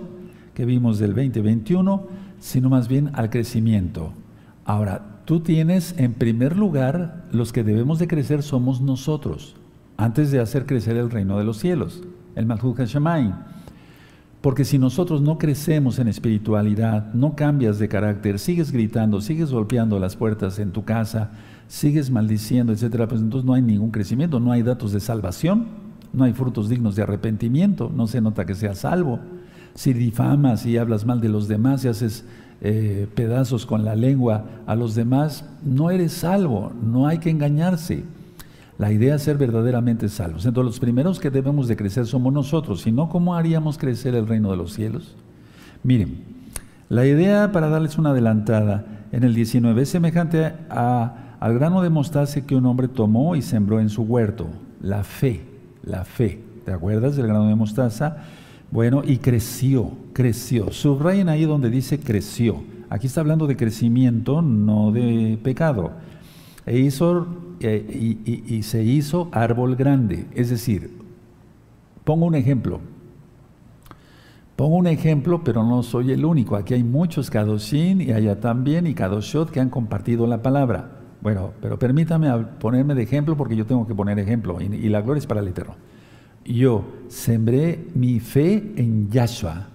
que 0.55 0.65
vimos 0.65 1.01
del 1.01 1.13
2021, 1.13 2.07
sino 2.39 2.71
más 2.71 2.87
bien 2.87 3.11
al 3.15 3.31
crecimiento. 3.31 4.13
Ahora, 4.65 5.23
tú 5.25 5.41
tienes 5.41 5.97
en 5.99 6.13
primer 6.13 6.57
lugar, 6.57 7.25
los 7.33 7.53
que 7.53 7.65
debemos 7.65 7.99
de 7.99 8.07
crecer 8.07 8.45
somos 8.45 8.81
nosotros, 8.81 9.57
antes 9.97 10.31
de 10.31 10.39
hacer 10.39 10.67
crecer 10.67 10.97
el 10.97 11.11
reino 11.11 11.37
de 11.37 11.45
los 11.45 11.59
cielos, 11.59 12.05
el 12.37 12.47
Malhut 12.47 12.79
HaShamayim. 12.79 13.35
Porque 14.41 14.65
si 14.65 14.79
nosotros 14.79 15.21
no 15.21 15.39
crecemos 15.39 15.99
en 15.99 16.07
espiritualidad, 16.07 17.13
no 17.15 17.35
cambias 17.35 17.81
de 17.81 17.89
carácter, 17.89 18.39
sigues 18.39 18.71
gritando, 18.71 19.21
sigues 19.21 19.51
golpeando 19.51 19.99
las 19.99 20.15
puertas 20.15 20.61
en 20.61 20.71
tu 20.71 20.85
casa, 20.85 21.33
sigues 21.69 22.11
maldiciendo, 22.11 22.73
etcétera, 22.73 23.09
pues 23.09 23.21
entonces 23.21 23.47
no 23.47 23.55
hay 23.55 23.63
ningún 23.63 23.91
crecimiento, 23.91 24.41
no 24.41 24.53
hay 24.53 24.63
datos 24.63 24.93
de 24.93 25.01
salvación, 25.01 25.67
no 26.13 26.25
hay 26.25 26.33
frutos 26.33 26.69
dignos 26.69 26.97
de 26.97 27.03
arrepentimiento, 27.03 27.91
no 27.95 28.07
se 28.07 28.21
nota 28.21 28.47
que 28.47 28.55
sea 28.55 28.75
salvo. 28.75 29.21
si 29.75 29.93
difamas 29.93 30.65
y 30.65 30.79
hablas 30.79 31.05
mal 31.05 31.21
de 31.21 31.29
los 31.29 31.49
demás 31.49 31.85
y 31.85 31.89
haces 31.89 32.25
eh, 32.63 33.07
pedazos 33.15 33.67
con 33.67 33.85
la 33.85 33.95
lengua 33.95 34.45
a 34.67 34.75
los 34.75 34.95
demás, 34.95 35.45
no 35.63 35.91
eres 35.91 36.13
salvo, 36.13 36.73
no 36.83 37.07
hay 37.07 37.19
que 37.19 37.29
engañarse. 37.29 38.05
La 38.79 38.91
idea 38.93 39.17
es 39.17 39.23
ser 39.23 39.37
verdaderamente 39.37 40.09
salvos. 40.09 40.47
Entonces 40.47 40.73
los 40.73 40.81
primeros 40.81 41.21
que 41.21 41.31
debemos 41.31 41.69
de 41.69 41.77
crecer 41.77 42.07
somos 42.07 42.33
nosotros, 42.33 42.81
si 42.81 42.93
no, 42.93 43.11
¿cómo 43.11 43.35
haríamos 43.35 43.77
crecer 43.77 44.15
el 44.15 44.27
reino 44.27 44.51
de 44.51 44.57
los 44.57 44.73
cielos? 44.73 45.15
Miren, 45.83 46.25
la 46.89 47.05
idea, 47.05 47.53
para 47.53 47.69
darles 47.69 47.99
una 47.99 48.11
adelantada, 48.11 48.87
en 49.13 49.25
el 49.25 49.35
19 49.35 49.83
es 49.83 49.89
semejante 49.89 50.53
al 51.41 51.55
grano 51.55 51.83
de 51.83 51.91
mostaza 51.91 52.47
que 52.47 52.57
un 52.57 52.67
hombre 52.67 52.89
tomó 52.89 53.37
y 53.37 53.43
sembró 53.43 53.81
en 53.81 53.89
su 53.89 54.03
huerto. 54.03 54.47
La 54.81 55.05
fe, 55.05 55.43
la 55.83 56.05
fe. 56.05 56.41
¿Te 56.65 56.73
acuerdas 56.73 57.17
del 57.17 57.27
grano 57.27 57.49
de 57.49 57.55
mostaza? 57.55 58.19
Bueno, 58.71 59.03
y 59.05 59.19
creció, 59.19 59.93
creció. 60.13 60.73
Subrayen 60.73 61.29
ahí 61.29 61.45
donde 61.45 61.71
dice 61.71 62.01
creció. 62.01 62.63
Aquí 62.89 63.07
está 63.07 63.21
hablando 63.21 63.47
de 63.47 63.57
crecimiento, 63.57 64.43
no 64.43 64.93
de 64.93 65.39
pecado. 65.43 65.93
E 66.67 66.79
hizo, 66.79 67.27
eh, 67.61 68.45
y, 68.47 68.63
se 68.63 68.83
hizo 68.83 69.29
árbol 69.33 69.77
grande. 69.77 70.27
Es 70.35 70.51
decir, 70.51 70.91
pongo 72.05 72.27
un 72.27 72.35
ejemplo. 72.35 72.81
Pongo 74.57 74.77
un 74.77 74.87
ejemplo, 74.87 75.45
pero 75.45 75.63
no 75.65 75.83
soy 75.83 76.13
el 76.13 76.25
único. 76.25 76.57
Aquí 76.57 76.75
hay 76.75 76.83
muchos 76.83 77.31
Kadoshin 77.31 78.01
y 78.01 78.13
allá 78.13 78.41
también 78.41 78.87
y 78.87 78.95
Kadoshot 78.95 79.51
que 79.51 79.61
han 79.61 79.69
compartido 79.69 80.27
la 80.27 80.43
palabra. 80.43 80.96
Bueno, 81.21 81.53
pero 81.61 81.79
permítame 81.79 82.31
ponerme 82.61 82.95
de 82.95 83.03
ejemplo 83.03 83.37
porque 83.37 83.57
yo 83.57 83.67
tengo 83.67 83.87
que 83.87 83.95
poner 83.95 84.19
ejemplo 84.19 84.59
y, 84.61 84.89
la 84.89 85.01
gloria 85.01 85.19
es 85.19 85.27
para 85.27 85.41
el 85.41 85.49
Eterno 85.49 85.75
yo 86.47 86.85
sembré 87.09 87.87
mi 87.95 88.21
fe 88.21 88.75
en 88.77 89.11
Yahshua. 89.11 89.69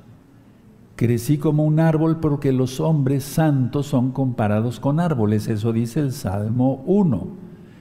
Crecí 0.95 1.37
como 1.37 1.65
un 1.65 1.79
árbol 1.79 2.19
porque 2.19 2.51
los 2.51 2.79
hombres 2.79 3.23
santos 3.23 3.87
son 3.87 4.11
comparados 4.11 4.79
con 4.79 4.99
árboles, 4.99 5.47
eso 5.47 5.73
dice 5.73 5.99
el 5.99 6.11
Salmo 6.11 6.83
1. 6.85 7.27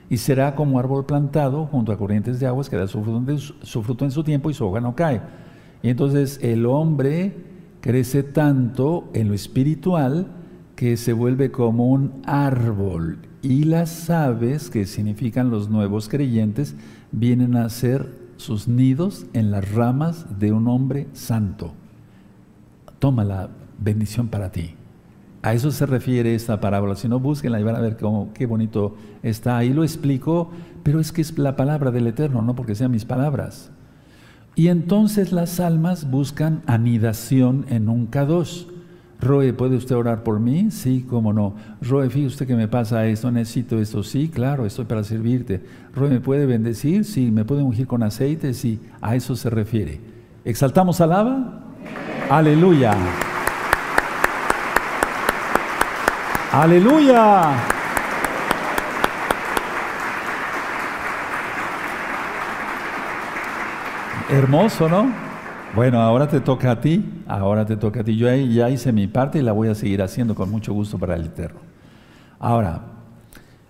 Y 0.09 0.17
será 0.17 0.57
como 0.57 0.79
árbol 0.79 1.05
plantado 1.05 1.67
junto 1.67 1.93
a 1.93 1.99
corrientes 1.99 2.41
de 2.41 2.47
aguas 2.47 2.69
que 2.69 2.77
da 2.77 2.89
su 2.89 3.03
fruto, 3.03 4.05
en 4.05 4.11
su 4.11 4.25
tiempo 4.25 4.51
y 4.51 4.55
su 4.55 4.67
hoja 4.67 4.81
no 4.81 4.97
cae. 4.97 5.21
Y 5.83 5.89
entonces 5.89 6.41
el 6.43 6.67
hombre 6.67 7.35
crece 7.81 8.23
tanto 8.23 9.09
en 9.13 9.29
lo 9.29 9.35
espiritual 9.35 10.27
que 10.75 10.97
se 10.97 11.13
vuelve 11.13 11.53
como 11.53 11.89
un 11.89 12.23
árbol. 12.25 13.19
Y 13.43 13.65
las 13.65 14.11
aves, 14.11 14.69
que 14.69 14.85
significan 14.87 15.51
los 15.51 15.71
nuevos 15.71 16.09
creyentes, 16.09 16.75
vienen 17.11 17.57
a 17.57 17.69
ser 17.71 18.09
sus 18.37 18.69
nidos 18.69 19.27
en 19.33 19.51
las 19.51 19.73
ramas 19.73 20.39
de 20.39 20.53
un 20.53 20.69
hombre 20.69 21.09
santo. 21.13 21.73
Toma 22.99 23.25
la 23.25 23.49
bendición 23.79 24.29
para 24.29 24.53
ti. 24.53 24.75
A 25.43 25.55
eso 25.55 25.71
se 25.71 25.87
refiere 25.87 26.35
esta 26.35 26.61
parábola. 26.61 26.97
Si 26.97 27.09
no, 27.09 27.19
búsquenla 27.19 27.61
y 27.61 27.63
van 27.63 27.77
a 27.77 27.81
ver 27.81 27.97
cómo, 27.97 28.31
qué 28.35 28.45
bonito 28.45 28.95
está. 29.23 29.57
Ahí 29.57 29.73
lo 29.73 29.85
explico, 29.85 30.51
pero 30.83 31.01
es 31.01 31.13
que 31.13 31.23
es 31.23 31.39
la 31.39 31.57
palabra 31.57 31.91
del 31.91 32.07
Eterno, 32.07 32.43
no 32.43 32.55
porque 32.55 32.75
sean 32.75 32.91
mis 32.91 33.07
palabras. 33.07 33.71
Y 34.55 34.69
entonces 34.69 35.33
las 35.33 35.59
almas 35.59 36.11
buscan 36.11 36.63
anidación 36.67 37.65
en 37.71 37.89
un 37.89 38.07
Kadosh. 38.07 38.67
Roe, 39.21 39.53
¿puede 39.53 39.77
usted 39.77 39.95
orar 39.95 40.23
por 40.23 40.41
mí? 40.41 40.71
Sí, 40.71 41.05
cómo 41.09 41.33
no. 41.33 41.55
Roe, 41.83 42.09
fíjese 42.09 42.27
usted 42.27 42.47
que 42.47 42.57
me 42.57 42.69
pasa 42.69 43.07
esto, 43.07 43.31
necesito 43.31 43.79
esto. 43.79 44.03
Sí, 44.03 44.31
claro, 44.33 44.65
estoy 44.65 44.87
para 44.87 45.05
servirte. 45.05 45.61
Roe, 45.95 46.09
¿me 46.09 46.21
puede 46.21 46.47
bendecir? 46.47 47.05
Sí, 47.05 47.31
¿me 47.31 47.45
puede 47.45 47.63
ungir 47.63 47.87
con 47.87 48.03
aceite? 48.03 48.55
Sí, 48.55 48.81
a 49.01 49.15
eso 49.17 49.37
se 49.37 49.51
refiere. 49.51 50.01
¿Exaltamos 50.45 51.01
alaba? 51.01 51.61
Aleluya. 52.31 52.97
Aleluya. 56.53 57.57
Hermoso, 64.31 64.89
¿no? 64.89 65.30
Bueno, 65.75 66.01
ahora 66.01 66.27
te 66.27 66.41
toca 66.41 66.73
a 66.73 66.81
ti, 66.81 67.23
ahora 67.29 67.65
te 67.65 67.77
toca 67.77 68.01
a 68.01 68.05
ti. 68.05 68.17
Yo 68.17 68.29
ya 68.35 68.71
hice 68.71 68.93
mi 68.93 69.07
parte 69.07 69.39
y 69.39 69.43
la 69.43 69.53
voy 69.53 69.69
a 69.69 69.77
seguir 69.77 70.03
haciendo 70.03 70.35
con 70.35 70.51
mucho 70.51 70.73
gusto 70.73 70.99
para 70.99 71.15
el 71.15 71.27
Eterno. 71.27 71.61
Ahora, 72.41 72.87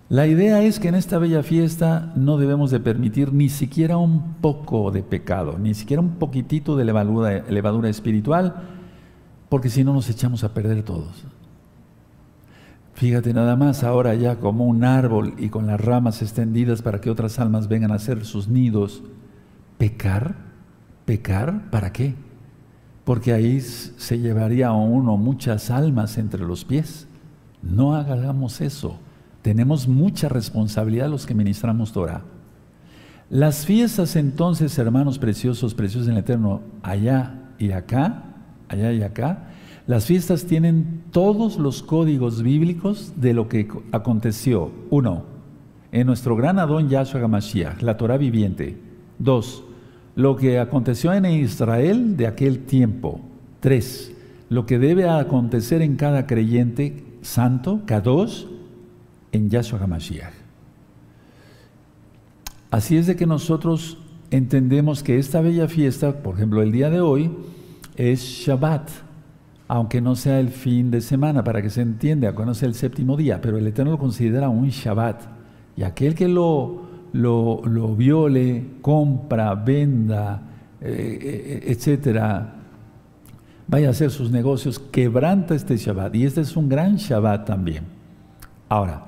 la 0.09 0.25
idea 0.25 0.63
es 0.63 0.79
que 0.79 0.87
en 0.87 0.95
esta 0.95 1.19
bella 1.19 1.43
fiesta 1.43 2.11
no 2.15 2.37
debemos 2.37 2.71
de 2.71 2.79
permitir 2.79 3.31
ni 3.31 3.49
siquiera 3.49 3.97
un 3.97 4.33
poco 4.41 4.89
de 4.89 5.03
pecado, 5.03 5.57
ni 5.59 5.75
siquiera 5.75 6.01
un 6.01 6.15
poquitito 6.15 6.75
de 6.75 6.85
levadura, 6.85 7.43
levadura 7.47 7.87
espiritual, 7.87 8.55
porque 9.47 9.69
si 9.69 9.83
no 9.83 9.93
nos 9.93 10.09
echamos 10.09 10.43
a 10.43 10.53
perder 10.55 10.81
todos. 10.83 11.23
Fíjate 12.95 13.33
nada 13.33 13.55
más 13.55 13.83
ahora 13.83 14.15
ya 14.15 14.37
como 14.37 14.65
un 14.65 14.83
árbol 14.83 15.35
y 15.37 15.49
con 15.49 15.67
las 15.67 15.79
ramas 15.79 16.21
extendidas 16.21 16.81
para 16.81 16.99
que 16.99 17.11
otras 17.11 17.37
almas 17.37 17.67
vengan 17.67 17.91
a 17.91 17.95
hacer 17.95 18.25
sus 18.25 18.47
nidos, 18.47 19.03
pecar 19.77 20.50
¿Pecar? 21.11 21.69
¿Para 21.69 21.91
qué? 21.91 22.15
Porque 23.03 23.33
ahí 23.33 23.59
se 23.59 24.19
llevaría 24.19 24.69
a 24.69 24.71
uno 24.71 25.17
muchas 25.17 25.69
almas 25.69 26.17
entre 26.17 26.41
los 26.41 26.63
pies. 26.63 27.05
No 27.61 27.95
hagamos 27.95 28.61
eso. 28.61 28.97
Tenemos 29.41 29.89
mucha 29.89 30.29
responsabilidad 30.29 31.09
los 31.09 31.25
que 31.25 31.33
ministramos 31.33 31.91
Torah. 31.91 32.21
Las 33.29 33.65
fiestas 33.65 34.15
entonces, 34.15 34.77
hermanos 34.77 35.19
preciosos, 35.19 35.73
preciosos 35.73 36.07
en 36.07 36.13
el 36.13 36.19
Eterno, 36.19 36.61
allá 36.81 37.49
y 37.59 37.71
acá, 37.71 38.23
allá 38.69 38.93
y 38.93 39.03
acá, 39.03 39.49
las 39.87 40.05
fiestas 40.05 40.45
tienen 40.45 41.03
todos 41.11 41.57
los 41.57 41.83
códigos 41.83 42.41
bíblicos 42.41 43.11
de 43.17 43.33
lo 43.33 43.49
que 43.49 43.67
aconteció. 43.91 44.71
Uno, 44.89 45.25
en 45.91 46.07
nuestro 46.07 46.37
gran 46.37 46.57
Adón 46.57 46.87
Yahshua 46.87 47.19
Gamashiach, 47.19 47.81
la 47.81 47.97
Torah 47.97 48.15
viviente. 48.15 48.79
Dos, 49.19 49.65
lo 50.15 50.35
que 50.35 50.59
aconteció 50.59 51.13
en 51.13 51.25
Israel 51.25 52.17
de 52.17 52.27
aquel 52.27 52.65
tiempo. 52.65 53.21
Tres, 53.59 54.13
lo 54.49 54.65
que 54.65 54.79
debe 54.79 55.07
acontecer 55.09 55.81
en 55.81 55.95
cada 55.95 56.27
creyente 56.27 57.03
santo, 57.21 57.81
Kadosh, 57.85 58.45
en 59.31 59.49
Yahshua 59.49 59.79
HaMashiach. 59.81 60.33
Así 62.71 62.97
es 62.97 63.07
de 63.07 63.15
que 63.15 63.25
nosotros 63.25 63.97
entendemos 64.29 65.03
que 65.03 65.19
esta 65.19 65.41
bella 65.41 65.67
fiesta, 65.67 66.23
por 66.23 66.35
ejemplo, 66.35 66.61
el 66.61 66.71
día 66.71 66.89
de 66.89 67.01
hoy, 67.01 67.31
es 67.95 68.21
Shabbat, 68.21 68.89
aunque 69.67 70.01
no 70.01 70.15
sea 70.15 70.39
el 70.39 70.49
fin 70.49 70.91
de 70.91 71.01
semana, 71.01 71.43
para 71.43 71.61
que 71.61 71.69
se 71.69 71.81
entienda, 71.81 72.29
aunque 72.29 72.45
no 72.45 72.53
sea 72.53 72.67
el 72.67 72.75
séptimo 72.75 73.17
día, 73.17 73.41
pero 73.41 73.57
el 73.57 73.67
Eterno 73.67 73.91
lo 73.91 73.97
considera 73.97 74.49
un 74.49 74.69
Shabbat. 74.69 75.21
Y 75.77 75.83
aquel 75.83 76.15
que 76.15 76.27
lo 76.27 76.90
lo, 77.13 77.95
viole, 77.95 78.65
compra, 78.81 79.55
venda, 79.55 80.41
eh, 80.81 81.19
eh, 81.21 81.63
etcétera, 81.67 82.55
vaya 83.67 83.87
a 83.87 83.91
hacer 83.91 84.11
sus 84.11 84.31
negocios, 84.31 84.79
quebranta 84.79 85.55
este 85.55 85.77
Shabbat. 85.77 86.15
Y 86.15 86.25
este 86.25 86.41
es 86.41 86.55
un 86.55 86.69
gran 86.69 86.95
Shabbat 86.95 87.45
también. 87.45 87.85
Ahora, 88.69 89.03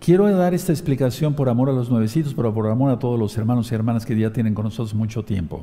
quiero 0.00 0.30
dar 0.36 0.54
esta 0.54 0.72
explicación 0.72 1.34
por 1.34 1.48
amor 1.48 1.70
a 1.70 1.72
los 1.72 1.90
nuevecitos, 1.90 2.34
pero 2.34 2.52
por 2.52 2.68
amor 2.68 2.90
a 2.90 2.98
todos 2.98 3.18
los 3.18 3.36
hermanos 3.36 3.70
y 3.70 3.74
hermanas 3.74 4.06
que 4.06 4.18
ya 4.18 4.32
tienen 4.32 4.54
con 4.54 4.64
nosotros 4.64 4.94
mucho 4.94 5.24
tiempo. 5.24 5.62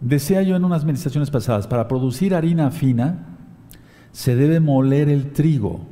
Decía 0.00 0.42
yo 0.42 0.56
en 0.56 0.64
unas 0.64 0.84
meditaciones 0.84 1.30
pasadas, 1.30 1.66
para 1.66 1.86
producir 1.86 2.34
harina 2.34 2.70
fina 2.70 3.26
se 4.12 4.34
debe 4.34 4.58
moler 4.58 5.08
el 5.08 5.32
trigo 5.32 5.82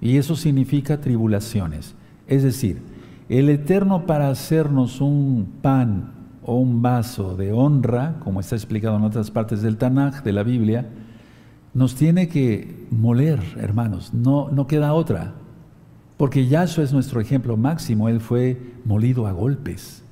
y 0.00 0.16
eso 0.16 0.36
significa 0.36 1.00
tribulaciones. 1.00 1.94
Es 2.26 2.42
decir, 2.42 2.91
el 3.28 3.48
Eterno 3.48 4.06
para 4.06 4.28
hacernos 4.28 5.00
un 5.00 5.52
pan 5.62 6.12
o 6.44 6.56
un 6.56 6.82
vaso 6.82 7.36
de 7.36 7.52
honra, 7.52 8.16
como 8.20 8.40
está 8.40 8.56
explicado 8.56 8.96
en 8.96 9.04
otras 9.04 9.30
partes 9.30 9.62
del 9.62 9.76
Tanaj, 9.76 10.22
de 10.22 10.32
la 10.32 10.42
Biblia, 10.42 10.88
nos 11.74 11.94
tiene 11.94 12.28
que 12.28 12.86
moler, 12.90 13.40
hermanos, 13.56 14.12
no, 14.12 14.50
no 14.50 14.66
queda 14.66 14.92
otra. 14.92 15.34
Porque 16.16 16.46
Yahshua 16.46 16.84
es 16.84 16.92
nuestro 16.92 17.20
ejemplo 17.20 17.56
máximo, 17.56 18.08
Él 18.08 18.20
fue 18.20 18.60
molido 18.84 19.26
a 19.26 19.32
golpes. 19.32 20.04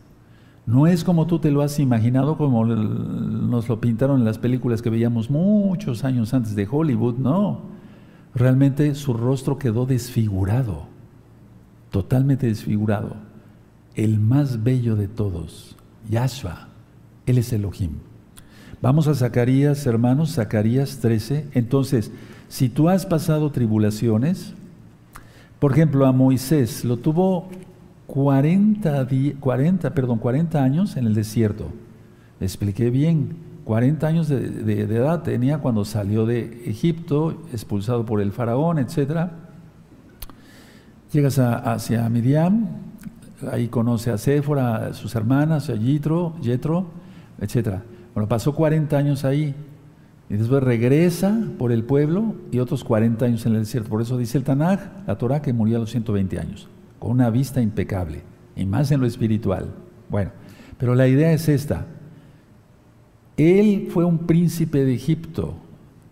No 0.67 0.87
es 0.87 1.05
como 1.05 1.27
tú 1.27 1.41
te 1.41 1.51
lo 1.51 1.63
has 1.63 1.79
imaginado, 1.81 2.37
como 2.37 2.65
nos 2.65 3.69
lo 3.69 3.81
pintaron 3.81 4.21
en 4.21 4.25
las 4.25 4.39
películas 4.39 4.83
que 4.83 4.91
veíamos 4.91 5.31
muchos 5.31 6.05
años 6.05 6.33
antes 6.33 6.55
de 6.55 6.69
Hollywood, 6.71 7.17
no. 7.19 7.63
Realmente 8.35 8.95
su 8.95 9.15
rostro 9.15 9.59
quedó 9.59 9.85
desfigurado 9.85 10.90
totalmente 11.91 12.47
desfigurado, 12.47 13.17
el 13.95 14.19
más 14.19 14.63
bello 14.63 14.97
de 14.97 15.09
todos, 15.09 15.77
Yahshua, 16.09 16.69
Él 17.27 17.39
es 17.39 17.53
Elohim. 17.53 17.93
Vamos 18.83 19.09
a 19.09 19.15
Zacarías, 19.15 19.85
hermanos, 19.87 20.35
Zacarías 20.35 21.01
13. 21.01 21.49
Entonces, 21.53 22.11
si 22.49 22.71
tú 22.71 22.89
has 22.89 23.05
pasado 23.05 23.51
tribulaciones, 23.51 24.55
por 25.59 25.73
ejemplo, 25.73 26.07
a 26.07 26.13
Moisés 26.13 26.85
lo 26.85 26.97
tuvo 26.97 27.49
40, 28.07 29.07
40, 29.39 29.95
perdón, 29.95 30.19
40 30.19 30.63
años 30.63 30.97
en 30.97 31.07
el 31.07 31.15
desierto. 31.15 31.69
expliqué 32.41 32.91
bien. 32.91 33.51
40 33.65 34.07
años 34.07 34.29
de, 34.29 34.81
edad 34.81 35.23
tenía 35.23 35.59
cuando 35.59 35.85
salió 35.85 36.27
de 36.27 36.65
Egipto, 36.67 37.41
expulsado 37.53 38.05
por 38.05 38.21
el 38.21 38.33
faraón, 38.33 38.79
etc. 38.79 39.29
Llegas 41.13 41.39
hacia 41.41 42.09
Midian, 42.09 42.69
ahí 43.51 43.67
conoce 43.67 44.13
a 44.13 44.19
Séfora, 44.19 44.87
a 44.87 44.95
sus 44.95 45.15
hermanas, 45.17 45.69
a 45.69 45.75
Yitro, 45.75 46.37
Yetro, 46.41 46.87
etc. 47.41 47.81
Bueno, 48.15 48.29
pasó 48.29 48.55
40 48.55 48.97
años 48.97 49.25
ahí 49.25 49.55
y 50.29 50.37
después 50.37 50.63
regresa 50.63 51.37
por 51.59 51.73
el 51.73 51.83
pueblo 51.83 52.37
y 52.53 52.61
otros 52.61 52.85
40 52.85 53.25
años 53.25 53.45
en 53.45 53.55
el 53.55 53.61
desierto. 53.61 53.91
Por 53.91 54.03
eso 54.03 54.17
dice 54.17 54.39
el 54.39 54.45
Tanaj, 54.45 54.79
la 55.07 55.19
Torah, 55.19 55.43
que 55.43 55.53
murió 55.53 55.79
a 55.79 55.81
los 55.81 55.91
120 55.91 56.39
años, 56.39 56.69
con 57.01 57.11
una 57.11 57.29
vista 57.31 57.61
impecable 57.61 58.23
y 58.55 58.65
más 58.65 58.93
en 58.93 59.01
lo 59.01 59.07
espiritual. 59.07 59.67
Bueno, 60.09 60.31
pero 60.79 60.95
la 60.95 61.09
idea 61.09 61.33
es 61.33 61.49
esta. 61.49 61.87
Él 63.37 63.89
fue 63.91 64.05
un 64.05 64.19
príncipe 64.19 64.85
de 64.85 64.95
Egipto. 64.95 65.57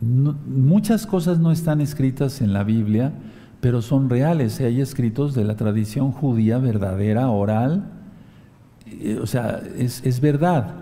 muchas 0.00 1.06
cosas 1.06 1.38
no 1.38 1.52
están 1.52 1.80
escritas 1.80 2.40
en 2.40 2.52
la 2.52 2.64
Biblia, 2.64 3.12
pero 3.60 3.82
son 3.82 4.08
reales. 4.08 4.60
Hay 4.60 4.80
escritos 4.80 5.34
de 5.34 5.44
la 5.44 5.56
tradición 5.56 6.12
judía 6.12 6.58
verdadera, 6.58 7.28
oral. 7.30 7.90
Eh, 8.86 9.18
o 9.20 9.26
sea, 9.26 9.62
es, 9.76 10.04
es 10.04 10.20
verdad. 10.20 10.74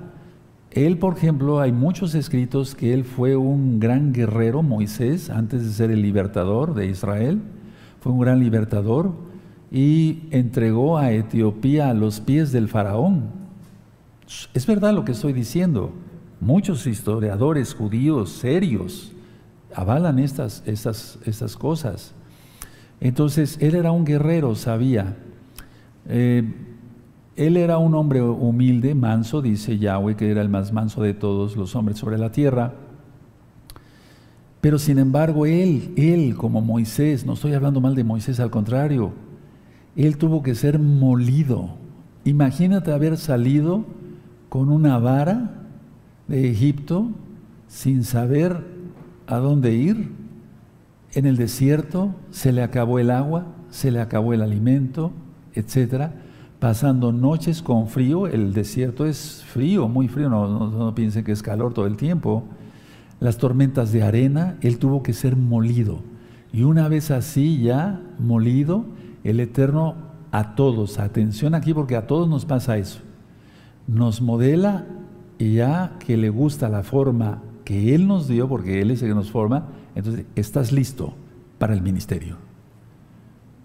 Él, 0.70 0.99
por 0.99 1.16
ejemplo, 1.16 1.61
hay 1.61 1.72
muchos 1.72 2.14
escritos 2.14 2.74
que 2.74 2.93
él 2.93 3.05
fue 3.05 3.35
un 3.35 3.81
gran 3.81 4.12
guerrero, 4.12 4.62
Moisés, 4.62 5.31
antes 5.31 5.64
de 5.64 5.72
ser 5.72 5.91
el 5.91 6.03
libertador 6.03 6.74
de 6.74 6.87
Israel. 6.87 7.41
Fue 8.01 8.12
un 8.12 8.20
gran 8.20 8.41
libertador 8.41 9.14
y 9.70 10.24
entregó 10.31 10.99
a 10.99 11.12
Etiopía 11.12 11.91
a 11.91 11.95
los 11.95 12.20
pies 12.20 12.53
del 12.53 12.68
faraón. 12.68 13.31
Es 14.53 14.66
verdad 14.66 14.93
lo 14.93 15.05
que 15.05 15.12
estoy 15.12 15.33
diciendo. 15.33 15.93
Muchos 16.41 16.87
historiadores 16.87 17.74
judíos 17.74 18.31
serios 18.31 19.12
avalan 19.74 20.18
estas, 20.18 20.62
estas, 20.66 21.18
estas 21.24 21.57
cosas. 21.57 22.12
Entonces, 23.01 23.59
él 23.61 23.74
era 23.74 23.92
un 23.92 24.05
guerrero, 24.05 24.55
sabía. 24.55 25.16
Eh, 26.09 26.44
él 27.36 27.57
era 27.59 27.76
un 27.76 27.94
hombre 27.94 28.22
humilde, 28.22 28.94
manso, 28.94 29.42
dice 29.42 29.78
Yahweh, 29.78 30.16
que 30.16 30.30
era 30.30 30.40
el 30.40 30.49
más 30.49 30.72
manso 30.72 31.03
de 31.03 31.12
todos 31.12 31.57
los 31.57 31.76
hombres 31.76 31.99
sobre 31.99 32.16
la 32.16 32.32
tierra. 32.32 32.72
Pero 34.62 34.78
sin 34.78 34.99
embargo, 34.99 35.44
él, 35.44 35.92
él 35.97 36.34
como 36.36 36.62
Moisés, 36.62 37.26
no 37.26 37.34
estoy 37.34 37.53
hablando 37.53 37.80
mal 37.80 37.94
de 37.94 38.05
Moisés, 38.05 38.40
al 38.40 38.51
contrario, 38.51 39.12
él 39.94 40.16
tuvo 40.16 40.42
que 40.42 40.55
ser 40.55 40.78
molido. 40.78 41.70
Imagínate 42.24 42.92
haber 42.92 43.18
salido 43.18 43.84
con 44.49 44.70
una 44.70 44.99
vara 44.99 45.62
de 46.28 46.51
Egipto 46.51 47.11
sin 47.68 48.03
saber 48.03 48.64
a 49.26 49.36
dónde 49.36 49.74
ir. 49.74 50.11
En 51.16 51.24
el 51.24 51.38
desierto 51.38 52.14
se 52.30 52.52
le 52.52 52.62
acabó 52.62 52.98
el 52.98 53.10
agua, 53.10 53.46
se 53.70 53.90
le 53.90 54.02
acabó 54.02 54.34
el 54.34 54.42
alimento, 54.42 55.12
etcétera, 55.54 56.12
pasando 56.58 57.10
noches 57.10 57.62
con 57.62 57.88
frío. 57.88 58.26
El 58.26 58.52
desierto 58.52 59.06
es 59.06 59.42
frío, 59.46 59.88
muy 59.88 60.08
frío, 60.08 60.28
no, 60.28 60.68
no 60.68 60.94
piensen 60.94 61.24
que 61.24 61.32
es 61.32 61.42
calor 61.42 61.72
todo 61.72 61.86
el 61.86 61.96
tiempo. 61.96 62.44
Las 63.18 63.38
tormentas 63.38 63.92
de 63.92 64.02
arena, 64.02 64.58
él 64.60 64.78
tuvo 64.78 65.02
que 65.02 65.14
ser 65.14 65.36
molido. 65.36 66.00
Y 66.52 66.64
una 66.64 66.86
vez 66.86 67.10
así 67.10 67.62
ya 67.62 67.98
molido, 68.18 68.84
el 69.24 69.40
Eterno 69.40 69.94
a 70.32 70.54
todos, 70.54 70.98
atención 70.98 71.54
aquí 71.54 71.72
porque 71.72 71.96
a 71.96 72.06
todos 72.06 72.28
nos 72.28 72.44
pasa 72.44 72.76
eso, 72.76 73.00
nos 73.86 74.20
modela 74.20 74.84
y 75.38 75.54
ya 75.54 75.96
que 75.98 76.18
le 76.18 76.28
gusta 76.28 76.68
la 76.68 76.82
forma 76.82 77.42
que 77.64 77.94
Él 77.94 78.06
nos 78.06 78.28
dio, 78.28 78.48
porque 78.48 78.82
Él 78.82 78.90
es 78.90 79.00
el 79.00 79.08
que 79.08 79.14
nos 79.14 79.30
forma, 79.30 79.68
entonces 79.97 80.26
estás 80.36 80.70
listo 80.70 81.14
para 81.59 81.74
el 81.74 81.82
ministerio. 81.82 82.36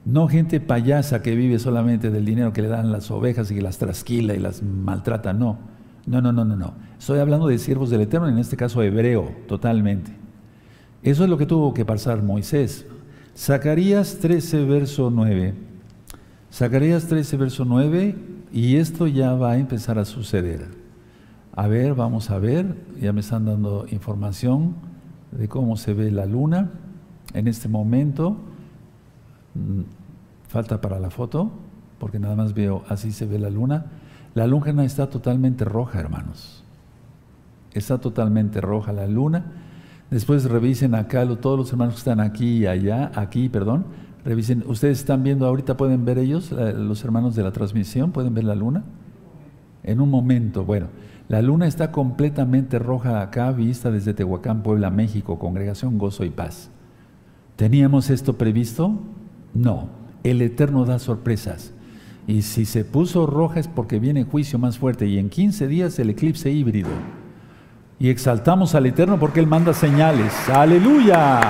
No 0.05 0.27
gente 0.27 0.59
payasa 0.59 1.21
que 1.21 1.35
vive 1.35 1.59
solamente 1.59 2.09
del 2.09 2.25
dinero 2.25 2.53
que 2.53 2.63
le 2.63 2.69
dan 2.69 2.91
las 2.91 3.11
ovejas 3.11 3.51
y 3.51 3.55
que 3.55 3.61
las 3.61 3.77
trasquila 3.77 4.33
y 4.33 4.39
las 4.39 4.63
maltrata, 4.63 5.33
no. 5.33 5.59
No, 6.07 6.21
no, 6.21 6.31
no, 6.31 6.43
no, 6.43 6.55
no. 6.55 6.73
Estoy 6.97 7.19
hablando 7.19 7.47
de 7.47 7.59
siervos 7.59 7.91
del 7.91 8.01
Eterno, 8.01 8.27
en 8.27 8.39
este 8.39 8.57
caso 8.57 8.81
hebreo, 8.81 9.29
totalmente. 9.47 10.11
Eso 11.03 11.25
es 11.25 11.29
lo 11.29 11.37
que 11.37 11.45
tuvo 11.45 11.73
que 11.73 11.85
pasar 11.85 12.23
Moisés. 12.23 12.87
Zacarías 13.37 14.17
13, 14.19 14.65
verso 14.65 15.11
9. 15.11 15.53
Zacarías 16.51 17.07
13, 17.07 17.37
verso 17.37 17.65
9, 17.65 18.15
y 18.51 18.77
esto 18.77 19.05
ya 19.05 19.33
va 19.33 19.51
a 19.51 19.57
empezar 19.57 19.99
a 19.99 20.05
suceder. 20.05 20.67
A 21.53 21.67
ver, 21.67 21.93
vamos 21.93 22.31
a 22.31 22.39
ver, 22.39 22.75
ya 22.99 23.13
me 23.13 23.19
están 23.19 23.45
dando 23.45 23.85
información 23.91 24.90
de 25.31 25.47
cómo 25.47 25.77
se 25.77 25.93
ve 25.93 26.11
la 26.11 26.25
luna 26.25 26.71
en 27.33 27.47
este 27.47 27.67
momento. 27.67 28.37
Mm, 29.53 29.81
falta 30.47 30.81
para 30.81 30.99
la 30.99 31.09
foto, 31.09 31.51
porque 31.99 32.19
nada 32.19 32.35
más 32.35 32.53
veo 32.53 32.83
así 32.89 33.11
se 33.11 33.25
ve 33.25 33.39
la 33.39 33.49
luna. 33.49 33.85
La 34.33 34.47
luna 34.47 34.83
está 34.83 35.09
totalmente 35.09 35.65
roja, 35.65 35.99
hermanos. 35.99 36.63
Está 37.73 37.99
totalmente 37.99 38.61
roja 38.61 38.91
la 38.91 39.07
luna. 39.07 39.45
Después 40.09 40.43
revisen 40.45 40.93
acá, 40.93 41.25
todos 41.37 41.57
los 41.57 41.71
hermanos 41.71 41.95
que 41.95 41.99
están 41.99 42.19
aquí 42.19 42.59
y 42.59 42.67
allá, 42.67 43.11
aquí, 43.15 43.47
perdón, 43.47 43.85
revisen. 44.25 44.63
¿Ustedes 44.67 44.99
están 44.99 45.23
viendo 45.23 45.47
ahorita, 45.47 45.77
pueden 45.77 46.03
ver 46.03 46.17
ellos, 46.17 46.51
los 46.51 47.03
hermanos 47.05 47.35
de 47.35 47.43
la 47.43 47.51
transmisión, 47.51 48.11
pueden 48.11 48.33
ver 48.33 48.43
la 48.43 48.55
luna? 48.55 48.83
En 49.83 50.01
un 50.01 50.09
momento, 50.09 50.65
bueno. 50.65 50.87
La 51.27 51.41
luna 51.41 51.67
está 51.67 51.91
completamente 51.91 52.77
roja 52.79 53.21
acá, 53.21 53.51
vista 53.51 53.89
desde 53.91 54.13
Tehuacán, 54.13 54.63
Puebla, 54.63 54.89
México, 54.89 55.39
Congregación 55.39 55.97
Gozo 55.97 56.25
y 56.25 56.29
Paz. 56.29 56.69
¿Teníamos 57.55 58.09
esto 58.09 58.37
previsto? 58.37 58.99
No. 59.53 59.89
El 60.23 60.41
Eterno 60.41 60.85
da 60.85 60.99
sorpresas. 60.99 61.73
Y 62.27 62.43
si 62.43 62.65
se 62.65 62.85
puso 62.85 63.25
roja 63.25 63.59
es 63.59 63.67
porque 63.67 63.99
viene 63.99 64.23
juicio 64.23 64.59
más 64.59 64.77
fuerte. 64.77 65.07
Y 65.07 65.17
en 65.17 65.29
15 65.29 65.67
días 65.67 65.97
el 65.99 66.09
eclipse 66.09 66.51
híbrido. 66.51 66.89
Y 67.99 68.09
exaltamos 68.09 68.75
al 68.75 68.85
Eterno 68.85 69.19
porque 69.19 69.39
Él 69.39 69.47
manda 69.47 69.73
señales. 69.73 70.33
Aleluya. 70.49 71.41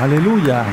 Aleluya. 0.00 0.64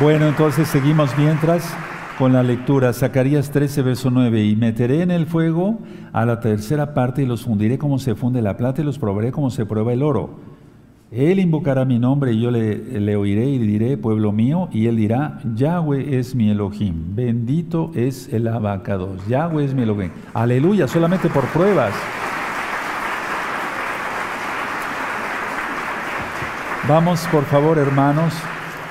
Bueno, 0.00 0.28
entonces 0.28 0.68
seguimos 0.68 1.16
mientras 1.16 1.74
con 2.18 2.32
la 2.32 2.42
lectura, 2.42 2.92
Zacarías 2.92 3.50
13, 3.50 3.82
verso 3.82 4.10
9, 4.10 4.44
y 4.44 4.56
meteré 4.56 5.02
en 5.02 5.10
el 5.10 5.26
fuego 5.26 5.78
a 6.12 6.24
la 6.24 6.40
tercera 6.40 6.94
parte 6.94 7.22
y 7.22 7.26
los 7.26 7.44
fundiré 7.44 7.78
como 7.78 7.98
se 7.98 8.14
funde 8.14 8.40
la 8.40 8.56
plata 8.56 8.80
y 8.80 8.84
los 8.84 8.98
probaré 8.98 9.32
como 9.32 9.50
se 9.50 9.66
prueba 9.66 9.92
el 9.92 10.02
oro. 10.02 10.30
Él 11.12 11.38
invocará 11.38 11.84
mi 11.84 11.98
nombre 11.98 12.32
y 12.32 12.40
yo 12.40 12.50
le, 12.50 13.16
oiré 13.16 13.46
y 13.46 13.58
diré, 13.58 13.96
pueblo 13.96 14.32
mío, 14.32 14.68
y 14.72 14.86
él 14.86 14.96
dirá, 14.96 15.38
Yahweh 15.54 16.18
es 16.18 16.34
mi 16.34 16.50
Elohim, 16.50 17.14
bendito 17.14 17.90
es 17.94 18.32
el 18.32 18.48
abacados, 18.48 19.26
Yahweh 19.28 19.64
es 19.64 19.74
mi 19.74 19.82
Elohim. 19.82 20.10
Aleluya, 20.34 20.88
solamente 20.88 21.28
por 21.28 21.44
pruebas. 21.46 21.94
Vamos, 26.88 27.26
por 27.30 27.44
favor, 27.44 27.78
hermanos, 27.78 28.32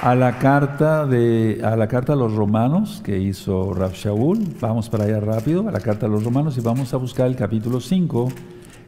a 0.05 0.13
la 0.13 0.37
carta 0.37 1.07
de 1.07 1.61
a 1.63 1.75
la 1.75 1.87
carta 1.87 2.13
a 2.13 2.15
los 2.15 2.35
romanos 2.35 3.01
que 3.03 3.17
hizo 3.17 3.73
Rav 3.73 3.93
Shaul. 3.93 4.37
Vamos 4.61 4.87
para 4.87 5.05
allá 5.05 5.19
rápido, 5.19 5.67
a 5.67 5.71
la 5.71 5.79
carta 5.79 6.05
a 6.05 6.09
los 6.09 6.23
romanos 6.23 6.55
y 6.59 6.61
vamos 6.61 6.93
a 6.93 6.97
buscar 6.97 7.25
el 7.25 7.35
capítulo 7.35 7.81
5, 7.81 8.29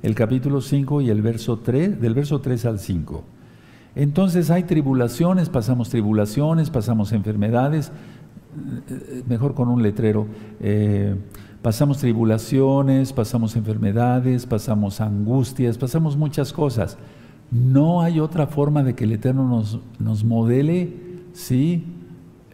el 0.03 0.13
capítulo 0.13 0.61
5 0.61 1.01
y 1.01 1.09
el 1.09 1.23
verso 1.23 1.57
3, 1.57 1.99
del 1.99 2.13
verso 2.13 2.39
3 2.39 2.65
al 2.65 2.77
5. 2.77 3.23
Entonces 3.95 4.51
hay 4.51 4.65
tribulaciones, 4.65 5.49
pasamos 5.49 5.89
tribulaciones, 5.89 6.69
pasamos 6.69 7.11
enfermedades, 7.11 7.91
eh, 8.87 9.23
mejor 9.27 9.55
con 9.55 9.69
un 9.69 9.81
letrero. 9.81 10.27
Eh, 10.59 11.15
pasamos 11.63 11.97
tribulaciones, 11.97 13.11
pasamos 13.11 13.55
enfermedades, 13.55 14.45
pasamos 14.45 15.01
angustias, 15.01 15.79
pasamos 15.79 16.15
muchas 16.15 16.53
cosas. 16.53 16.95
No 17.49 18.01
hay 18.01 18.19
otra 18.19 18.45
forma 18.45 18.83
de 18.83 18.93
que 18.93 19.05
el 19.05 19.13
Eterno 19.13 19.47
nos, 19.47 19.79
nos 19.97 20.23
modele 20.23 21.06
Sí, 21.37 21.85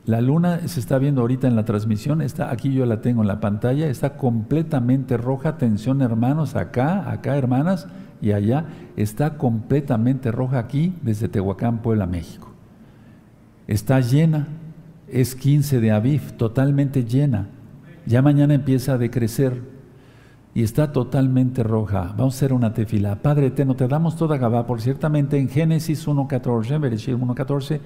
la 0.04 0.20
luna 0.20 0.68
se 0.68 0.82
está 0.82 0.98
viendo 0.98 1.22
ahorita 1.22 1.48
en 1.48 1.56
la 1.56 1.64
transmisión, 1.64 2.22
está 2.22 2.52
aquí 2.52 2.74
yo 2.74 2.86
la 2.86 3.00
tengo 3.00 3.22
en 3.22 3.30
la 3.30 3.40
pantalla, 3.40 3.88
está 3.88 4.18
completamente 4.18 5.16
roja, 5.16 5.48
atención 5.48 6.02
hermanos, 6.02 6.58
acá, 6.58 7.10
acá 7.10 7.38
hermanas 7.38 7.88
y 8.22 8.34
allá, 8.34 8.66
está 8.98 9.38
completamente 9.38 10.34
roja 10.34 10.60
aquí 10.60 10.94
desde 11.02 11.30
Tehuacán, 11.30 11.82
Puebla, 11.82 12.08
México. 12.08 12.50
Está 13.68 14.02
llena, 14.02 14.50
es 15.08 15.34
15 15.34 15.80
de 15.80 15.92
Aviv, 15.92 16.34
totalmente 16.34 17.06
llena. 17.06 17.48
Ya 18.06 18.22
mañana 18.22 18.54
empieza 18.54 18.96
a 18.96 18.98
decrecer 18.98 19.62
y 20.54 20.62
está 20.62 20.92
totalmente 20.92 21.64
roja. 21.64 22.14
Vamos 22.18 22.36
a 22.36 22.38
hacer 22.38 22.52
una 22.52 22.74
tefila. 22.74 23.16
Padre 23.22 23.48
eterno, 23.48 23.78
te 23.78 23.88
damos 23.88 24.18
toda 24.18 24.38
Gabá, 24.38 24.68
por 24.68 24.82
ciertamente 24.82 25.38
en 25.38 25.48
Génesis 25.48 26.06
1.14, 26.06 26.82
Bereshit 26.82 27.16
1.14, 27.16 27.80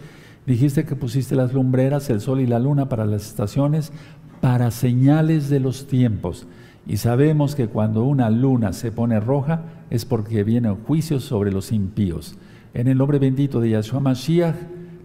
Dijiste 0.48 0.86
que 0.86 0.96
pusiste 0.96 1.36
las 1.36 1.54
lumbreras, 1.54 2.10
el 2.10 2.22
sol 2.22 2.40
y 2.40 2.48
la 2.48 2.58
luna 2.58 2.88
para 2.88 3.06
las 3.06 3.28
estaciones, 3.28 3.92
para 4.40 4.72
señales 4.72 5.50
de 5.50 5.60
los 5.60 5.88
tiempos. 5.88 6.48
Y 6.88 6.98
sabemos 6.98 7.54
que 7.54 7.68
cuando 7.68 8.06
una 8.06 8.30
luna 8.30 8.72
se 8.72 8.94
pone 8.94 9.20
roja 9.20 9.64
es 9.90 10.06
porque 10.06 10.46
viene 10.46 10.70
el 10.70 10.76
juicio 10.76 11.20
sobre 11.20 11.52
los 11.52 11.74
impíos. 11.74 12.38
En 12.74 12.88
el 12.88 12.98
nombre 12.98 13.20
bendito 13.20 13.60
de 13.60 13.72
Yahshua 13.72 14.00
Mashiach, 14.00 14.56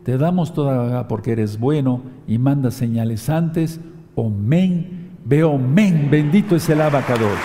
te 0.04 0.16
damos 0.16 0.54
toda 0.54 1.08
porque 1.08 1.32
eres 1.32 1.58
bueno 1.58 2.02
y 2.28 2.38
manda 2.38 2.70
señales 2.70 3.28
antes. 3.28 3.80
Omen, 4.14 5.10
veo 5.24 5.58
men, 5.58 6.08
bendito 6.08 6.54
es 6.54 6.68
el 6.68 6.80
abacados. 6.82 7.36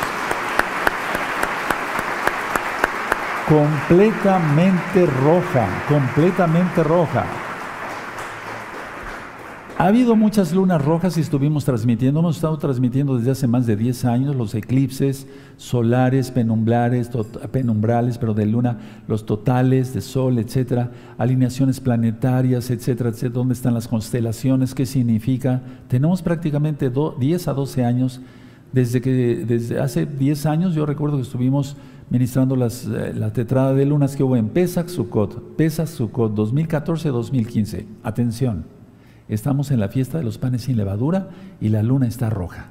Completamente 3.48 5.08
roja, 5.08 5.68
completamente 5.90 6.84
roja. 6.84 7.47
Ha 9.80 9.90
habido 9.90 10.16
muchas 10.16 10.54
lunas 10.54 10.84
rojas 10.84 11.18
y 11.18 11.22
estuvimos 11.22 11.64
transmitiendo, 11.64 12.20
hemos 12.20 12.38
estado 12.38 12.58
transmitiendo 12.58 13.16
desde 13.16 13.30
hace 13.30 13.46
más 13.46 13.68
de 13.68 13.76
10 13.76 14.06
años 14.06 14.36
los 14.36 14.56
eclipses 14.56 15.28
solares, 15.58 16.32
penumbrales, 16.32 17.12
penumbrales, 17.52 18.18
pero 18.18 18.34
de 18.34 18.48
luna, 18.48 18.80
los 19.08 19.28
totales 19.28 19.94
de 19.94 20.02
sol, 20.02 20.40
etcétera, 20.40 20.90
alineaciones 21.20 21.80
planetarias, 21.80 22.72
etcétera, 22.72 23.12
etcétera, 23.12 23.36
dónde 23.36 23.54
están 23.54 23.76
las 23.76 23.88
constelaciones, 23.88 24.74
qué 24.74 24.88
significa. 24.88 25.62
Tenemos 25.88 26.24
prácticamente 26.24 26.90
10 26.90 27.48
a 27.48 27.54
12 27.54 27.86
años, 27.86 28.20
desde 28.74 29.00
que 29.00 29.46
desde 29.48 29.80
hace 29.80 30.08
10 30.08 30.48
años 30.48 30.74
yo 30.74 30.88
recuerdo 30.88 31.18
que 31.18 31.24
estuvimos 31.24 31.78
ministrando 32.10 32.56
las, 32.56 32.88
eh, 32.88 33.14
la 33.14 33.32
tetrada 33.32 33.76
de 33.76 33.86
lunas 33.86 34.16
que 34.16 34.24
hubo 34.24 34.38
en 34.38 34.50
Pesach 34.50 34.88
Sukkot, 34.88 35.56
Pesach 35.56 35.88
Sukkot 35.88 36.34
2014-2015. 36.34 37.86
Atención 38.02 38.77
Estamos 39.30 39.72
en 39.72 39.80
la 39.80 39.90
fiesta 39.90 40.18
de 40.18 40.24
los 40.24 40.38
panes 40.38 40.64
sin 40.64 40.78
levadura 40.78 41.30
y 41.60 41.70
la 41.70 41.84
luna 41.84 42.08
está 42.08 42.30
roja. 42.30 42.68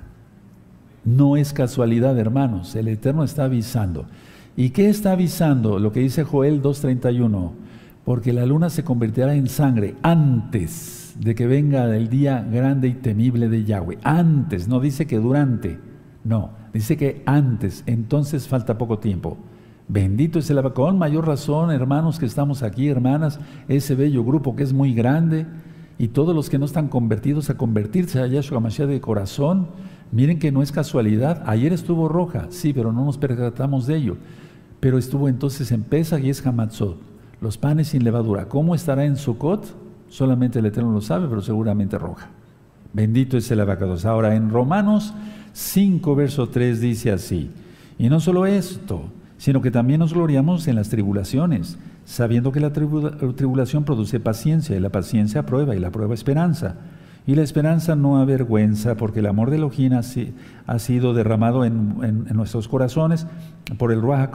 No 1.05 1.37
es 1.37 1.53
casualidad, 1.53 2.19
hermanos, 2.19 2.75
el 2.75 2.89
Eterno 2.89 3.23
está 3.25 3.45
avisando. 3.45 4.07
¿Y 4.57 4.71
qué 4.71 4.89
está 4.89 5.13
avisando? 5.13 5.79
Lo 5.79 5.93
que 5.93 6.01
dice 6.01 6.25
Joel 6.25 6.63
2.31, 6.63 7.53
porque 8.05 8.33
la 8.33 8.47
luna 8.47 8.71
se 8.71 8.85
convertirá 8.85 9.35
en 9.35 9.49
sangre 9.49 9.95
antes 10.03 11.15
de 11.21 11.35
que 11.35 11.47
venga 11.47 11.95
el 11.95 12.09
día 12.09 12.47
grande 12.51 12.89
y 12.89 12.95
temible 12.95 13.49
de 13.49 13.65
Yahweh. 13.65 13.99
Antes, 14.03 14.67
no 14.67 14.81
dice 14.81 15.07
que 15.07 15.19
durante, 15.19 15.79
no, 16.25 16.51
dice 16.73 16.97
que 16.97 17.23
antes, 17.27 17.83
entonces 17.87 18.49
falta 18.49 18.79
poco 18.79 18.99
tiempo. 18.99 19.37
Bendito 19.89 20.39
es 20.39 20.51
el 20.51 20.61
con 20.73 20.99
mayor 20.99 21.27
razón, 21.27 21.71
hermanos 21.71 22.19
que 22.19 22.27
estamos 22.27 22.63
aquí, 22.63 22.89
hermanas, 22.89 23.39
ese 23.69 23.95
bello 23.95 24.25
grupo 24.25 24.57
que 24.57 24.65
es 24.65 24.73
muy 24.73 24.93
grande, 24.93 25.47
y 25.99 26.09
todos 26.09 26.35
los 26.35 26.51
que 26.51 26.59
no 26.59 26.67
están 26.67 26.89
convertidos 26.89 27.49
a 27.49 27.57
convertirse 27.57 28.21
a 28.21 28.27
Yahshua 28.27 28.61
Mashiach 28.61 28.89
de 28.89 29.01
corazón, 29.01 29.69
miren 30.13 30.39
que 30.39 30.53
no 30.53 30.63
es 30.63 30.73
casualidad. 30.73 31.43
Ayer 31.47 31.73
estuvo 31.73 32.09
roja, 32.09 32.47
sí, 32.51 32.73
pero 32.73 32.93
no 32.93 33.05
nos 33.05 33.17
percatamos 33.17 33.87
de 33.87 33.97
ello. 33.97 34.17
Pero 34.81 34.99
estuvo 34.99 35.29
entonces 35.29 35.73
en 35.73 35.83
Pesach 35.83 36.23
y 36.23 36.31
es 36.31 36.47
Hamatzot, 36.47 36.99
los 37.41 37.57
panes 37.57 37.89
sin 37.89 38.05
levadura. 38.05 38.49
¿Cómo 38.49 38.75
estará 38.75 39.05
en 39.07 39.17
Sukkot? 39.17 39.75
Solamente 40.09 40.59
el 40.59 40.67
Eterno 40.67 40.93
lo 40.93 41.01
sabe, 41.01 41.29
pero 41.29 41.41
seguramente 41.41 41.99
roja. 41.99 42.29
Bendito 42.93 43.37
es 43.37 43.51
el 43.51 43.61
abacados. 43.61 44.05
Ahora, 44.05 44.35
en 44.37 44.51
Romanos 44.51 45.15
5, 45.53 46.15
verso 46.15 46.49
3 46.49 46.81
dice 46.81 47.11
así, 47.11 47.51
y 47.99 48.09
no 48.09 48.21
solo 48.21 48.47
esto, 48.47 49.03
sino 49.39 49.63
que 49.63 49.71
también 49.71 50.01
nos 50.01 50.13
gloriamos 50.13 50.69
en 50.69 50.77
las 50.77 50.91
tribulaciones 50.91 51.79
sabiendo 52.07 52.53
que 52.53 52.61
la 52.61 52.73
tribulación 52.73 53.85
produce 53.85 54.21
paciencia, 54.21 54.77
y 54.77 54.81
la 54.81 54.91
paciencia 54.91 55.45
prueba, 55.45 55.75
y 55.75 55.81
la 55.81 55.91
prueba 55.91 56.15
esperanza. 56.15 56.77
Y 57.27 57.35
la 57.35 57.43
esperanza 57.43 57.97
no 57.97 58.19
avergüenza, 58.19 58.97
porque 58.97 59.19
el 59.19 59.27
amor 59.27 59.51
de 59.51 59.57
Elohim 59.57 59.93
ha, 59.95 60.79
sido 60.79 61.13
derramado 61.13 61.65
en, 61.65 62.25
nuestros 62.33 62.69
corazones 62.69 63.27
por 63.77 63.91
el 63.91 64.01
Ruach 64.01 64.31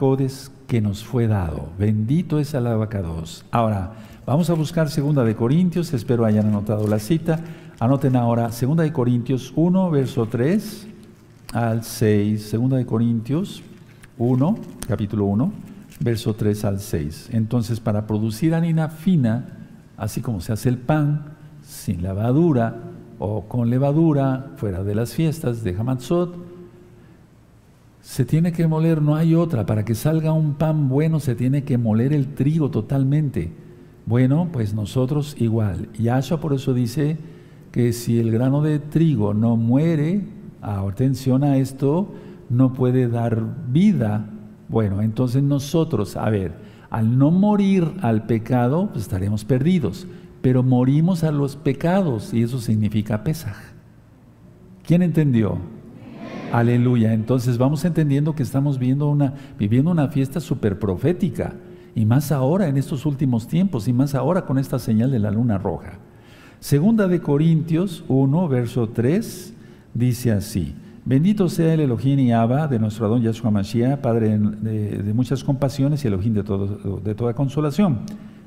que 0.66 0.82
nos 0.82 1.02
fue 1.02 1.26
dado. 1.26 1.70
Bendito 1.78 2.38
es 2.38 2.52
el 2.52 2.66
abacados. 2.66 3.46
Ahora, 3.50 3.92
vamos 4.26 4.50
a 4.50 4.54
buscar 4.54 4.90
segunda 4.90 5.24
de 5.24 5.34
Corintios, 5.34 5.94
espero 5.94 6.26
hayan 6.26 6.48
anotado 6.48 6.86
la 6.86 6.98
cita. 6.98 7.40
Anoten 7.80 8.14
ahora 8.16 8.52
segunda 8.52 8.82
de 8.82 8.92
Corintios 8.92 9.54
1, 9.56 9.90
verso 9.90 10.26
3 10.26 10.88
al 11.54 11.82
6. 11.82 12.42
Segunda 12.42 12.76
de 12.76 12.84
Corintios 12.84 13.62
1, 14.18 14.58
capítulo 14.86 15.24
1 15.24 15.71
verso 16.02 16.34
3 16.34 16.64
al 16.64 16.80
6. 16.80 17.30
Entonces, 17.32 17.80
para 17.80 18.06
producir 18.06 18.54
harina 18.54 18.88
fina, 18.88 19.46
así 19.96 20.20
como 20.20 20.40
se 20.40 20.52
hace 20.52 20.68
el 20.68 20.78
pan, 20.78 21.36
sin 21.62 22.02
levadura 22.02 22.76
o 23.18 23.48
con 23.48 23.70
levadura, 23.70 24.52
fuera 24.56 24.82
de 24.82 24.94
las 24.94 25.14
fiestas 25.14 25.62
de 25.62 25.76
Hamatzot, 25.76 26.36
se 28.00 28.24
tiene 28.24 28.52
que 28.52 28.66
moler, 28.66 29.00
no 29.00 29.14
hay 29.14 29.34
otra. 29.34 29.64
Para 29.64 29.84
que 29.84 29.94
salga 29.94 30.32
un 30.32 30.54
pan 30.54 30.88
bueno, 30.88 31.20
se 31.20 31.36
tiene 31.36 31.62
que 31.62 31.78
moler 31.78 32.12
el 32.12 32.34
trigo 32.34 32.70
totalmente. 32.70 33.52
Bueno, 34.06 34.48
pues 34.52 34.74
nosotros 34.74 35.36
igual. 35.38 35.88
Yahshua 35.96 36.40
por 36.40 36.52
eso 36.52 36.74
dice 36.74 37.16
que 37.70 37.92
si 37.92 38.18
el 38.18 38.32
grano 38.32 38.60
de 38.60 38.80
trigo 38.80 39.34
no 39.34 39.56
muere, 39.56 40.26
atención 40.60 41.44
a 41.44 41.58
esto, 41.58 42.12
no 42.50 42.72
puede 42.72 43.08
dar 43.08 43.40
vida 43.68 44.28
bueno, 44.68 45.02
entonces 45.02 45.42
nosotros, 45.42 46.16
a 46.16 46.28
ver, 46.30 46.52
al 46.90 47.18
no 47.18 47.30
morir 47.30 47.90
al 48.02 48.26
pecado, 48.26 48.88
pues 48.92 49.04
estaremos 49.04 49.44
perdidos, 49.44 50.06
pero 50.40 50.62
morimos 50.62 51.24
a 51.24 51.32
los 51.32 51.56
pecados 51.56 52.34
y 52.34 52.42
eso 52.42 52.60
significa 52.60 53.24
pesaj. 53.24 53.56
¿Quién 54.84 55.02
entendió? 55.02 55.58
Aleluya. 56.52 57.14
Entonces 57.14 57.56
vamos 57.56 57.84
entendiendo 57.84 58.34
que 58.34 58.42
estamos 58.42 58.78
viendo 58.78 59.08
una, 59.08 59.34
viviendo 59.58 59.90
una 59.90 60.08
fiesta 60.08 60.38
súper 60.40 60.78
profética, 60.78 61.54
y 61.94 62.04
más 62.06 62.32
ahora 62.32 62.68
en 62.68 62.76
estos 62.76 63.06
últimos 63.06 63.48
tiempos, 63.48 63.88
y 63.88 63.92
más 63.92 64.14
ahora 64.14 64.44
con 64.44 64.58
esta 64.58 64.78
señal 64.78 65.10
de 65.10 65.18
la 65.18 65.30
luna 65.30 65.58
roja. 65.58 65.98
Segunda 66.60 67.08
de 67.08 67.20
Corintios 67.20 68.04
1, 68.08 68.48
verso 68.48 68.88
3, 68.88 69.54
dice 69.94 70.32
así. 70.32 70.74
Bendito 71.04 71.48
sea 71.48 71.74
el 71.74 71.80
Elohim 71.80 72.18
y 72.20 72.32
Abba 72.32 72.68
de 72.68 72.78
nuestro 72.78 73.06
Adón 73.06 73.22
Yahshua 73.22 73.50
Mashiach, 73.50 73.98
Padre 73.98 74.38
de, 74.38 75.12
muchas 75.14 75.42
compasiones 75.42 76.04
y 76.04 76.08
Elohim 76.08 76.34
de, 76.34 76.42
de 76.42 77.14
toda 77.14 77.34
consolación. 77.34 78.00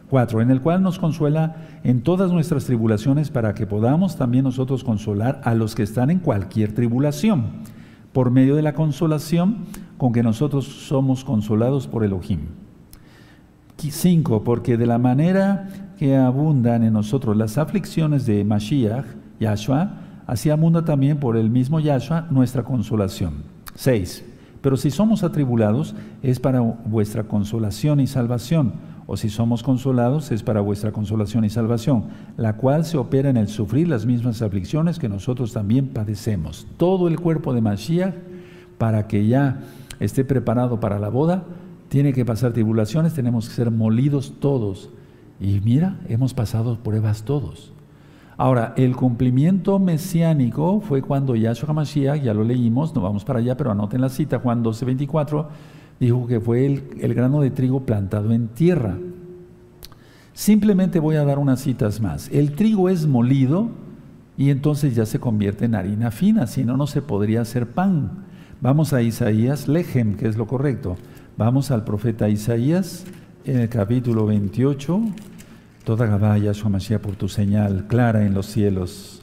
Cuatro, 0.09 0.39
en 0.39 0.51
el 0.51 0.61
cual 0.61 0.81
nos 0.81 0.99
consuela 0.99 1.55
en 1.83 2.01
todas 2.01 2.31
nuestras 2.31 2.65
tribulaciones 2.65 3.29
para 3.29 3.53
que 3.53 3.65
podamos 3.65 4.15
también 4.15 4.43
nosotros 4.45 4.83
consolar 4.83 5.41
a 5.43 5.55
los 5.55 5.75
que 5.75 5.83
están 5.83 6.11
en 6.11 6.19
cualquier 6.19 6.73
tribulación, 6.73 7.47
por 8.13 8.31
medio 8.31 8.55
de 8.55 8.61
la 8.61 8.73
consolación 8.73 9.65
con 9.97 10.13
que 10.13 10.23
nosotros 10.23 10.65
somos 10.65 11.25
consolados 11.25 11.87
por 11.87 12.05
Elohim. 12.05 12.41
Cinco, 13.77 14.43
porque 14.43 14.77
de 14.77 14.85
la 14.85 14.97
manera 14.97 15.67
que 15.97 16.15
abundan 16.15 16.83
en 16.83 16.93
nosotros 16.93 17.35
las 17.35 17.57
aflicciones 17.57 18.25
de 18.25 18.43
Mashiach, 18.43 19.05
Yahshua, 19.39 20.04
así 20.27 20.49
abunda 20.49 20.85
también 20.85 21.19
por 21.19 21.37
el 21.37 21.49
mismo 21.49 21.79
Yahshua 21.79 22.27
nuestra 22.29 22.63
consolación. 22.63 23.43
6. 23.75 24.25
Pero 24.61 24.77
si 24.77 24.89
somos 24.89 25.23
atribulados, 25.23 25.95
es 26.23 26.39
para 26.39 26.59
vuestra 26.59 27.25
consolación 27.25 27.99
y 27.99 28.07
salvación, 28.07 28.73
o 29.07 29.15
si 29.15 29.29
somos 29.29 29.61
consolados, 29.61 30.31
es 30.31 30.41
para 30.41 30.61
vuestra 30.61 30.91
consolación 30.91 31.45
y 31.45 31.49
salvación, 31.49 32.05
la 32.37 32.57
cual 32.57 32.85
se 32.85 32.97
opera 32.97 33.29
en 33.29 33.37
el 33.37 33.47
sufrir 33.47 33.87
las 33.87 34.07
mismas 34.07 34.41
aflicciones 34.41 34.97
que 34.97 35.09
nosotros 35.09 35.53
también 35.53 35.89
padecemos. 35.89 36.65
Todo 36.77 37.07
el 37.07 37.19
cuerpo 37.19 37.53
de 37.53 37.61
Mashiach, 37.61 38.15
para 38.79 39.05
que 39.07 39.27
ya 39.27 39.59
esté 39.99 40.25
preparado 40.25 40.79
para 40.79 40.97
la 40.97 41.09
boda, 41.09 41.43
tiene 41.89 42.13
que 42.13 42.25
pasar 42.25 42.51
tribulaciones, 42.51 43.13
tenemos 43.13 43.47
que 43.47 43.53
ser 43.53 43.69
molidos 43.69 44.33
todos. 44.39 44.89
Y 45.39 45.61
mira, 45.63 45.99
hemos 46.09 46.33
pasado 46.33 46.79
pruebas 46.79 47.23
todos. 47.23 47.74
Ahora, 48.37 48.73
el 48.75 48.95
cumplimiento 48.95 49.79
mesiánico 49.79 50.81
fue 50.81 51.01
cuando 51.01 51.35
Yahshua 51.35 51.69
HaMashiach, 51.69 52.21
ya 52.21 52.33
lo 52.33 52.43
leímos, 52.43 52.93
no 52.93 53.01
vamos 53.01 53.23
para 53.23 53.39
allá, 53.39 53.55
pero 53.55 53.71
anoten 53.71 54.01
la 54.01 54.09
cita, 54.09 54.39
Juan 54.39 54.63
12:24, 54.63 55.47
dijo 55.99 56.27
que 56.27 56.41
fue 56.41 56.65
el, 56.65 56.83
el, 56.99 57.13
grano 57.13 57.39
de 57.39 57.51
trigo 57.51 57.85
plantado 57.85 58.31
en 58.31 58.49
tierra. 58.49 58.97
Simplemente 60.33 60.99
voy 60.99 61.15
a 61.15 61.23
dar 61.23 61.39
unas 61.39 61.61
citas 61.61 62.01
más. 62.01 62.29
El 62.29 62.55
trigo 62.55 62.89
es 62.89 63.07
molido 63.07 63.69
y 64.37 64.49
entonces 64.49 64.95
ya 64.95 65.05
se 65.05 65.19
convierte 65.19 65.63
en 65.63 65.75
harina 65.75 66.11
fina, 66.11 66.45
si 66.45 66.65
no, 66.65 66.75
no 66.75 66.87
se 66.87 67.01
podría 67.01 67.41
hacer 67.41 67.67
pan. 67.67 68.25
Vamos 68.59 68.91
a 68.91 69.01
Isaías, 69.01 69.69
Lejem, 69.69 70.15
que 70.17 70.27
es 70.27 70.35
lo 70.35 70.45
correcto. 70.45 70.97
Vamos 71.37 71.71
al 71.71 71.85
profeta 71.85 72.27
Isaías 72.27 73.05
en 73.45 73.59
el 73.59 73.69
capítulo 73.69 74.25
28 74.25 75.01
Toda 75.85 76.07
Gabá, 76.07 76.37
Yahshua 76.37 76.69
Mashiach, 76.69 76.99
por 76.99 77.15
tu 77.15 77.29
señal 77.29 77.85
clara 77.87 78.25
en 78.25 78.33
los 78.33 78.47
cielos. 78.47 79.21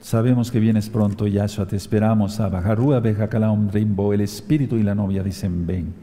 Sabemos 0.00 0.50
que 0.50 0.60
vienes 0.60 0.88
pronto, 0.88 1.26
Yahshua, 1.26 1.66
te 1.66 1.76
esperamos. 1.76 2.38
Abajarúa, 2.38 3.00
Bejacalaum, 3.00 3.70
Rimbo, 3.70 4.12
el 4.12 4.20
espíritu 4.20 4.76
y 4.76 4.82
la 4.82 4.94
novia 4.94 5.22
dicen 5.22 5.66
ven. 5.66 5.94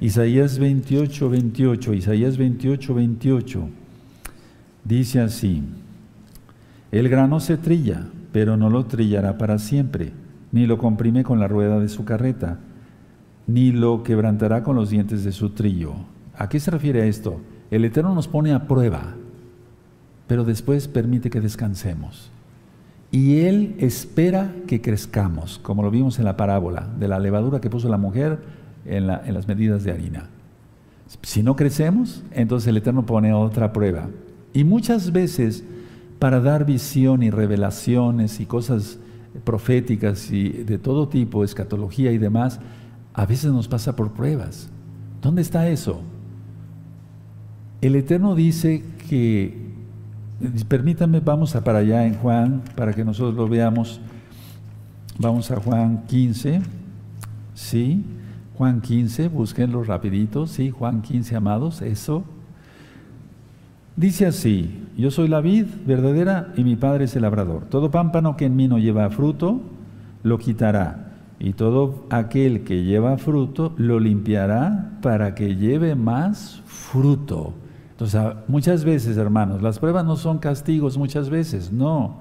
Isaías 0.00 0.58
28, 0.58 1.30
28, 1.30 1.94
Isaías 1.94 2.36
28, 2.36 2.94
28. 2.94 3.68
Dice 4.84 5.20
así: 5.20 5.62
El 6.90 7.08
grano 7.08 7.40
se 7.40 7.56
trilla 7.56 8.08
pero 8.32 8.56
no 8.56 8.70
lo 8.70 8.86
trillará 8.86 9.38
para 9.38 9.58
siempre, 9.58 10.12
ni 10.52 10.66
lo 10.66 10.78
comprime 10.78 11.24
con 11.24 11.40
la 11.40 11.48
rueda 11.48 11.80
de 11.80 11.88
su 11.88 12.04
carreta, 12.04 12.58
ni 13.46 13.72
lo 13.72 14.02
quebrantará 14.02 14.62
con 14.62 14.76
los 14.76 14.90
dientes 14.90 15.24
de 15.24 15.32
su 15.32 15.50
trillo. 15.50 15.94
¿A 16.36 16.48
qué 16.48 16.60
se 16.60 16.70
refiere 16.70 17.02
a 17.02 17.06
esto? 17.06 17.40
El 17.70 17.84
Eterno 17.84 18.14
nos 18.14 18.28
pone 18.28 18.52
a 18.52 18.66
prueba, 18.66 19.14
pero 20.28 20.44
después 20.44 20.86
permite 20.86 21.30
que 21.30 21.40
descansemos. 21.40 22.30
Y 23.10 23.40
Él 23.40 23.74
espera 23.78 24.54
que 24.66 24.82
crezcamos, 24.82 25.58
como 25.58 25.82
lo 25.82 25.90
vimos 25.90 26.18
en 26.18 26.26
la 26.26 26.36
parábola 26.36 26.88
de 26.98 27.08
la 27.08 27.18
levadura 27.18 27.60
que 27.60 27.70
puso 27.70 27.88
la 27.88 27.96
mujer 27.96 28.38
en, 28.84 29.06
las 29.06 29.48
medidas 29.48 29.82
de 29.82 29.92
harina. 29.92 30.28
Si 31.22 31.42
no 31.42 31.56
crecemos, 31.56 32.22
entonces 32.32 32.68
el 32.68 32.76
Eterno 32.76 33.06
pone 33.06 33.32
otra 33.32 33.72
prueba. 33.72 34.08
Y 34.52 34.64
muchas 34.64 35.10
veces, 35.10 35.64
para 36.18 36.40
dar 36.40 36.66
visión 36.66 37.22
y 37.22 37.30
revelaciones 37.30 38.40
y 38.40 38.46
cosas 38.46 38.98
proféticas 39.44 40.30
y 40.30 40.50
de 40.50 40.76
todo 40.76 41.08
tipo, 41.08 41.44
escatología 41.44 42.12
y 42.12 42.18
demás, 42.18 42.60
a 43.14 43.24
veces 43.24 43.50
nos 43.52 43.68
pasa 43.68 43.96
por 43.96 44.12
pruebas. 44.12 44.68
¿Dónde 45.22 45.40
está 45.40 45.68
eso? 45.68 46.02
El 47.80 47.96
Eterno 47.96 48.34
dice 48.34 48.84
que 49.08 49.67
Permítanme, 50.68 51.18
vamos 51.18 51.56
a 51.56 51.64
para 51.64 51.78
allá 51.78 52.06
en 52.06 52.14
Juan, 52.14 52.62
para 52.76 52.92
que 52.92 53.04
nosotros 53.04 53.34
lo 53.34 53.48
veamos. 53.48 54.00
Vamos 55.18 55.50
a 55.50 55.56
Juan 55.56 56.04
15, 56.06 56.60
¿sí? 57.54 58.04
Juan 58.56 58.80
15, 58.80 59.28
búsquenlo 59.28 59.82
rapidito, 59.82 60.46
¿sí? 60.46 60.70
Juan 60.70 61.02
15, 61.02 61.34
amados, 61.34 61.82
eso. 61.82 62.22
Dice 63.96 64.26
así, 64.26 64.86
yo 64.96 65.10
soy 65.10 65.26
la 65.26 65.40
vid 65.40 65.66
verdadera 65.84 66.52
y 66.56 66.62
mi 66.62 66.76
Padre 66.76 67.06
es 67.06 67.16
el 67.16 67.22
labrador. 67.22 67.64
Todo 67.64 67.90
pámpano 67.90 68.36
que 68.36 68.44
en 68.44 68.54
mí 68.54 68.68
no 68.68 68.78
lleva 68.78 69.10
fruto, 69.10 69.60
lo 70.22 70.38
quitará. 70.38 71.14
Y 71.40 71.54
todo 71.54 72.06
aquel 72.10 72.62
que 72.62 72.84
lleva 72.84 73.18
fruto, 73.18 73.74
lo 73.76 73.98
limpiará 73.98 74.98
para 75.02 75.34
que 75.34 75.56
lleve 75.56 75.96
más 75.96 76.62
fruto. 76.64 77.54
Entonces, 77.98 78.22
muchas 78.46 78.84
veces, 78.84 79.16
hermanos, 79.16 79.60
las 79.60 79.80
pruebas 79.80 80.04
no 80.04 80.14
son 80.14 80.38
castigos, 80.38 80.96
muchas 80.96 81.30
veces, 81.30 81.72
no. 81.72 82.20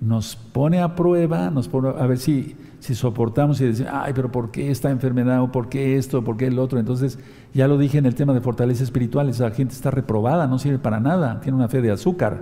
Nos 0.00 0.34
pone 0.34 0.80
a 0.80 0.96
prueba, 0.96 1.48
nos 1.48 1.68
pone 1.68 1.90
a 1.90 2.06
ver 2.08 2.18
si, 2.18 2.56
si 2.80 2.96
soportamos 2.96 3.60
y 3.60 3.66
decimos, 3.66 3.92
ay, 3.94 4.12
pero 4.16 4.32
¿por 4.32 4.50
qué 4.50 4.68
esta 4.68 4.90
enfermedad? 4.90 5.42
¿O 5.42 5.52
por 5.52 5.68
qué 5.68 5.96
esto? 5.96 6.24
¿Por 6.24 6.36
qué 6.36 6.48
el 6.48 6.58
otro? 6.58 6.80
Entonces, 6.80 7.20
ya 7.54 7.68
lo 7.68 7.78
dije 7.78 7.98
en 7.98 8.06
el 8.06 8.16
tema 8.16 8.34
de 8.34 8.40
fortaleza 8.40 8.82
espiritual, 8.82 9.28
esa 9.28 9.48
gente 9.52 9.74
está 9.74 9.92
reprobada, 9.92 10.48
no 10.48 10.58
sirve 10.58 10.80
para 10.80 10.98
nada, 10.98 11.40
tiene 11.40 11.56
una 11.56 11.68
fe 11.68 11.80
de 11.82 11.92
azúcar. 11.92 12.40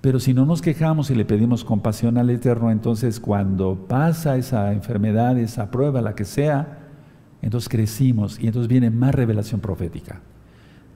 Pero 0.00 0.18
si 0.18 0.34
no 0.34 0.44
nos 0.44 0.62
quejamos 0.62 1.10
y 1.10 1.14
le 1.14 1.24
pedimos 1.24 1.64
compasión 1.64 2.18
al 2.18 2.28
Eterno, 2.30 2.72
entonces 2.72 3.20
cuando 3.20 3.86
pasa 3.86 4.36
esa 4.36 4.72
enfermedad, 4.72 5.38
esa 5.38 5.70
prueba, 5.70 6.00
la 6.00 6.16
que 6.16 6.24
sea, 6.24 6.88
entonces 7.40 7.68
crecimos 7.68 8.40
y 8.40 8.48
entonces 8.48 8.66
viene 8.66 8.90
más 8.90 9.14
revelación 9.14 9.60
profética. 9.60 10.22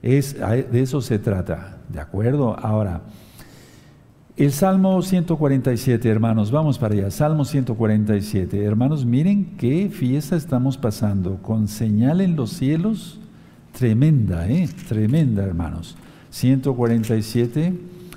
Es, 0.01 0.37
de 0.37 0.81
eso 0.81 1.01
se 1.01 1.19
trata, 1.19 1.77
¿de 1.89 1.99
acuerdo? 1.99 2.57
Ahora, 2.59 3.01
el 4.37 4.51
Salmo 4.51 5.01
147, 5.01 6.07
hermanos, 6.07 6.51
vamos 6.51 6.77
para 6.77 6.93
allá. 6.93 7.09
Salmo 7.09 7.43
147, 7.43 8.63
hermanos, 8.63 9.03
miren 9.03 9.57
qué 9.57 9.89
fiesta 9.89 10.35
estamos 10.35 10.77
pasando, 10.77 11.41
con 11.41 11.67
señal 11.67 12.21
en 12.21 12.35
los 12.35 12.51
cielos, 12.51 13.19
tremenda, 13.71 14.47
¿eh? 14.47 14.69
Tremenda, 14.87 15.43
hermanos. 15.43 15.95
147, 16.29 17.73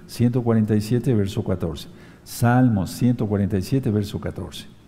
147, 0.06 1.14
verso 1.14 1.42
14. 1.42 1.88
Salmo 2.22 2.86
147, 2.86 3.90
verso 3.90 4.20
14. 4.20 4.79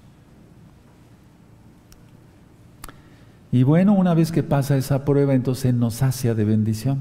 Y 3.53 3.65
bueno, 3.65 3.93
una 3.93 4.15
vez 4.15 4.33
que 4.33 4.43
pasa 4.43 4.79
esa 4.79 5.05
prueba, 5.05 5.35
entonces 5.35 5.75
nos 5.75 5.97
sacia 5.97 6.35
de 6.35 6.47
bendición. 6.47 7.01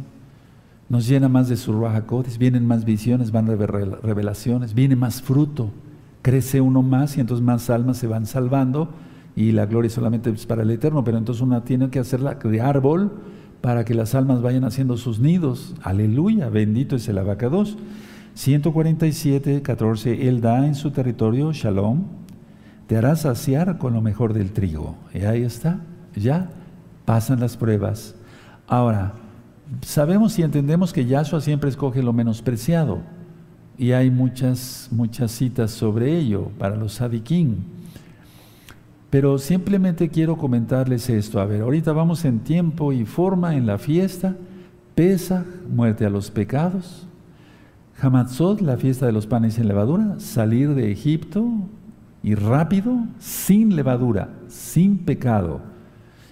Nos 0.89 1.07
llena 1.07 1.29
más 1.29 1.47
de 1.47 1.55
su 1.55 1.71
rajacotes, 1.79 2.37
vienen 2.37 2.67
más 2.67 2.83
visiones, 2.83 3.31
van 3.31 3.47
revelaciones, 3.47 4.73
viene 4.73 4.97
más 4.97 5.21
fruto, 5.21 5.71
crece 6.21 6.59
uno 6.59 6.81
más 6.81 7.15
y 7.15 7.21
entonces 7.21 7.45
más 7.45 7.69
almas 7.69 7.97
se 7.97 8.07
van 8.07 8.25
salvando 8.25 8.89
y 9.33 9.53
la 9.53 9.65
gloria 9.65 9.89
solamente 9.89 10.29
es 10.29 10.45
para 10.45 10.63
el 10.63 10.71
Eterno, 10.71 11.05
pero 11.05 11.17
entonces 11.17 11.41
una 11.41 11.63
tiene 11.63 11.89
que 11.89 11.99
hacerla 11.99 12.35
de 12.35 12.59
árbol 12.59 13.13
para 13.61 13.85
que 13.85 13.93
las 13.93 14.13
almas 14.13 14.41
vayan 14.41 14.65
haciendo 14.65 14.97
sus 14.97 15.21
nidos. 15.21 15.73
Aleluya, 15.81 16.49
bendito 16.49 16.97
es 16.97 17.07
el 17.07 17.17
abacados. 17.17 17.77
147, 18.33 19.61
14, 19.61 20.27
Él 20.27 20.41
da 20.41 20.67
en 20.67 20.75
su 20.75 20.91
territorio, 20.91 21.53
Shalom, 21.53 22.03
te 22.87 22.97
hará 22.97 23.15
saciar 23.15 23.77
con 23.77 23.93
lo 23.93 24.01
mejor 24.01 24.33
del 24.33 24.51
trigo. 24.51 24.97
Y 25.13 25.19
ahí 25.19 25.43
está 25.43 25.79
ya 26.15 26.49
pasan 27.05 27.39
las 27.39 27.57
pruebas. 27.57 28.15
Ahora, 28.67 29.13
sabemos 29.81 30.37
y 30.39 30.43
entendemos 30.43 30.93
que 30.93 31.05
Yahshua 31.05 31.41
siempre 31.41 31.69
escoge 31.69 32.03
lo 32.03 32.13
menospreciado. 32.13 32.99
Y 33.77 33.93
hay 33.93 34.11
muchas, 34.11 34.89
muchas 34.91 35.31
citas 35.31 35.71
sobre 35.71 36.17
ello 36.17 36.51
para 36.57 36.75
los 36.75 36.93
sadiquín. 36.93 37.65
Pero 39.09 39.37
simplemente 39.37 40.09
quiero 40.09 40.37
comentarles 40.37 41.09
esto. 41.09 41.39
A 41.39 41.45
ver, 41.45 41.61
ahorita 41.61 41.91
vamos 41.91 42.23
en 42.23 42.39
tiempo 42.39 42.93
y 42.93 43.05
forma 43.05 43.55
en 43.55 43.65
la 43.65 43.77
fiesta. 43.77 44.35
Pesa, 44.95 45.45
muerte 45.69 46.05
a 46.05 46.09
los 46.09 46.31
pecados. 46.31 47.07
Hamatzot, 47.99 48.61
la 48.61 48.77
fiesta 48.77 49.05
de 49.05 49.11
los 49.11 49.27
panes 49.27 49.55
sin 49.55 49.67
levadura. 49.67 50.19
Salir 50.19 50.75
de 50.75 50.91
Egipto 50.91 51.45
y 52.23 52.35
rápido, 52.35 53.05
sin 53.19 53.75
levadura, 53.75 54.29
sin 54.47 54.99
pecado. 54.99 55.70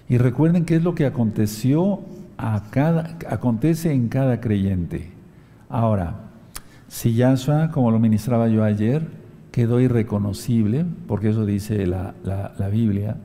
Y 0.09 0.17
recuerden 0.17 0.65
qué 0.65 0.75
es 0.75 0.83
lo 0.83 0.95
que 0.95 1.05
aconteció 1.05 2.01
a 2.37 2.63
cada, 2.71 3.17
acontece 3.29 3.93
en 3.93 4.09
cada 4.09 4.41
creyente. 4.41 5.11
Ahora, 5.69 6.31
si 6.87 7.13
Yahshua, 7.13 7.69
como 7.69 7.91
lo 7.91 7.99
ministraba 7.99 8.47
yo 8.47 8.63
ayer, 8.63 9.07
quedó 9.51 9.79
irreconocible, 9.79 10.83
porque 11.07 11.29
eso 11.29 11.45
dice 11.45 11.85
la, 11.85 12.15
Biblia, 12.71 13.17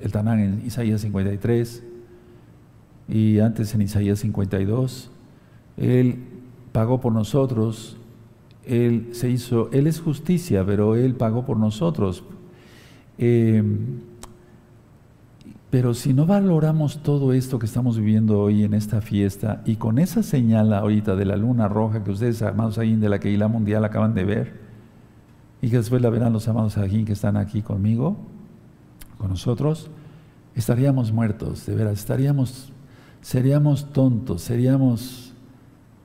el 0.00 0.10
Tanán 0.10 0.40
en 0.40 0.62
Isaías 0.66 1.02
53 1.02 1.84
y 3.08 3.40
antes 3.40 3.74
en 3.74 3.82
Isaías 3.82 4.20
52, 4.20 5.10
Él 5.76 6.16
pagó 6.72 7.00
por 7.00 7.12
nosotros, 7.12 7.98
Él 8.64 9.08
se 9.12 9.28
hizo, 9.28 9.70
Él 9.72 9.86
es 9.86 10.00
justicia, 10.00 10.64
pero 10.64 10.96
Él 10.96 11.14
pagó 11.14 11.44
por 11.44 11.58
nosotros. 11.58 12.24
Eh, 13.18 13.62
pero 15.72 15.94
si 15.94 16.12
no 16.12 16.26
valoramos 16.26 17.02
todo 17.02 17.32
esto 17.32 17.58
que 17.58 17.64
estamos 17.64 17.96
viviendo 17.96 18.38
hoy 18.38 18.62
en 18.62 18.74
esta 18.74 19.00
fiesta 19.00 19.62
y 19.64 19.76
con 19.76 19.98
esa 19.98 20.22
señal 20.22 20.70
ahorita 20.74 21.16
de 21.16 21.24
la 21.24 21.34
luna 21.34 21.66
roja 21.66 22.04
que 22.04 22.10
ustedes, 22.10 22.42
amados 22.42 22.76
ahí 22.76 22.94
de 22.94 23.08
la 23.08 23.18
la 23.18 23.48
mundial 23.48 23.82
acaban 23.82 24.12
de 24.12 24.22
ver, 24.26 24.60
y 25.62 25.70
que 25.70 25.78
después 25.78 26.02
la 26.02 26.10
verán 26.10 26.34
los 26.34 26.46
amados 26.46 26.76
aquí 26.76 27.06
que 27.06 27.14
están 27.14 27.38
aquí 27.38 27.62
conmigo, 27.62 28.18
con 29.16 29.30
nosotros, 29.30 29.90
estaríamos 30.54 31.10
muertos, 31.10 31.64
de 31.64 31.74
veras, 31.74 31.94
estaríamos, 31.94 32.70
seríamos 33.22 33.94
tontos, 33.94 34.42
seríamos 34.42 35.31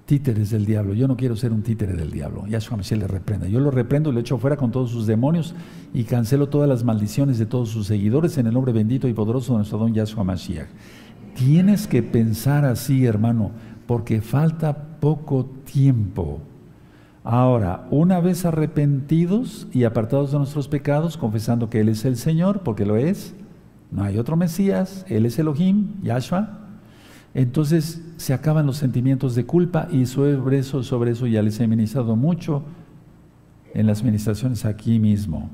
títeres 0.07 0.49
del 0.49 0.65
diablo. 0.65 0.93
Yo 0.93 1.07
no 1.07 1.17
quiero 1.17 1.35
ser 1.35 1.51
un 1.51 1.61
títere 1.61 1.93
del 1.93 2.09
diablo. 2.09 2.47
Yahshua 2.47 2.77
Mashiach 2.77 2.99
le 2.99 3.07
reprenda. 3.07 3.47
Yo 3.47 3.59
lo 3.59 3.69
reprendo 3.69 4.09
y 4.09 4.13
lo 4.13 4.21
echo 4.21 4.37
fuera 4.37 4.55
con 4.55 4.71
todos 4.71 4.89
sus 4.89 5.05
demonios 5.05 5.53
y 5.93 6.05
cancelo 6.05 6.47
todas 6.47 6.67
las 6.67 6.83
maldiciones 6.83 7.37
de 7.37 7.45
todos 7.45 7.69
sus 7.69 7.87
seguidores 7.87 8.37
en 8.37 8.47
el 8.47 8.53
nombre 8.53 8.71
bendito 8.71 9.07
y 9.07 9.13
poderoso 9.13 9.51
de 9.51 9.57
nuestro 9.57 9.77
don 9.77 9.93
Yahshua 9.93 10.23
Mashiach. 10.23 10.69
Tienes 11.35 11.87
que 11.87 12.01
pensar 12.01 12.63
así, 12.63 13.05
hermano, 13.05 13.51
porque 13.85 14.21
falta 14.21 14.97
poco 14.99 15.45
tiempo. 15.71 16.39
Ahora, 17.25 17.85
una 17.91 18.21
vez 18.21 18.45
arrepentidos 18.45 19.67
y 19.73 19.83
apartados 19.83 20.31
de 20.31 20.37
nuestros 20.37 20.69
pecados, 20.69 21.17
confesando 21.17 21.69
que 21.69 21.81
Él 21.81 21.89
es 21.89 22.05
el 22.05 22.15
Señor, 22.15 22.61
porque 22.61 22.85
lo 22.85 22.95
es, 22.95 23.35
no 23.91 24.03
hay 24.03 24.17
otro 24.17 24.37
Mesías, 24.37 25.05
Él 25.09 25.25
es 25.25 25.37
Elohim, 25.37 26.01
Yahshua, 26.01 26.66
entonces 27.37 28.01
se 28.17 28.33
acaban 28.33 28.65
los 28.65 28.77
sentimientos 28.77 29.35
de 29.35 29.45
culpa 29.45 29.87
y 29.91 30.07
sobre 30.07 30.57
eso, 30.57 30.81
sobre 30.81 31.11
eso 31.11 31.27
ya 31.27 31.43
les 31.43 31.59
he 31.59 31.67
ministrado 31.67 32.15
mucho 32.15 32.63
en 33.75 33.85
las 33.85 34.03
ministraciones 34.03 34.65
aquí 34.65 34.97
mismo. 34.97 35.51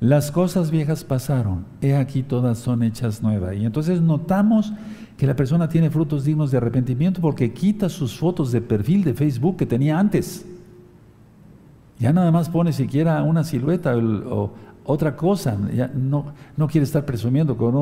Las 0.00 0.32
cosas 0.32 0.72
viejas 0.72 1.04
pasaron, 1.04 1.66
he 1.80 1.94
aquí 1.94 2.24
todas 2.24 2.58
son 2.58 2.82
hechas 2.82 3.22
nuevas. 3.22 3.54
Y 3.54 3.64
entonces 3.64 4.00
notamos 4.00 4.72
que 5.16 5.28
la 5.28 5.36
persona 5.36 5.68
tiene 5.68 5.88
frutos 5.88 6.24
dignos 6.24 6.50
de 6.50 6.56
arrepentimiento 6.56 7.20
porque 7.20 7.52
quita 7.52 7.88
sus 7.88 8.18
fotos 8.18 8.50
de 8.50 8.60
perfil 8.60 9.04
de 9.04 9.14
Facebook 9.14 9.56
que 9.56 9.66
tenía 9.66 10.00
antes. 10.00 10.44
Ya 12.00 12.12
nada 12.12 12.32
más 12.32 12.48
pone 12.48 12.72
siquiera 12.72 13.22
una 13.22 13.44
silueta 13.44 13.96
o, 13.96 14.52
otra 14.84 15.14
cosa, 15.14 15.56
ya 15.72 15.92
no, 15.94 16.24
no 16.56 16.66
quiere 16.66 16.84
estar 16.84 17.04
presumiendo 17.04 17.56
con 17.56 17.76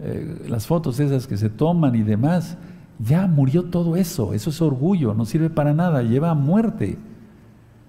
eh, 0.00 0.46
las 0.48 0.66
fotos 0.66 1.00
esas 1.00 1.26
que 1.26 1.36
se 1.36 1.50
toman 1.50 1.94
y 1.94 2.02
demás. 2.02 2.56
Ya 2.98 3.26
murió 3.26 3.64
todo 3.64 3.96
eso, 3.96 4.34
eso 4.34 4.50
es 4.50 4.60
orgullo, 4.60 5.14
no 5.14 5.24
sirve 5.24 5.50
para 5.50 5.72
nada, 5.72 6.02
lleva 6.02 6.30
a 6.30 6.34
muerte. 6.34 6.98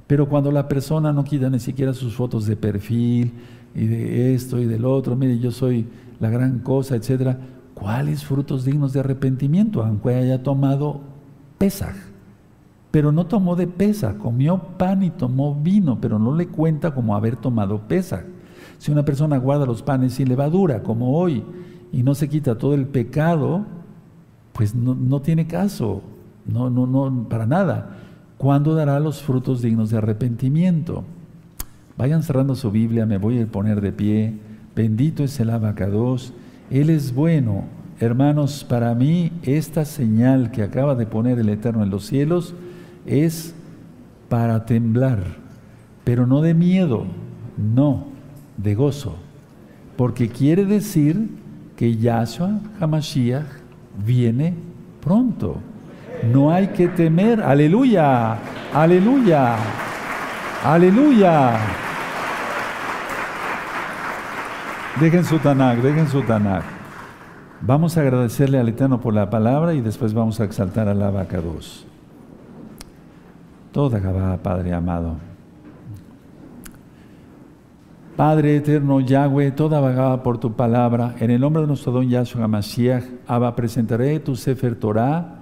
Pero 0.05 0.27
cuando 0.27 0.51
la 0.51 0.67
persona 0.67 1.13
no 1.13 1.23
quita 1.23 1.49
ni 1.49 1.59
siquiera 1.59 1.93
sus 1.93 2.15
fotos 2.15 2.45
de 2.45 2.55
perfil 2.55 3.33
y 3.75 3.85
de 3.85 4.33
esto 4.33 4.59
y 4.59 4.65
del 4.65 4.85
otro, 4.85 5.15
mire, 5.15 5.39
yo 5.39 5.51
soy 5.51 5.87
la 6.19 6.29
gran 6.29 6.59
cosa, 6.59 6.95
etcétera, 6.95 7.39
¿cuáles 7.73 8.23
frutos 8.23 8.65
dignos 8.65 8.93
de 8.93 8.99
arrepentimiento? 8.99 9.83
Aunque 9.83 10.15
haya 10.15 10.43
tomado 10.43 11.01
Pesaj. 11.57 11.95
Pero 12.91 13.11
no 13.11 13.27
tomó 13.27 13.55
de 13.55 13.67
Pesaj, 13.67 14.17
comió 14.17 14.57
pan 14.77 15.03
y 15.03 15.11
tomó 15.11 15.55
vino, 15.55 15.99
pero 16.01 16.17
no 16.17 16.35
le 16.35 16.47
cuenta 16.47 16.93
como 16.93 17.15
haber 17.15 17.35
tomado 17.35 17.87
Pesaj. 17.87 18.23
Si 18.79 18.91
una 18.91 19.05
persona 19.05 19.37
guarda 19.37 19.65
los 19.65 19.83
panes 19.83 20.13
sin 20.13 20.29
levadura, 20.29 20.81
como 20.81 21.17
hoy, 21.17 21.43
y 21.91 22.03
no 22.03 22.15
se 22.15 22.29
quita 22.29 22.57
todo 22.57 22.73
el 22.73 22.85
pecado, 22.85 23.65
pues 24.53 24.75
no, 24.75 25.21
tiene 25.21 25.47
caso, 25.47 26.01
no, 26.45 26.69
no, 26.69 26.85
no, 26.85 27.29
para 27.29 27.45
nada. 27.45 27.97
¿Cuándo 28.37 28.75
dará 28.75 28.99
los 28.99 29.21
frutos 29.21 29.61
dignos 29.61 29.89
de 29.89 29.97
arrepentimiento? 29.97 31.03
Vayan 31.97 32.23
cerrando 32.23 32.55
su 32.55 32.71
Biblia, 32.71 33.05
me 33.05 33.17
voy 33.17 33.39
a 33.39 33.47
poner 33.47 33.81
de 33.81 33.91
pie. 33.91 34.33
Bendito 34.75 35.23
es 35.23 35.39
el 35.39 35.49
abacados. 35.49 36.33
Él 36.69 36.89
es 36.89 37.13
bueno. 37.13 37.65
Hermanos, 37.99 38.63
para 38.63 38.95
mí 38.95 39.31
esta 39.43 39.83
señal 39.83 40.51
que 40.51 40.63
acaba 40.63 40.95
de 40.95 41.05
poner 41.05 41.37
el 41.39 41.49
Eterno 41.49 41.83
en 41.83 41.89
los 41.89 42.05
cielos 42.05 42.53
es 43.05 43.53
para 44.29 44.65
temblar, 44.65 45.23
pero 46.05 46.25
no 46.25 46.41
de 46.41 46.53
miedo, 46.53 47.05
no, 47.57 48.05
de 48.57 48.75
gozo, 48.75 49.15
porque 49.97 50.29
quiere 50.29 50.65
decir 50.65 51.38
que 51.79 51.95
Yahshua 51.95 52.59
Hamashiach 52.81 53.45
viene 54.05 54.53
pronto. 54.99 55.55
No 56.33 56.51
hay 56.51 56.67
que 56.67 56.89
temer, 56.89 57.41
aleluya, 57.41 58.37
aleluya, 58.73 59.55
aleluya. 60.65 61.57
Dejen 64.99 65.23
su 65.23 65.39
Tanakh, 65.39 65.77
dejen 65.77 66.09
su 66.09 66.21
Tanakh. 66.23 66.65
Vamos 67.61 67.97
a 67.97 68.01
agradecerle 68.01 68.59
al 68.59 68.67
Eterno 68.67 68.99
por 68.99 69.13
la 69.13 69.29
palabra 69.29 69.73
y 69.73 69.79
después 69.79 70.13
vamos 70.13 70.41
a 70.41 70.43
exaltar 70.43 70.89
a 70.89 70.93
la 70.93 71.11
vaca 71.11 71.39
2. 71.39 71.85
Toda 73.71 73.99
Gabá, 73.99 74.35
Padre 74.43 74.73
amado. 74.73 75.28
Padre 78.19 78.57
eterno 78.57 78.99
Yahweh, 78.99 79.51
toda 79.51 79.79
vagada 79.79 80.23
por 80.23 80.39
tu 80.39 80.51
palabra, 80.51 81.15
en 81.19 81.31
el 81.31 81.39
nombre 81.39 81.61
de 81.61 81.69
nuestro 81.69 81.93
don 81.93 82.09
Yahshua 82.09 82.49
Mashiach, 82.49 83.05
Abba, 83.25 83.55
presentaré 83.55 84.19
tu 84.19 84.35
Sefer 84.35 84.75
Torah 84.75 85.39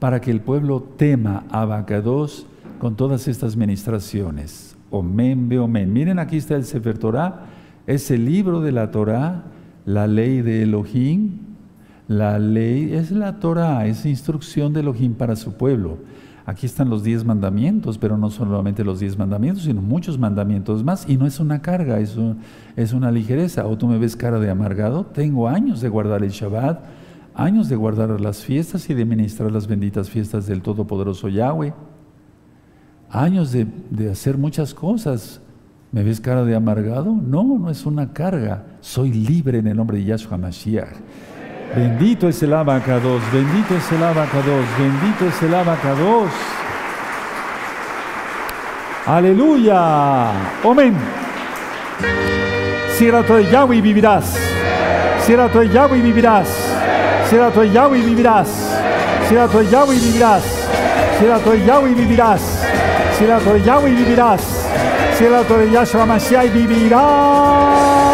para 0.00 0.20
que 0.20 0.32
el 0.32 0.40
pueblo 0.40 0.82
tema 0.82 1.44
Abacados 1.50 2.44
con 2.80 2.96
todas 2.96 3.28
estas 3.28 3.56
ministraciones. 3.56 4.76
Omen, 4.90 5.48
be 5.48 5.60
omen. 5.60 5.92
Miren, 5.92 6.18
aquí 6.18 6.38
está 6.38 6.56
el 6.56 6.64
Sefer 6.64 6.98
Torah, 6.98 7.46
es 7.86 8.10
el 8.10 8.24
libro 8.24 8.60
de 8.60 8.72
la 8.72 8.90
Torah, 8.90 9.44
la 9.84 10.08
ley 10.08 10.42
de 10.42 10.64
Elohim. 10.64 11.30
La 12.08 12.40
ley 12.40 12.92
es 12.92 13.12
la 13.12 13.38
Torah, 13.38 13.86
es 13.86 14.04
instrucción 14.04 14.72
de 14.72 14.80
Elohim 14.80 15.14
para 15.14 15.36
su 15.36 15.52
pueblo. 15.52 15.98
Aquí 16.46 16.64
están 16.64 16.88
los 16.88 17.02
diez 17.02 17.24
mandamientos, 17.24 17.98
pero 17.98 18.16
no 18.16 18.30
solamente 18.30 18.84
los 18.84 19.00
diez 19.00 19.18
mandamientos, 19.18 19.64
sino 19.64 19.82
muchos 19.82 20.16
mandamientos 20.16 20.84
más. 20.84 21.08
Y 21.08 21.16
no 21.16 21.26
es 21.26 21.40
una 21.40 21.60
carga, 21.60 21.98
es, 21.98 22.16
es 22.76 22.92
una 22.92 23.10
ligereza. 23.10 23.66
O 23.66 23.76
tú 23.76 23.88
me 23.88 23.98
ves 23.98 24.14
cara 24.14 24.38
de 24.38 24.48
amargado, 24.48 25.04
tengo 25.06 25.48
años 25.48 25.80
de 25.80 25.88
guardar 25.88 26.22
el 26.22 26.30
Shabbat, 26.30 26.84
años 27.34 27.68
de 27.68 27.74
guardar 27.74 28.20
las 28.20 28.44
fiestas 28.44 28.88
y 28.88 28.94
de 28.94 29.04
ministrar 29.04 29.50
las 29.50 29.66
benditas 29.66 30.08
fiestas 30.08 30.46
del 30.46 30.62
Todopoderoso 30.62 31.28
Yahweh. 31.28 31.74
Años 33.10 33.50
de, 33.50 33.66
de 33.90 34.12
hacer 34.12 34.38
muchas 34.38 34.72
cosas. 34.72 35.40
¿Me 35.90 36.04
ves 36.04 36.20
cara 36.20 36.44
de 36.44 36.54
amargado? 36.54 37.12
No, 37.12 37.58
no 37.58 37.70
es 37.70 37.84
una 37.86 38.12
carga. 38.12 38.66
Soy 38.80 39.12
libre 39.12 39.58
en 39.58 39.66
el 39.66 39.76
nombre 39.76 39.98
de 39.98 40.04
Yahshua 40.04 40.36
Mashiach. 40.38 40.94
Bendito 41.74 42.28
es 42.28 42.42
el 42.42 42.54
abacados, 42.54 43.20
bendito 43.32 43.74
es 43.76 43.92
el 43.92 44.02
abacados, 44.02 44.64
bendito 44.78 45.26
es 45.26 45.42
el 45.42 45.54
abacados. 45.54 46.30
Aleluya. 49.06 50.30
Amén. 50.64 50.96
Cierra 52.96 53.22
tu 53.22 53.38
Yahweh 53.38 53.76
y 53.76 53.80
vivirás. 53.80 54.36
Cierra 55.20 55.48
tu 55.48 55.62
Yahweh 55.62 55.98
y 55.98 56.02
vivirás. 56.02 56.48
Cierra 57.28 57.50
tu 57.50 57.62
Yahweh 57.62 57.98
y 57.98 58.02
vivirás. 58.02 58.48
Cierra 59.28 59.48
tu 59.48 59.62
Yahweh 59.62 59.94
y 59.94 60.00
vivirás. 60.00 60.42
Cierra 61.18 61.38
tu 61.38 61.54
Yahweh 61.54 61.90
y 61.90 61.94
vivirás. 61.94 62.40
Cierra 63.16 63.38
tu 63.38 63.56
Yahweh 63.56 63.90
vivirás. 63.90 64.40
Cierra 65.16 65.42
tu 65.42 65.62
Yahshua 65.72 66.06
Mashiach 66.06 66.46
y 66.46 66.50
vivirás. 66.50 68.05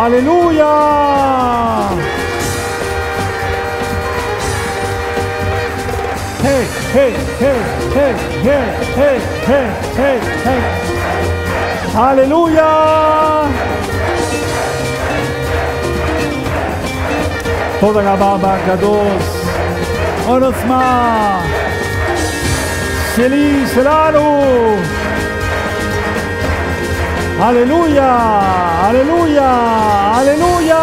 Aleluya. 0.00 0.72
Hey, 6.40 6.64
hey, 6.96 7.12
hey, 7.42 7.60
hey, 7.96 8.12
hey, 8.46 8.64
hey, 8.96 9.18
hey, 9.50 9.68
hey, 10.00 10.18
hey. 10.46 10.62
Aleluya. 12.08 12.70
Toda 17.80 18.00
la 18.00 18.16
baba 18.16 18.56
kadosh. 18.64 19.28
Onosma. 20.32 20.82
Sheli 23.12 23.66
Shelanu. 23.74 24.99
Aleluya, 27.40 28.88
aleluya, 28.88 29.50
aleluya. 30.18 30.82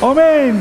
Amén. 0.00 0.56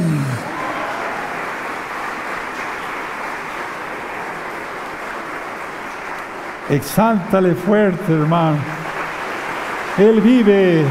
Exáltale 6.69 7.55
fuerte, 7.55 8.11
hermano. 8.11 8.72
Él 9.97 10.21
vive. 10.21 10.83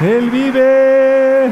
Él 0.00 0.30
vive. 0.30 1.50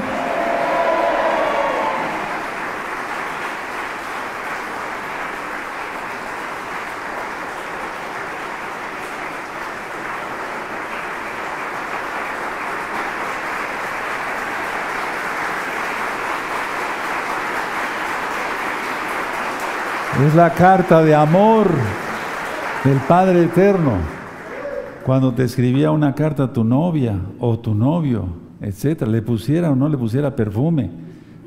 Es 20.26 20.34
la 20.34 20.50
carta 20.50 21.02
de 21.02 21.14
amor 21.14 21.68
del 22.82 22.96
Padre 23.00 23.42
Eterno. 23.44 24.17
Cuando 25.08 25.32
te 25.32 25.42
escribía 25.42 25.90
una 25.90 26.14
carta 26.14 26.42
a 26.42 26.52
tu 26.52 26.64
novia 26.64 27.18
o 27.40 27.58
tu 27.58 27.74
novio, 27.74 28.26
etcétera, 28.60 29.10
le 29.10 29.22
pusiera 29.22 29.70
o 29.70 29.74
no 29.74 29.88
le 29.88 29.96
pusiera 29.96 30.36
perfume, 30.36 30.90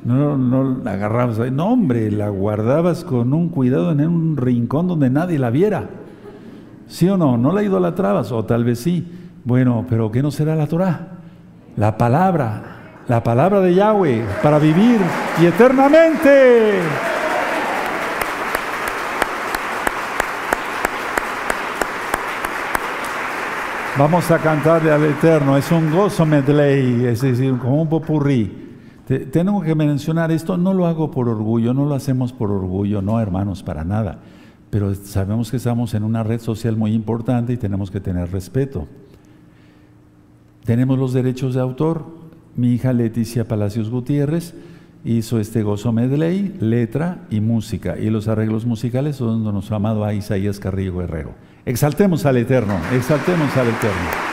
no, 0.04 0.36
no 0.36 0.80
la 0.84 0.94
agarrabas 0.94 1.38
no 1.52 1.68
hombre, 1.68 2.10
la 2.10 2.30
guardabas 2.30 3.04
con 3.04 3.36
un 3.36 3.50
cuidado 3.50 3.92
en 3.92 4.02
un 4.02 4.36
rincón 4.36 4.88
donde 4.88 5.12
nadie 5.12 5.38
la 5.38 5.52
viera. 5.52 5.92
¿Sí 6.88 7.08
o 7.08 7.18
no? 7.18 7.38
No 7.38 7.52
la 7.52 7.62
idolatrabas, 7.62 8.32
o 8.32 8.44
tal 8.46 8.64
vez 8.64 8.80
sí. 8.80 9.08
Bueno, 9.46 9.86
pero 9.88 10.10
¿qué 10.12 10.24
no 10.24 10.32
será 10.32 10.56
la 10.56 10.66
Torah? 10.66 11.10
La 11.78 12.00
palabra, 12.00 13.04
la 13.08 13.22
palabra 13.22 13.62
de 13.62 13.76
Yahweh 13.76 14.26
para 14.42 14.58
vivir 14.58 14.98
y 15.40 15.46
eternamente. 15.46 16.80
Vamos 23.98 24.32
a 24.32 24.38
cantarle 24.40 24.90
al 24.90 25.04
Eterno. 25.04 25.58
Es 25.58 25.70
un 25.70 25.92
gozo 25.92 26.26
medley, 26.26 27.06
es 27.06 27.22
decir, 27.22 27.58
como 27.58 27.82
un 27.82 27.90
popurrí. 27.90 28.70
Tengo 29.32 29.62
que 29.62 29.76
mencionar 29.76 30.32
esto, 30.32 30.56
no 30.56 30.74
lo 30.74 30.88
hago 30.88 31.12
por 31.12 31.28
orgullo, 31.28 31.74
no 31.74 31.86
lo 31.86 31.94
hacemos 31.94 32.32
por 32.32 32.52
orgullo, 32.52 33.02
no 33.02 33.20
hermanos, 33.20 33.64
para 33.64 33.84
nada. 33.84 34.20
Pero 34.70 34.96
sabemos 34.96 35.52
que 35.52 35.58
estamos 35.58 35.94
en 35.94 36.04
una 36.04 36.24
red 36.24 36.40
social 36.40 36.78
muy 36.78 36.94
importante 36.94 37.52
y 37.52 37.58
tenemos 37.58 37.92
que 37.92 38.00
tener 38.00 38.32
respeto. 38.32 38.88
Tenemos 40.64 40.98
los 40.98 41.12
derechos 41.12 41.56
de 41.56 41.60
autor. 41.60 42.06
Mi 42.56 42.74
hija 42.74 42.94
Leticia 42.94 43.46
Palacios 43.46 43.90
Gutiérrez 43.90 44.54
hizo 45.04 45.38
este 45.38 45.64
gozo 45.64 45.92
medley, 45.92 46.56
letra 46.62 47.28
y 47.30 47.42
música. 47.42 48.00
Y 48.00 48.10
los 48.10 48.30
arreglos 48.30 48.66
musicales 48.66 49.18
son 49.18 49.44
de 49.44 49.52
nuestro 49.52 49.76
amado 49.76 50.06
a 50.06 50.14
Isaías 50.14 50.62
Carrillo 50.62 51.02
Herrero. 51.02 51.51
Exaltemos 51.66 52.26
al 52.26 52.38
Eterno, 52.38 52.80
exaltemos 52.92 53.56
al 53.56 53.68
Eterno. 53.68 54.32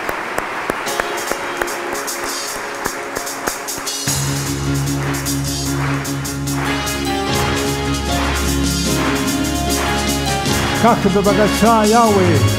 Yahweh. 11.85 12.58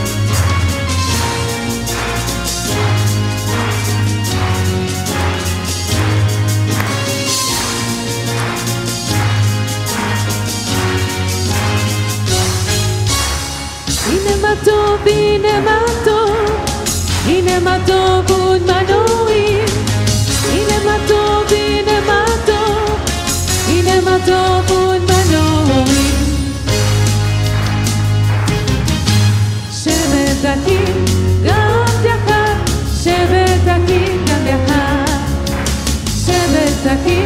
טוב, 14.64 15.07
הנה 15.07 15.61
מה 15.61 15.80
טוב, 16.06 16.36
הנה 17.26 17.60
מה 17.60 17.77
טוב 17.88 18.31
עוד 18.31 18.61
מנורים, 18.61 19.65
הנה 20.52 20.86
מה 20.86 20.98
טוב, 21.07 21.44
הנה 21.52 22.02
מה 22.07 22.26
טוב, 22.45 22.99
הנה 23.68 24.02
מה 24.06 24.18
טוב 24.26 24.72
עוד 24.77 25.02
מנורים. 25.02 26.14
שבט 29.72 30.45
הקים 30.45 31.06
גם 31.44 31.86
יחד, 32.06 32.56
שבט 33.03 33.68
הקים 33.68 34.26
גם 34.26 34.48
יחד, 34.48 35.19
שבט 36.26 36.86
הקים 36.86 37.19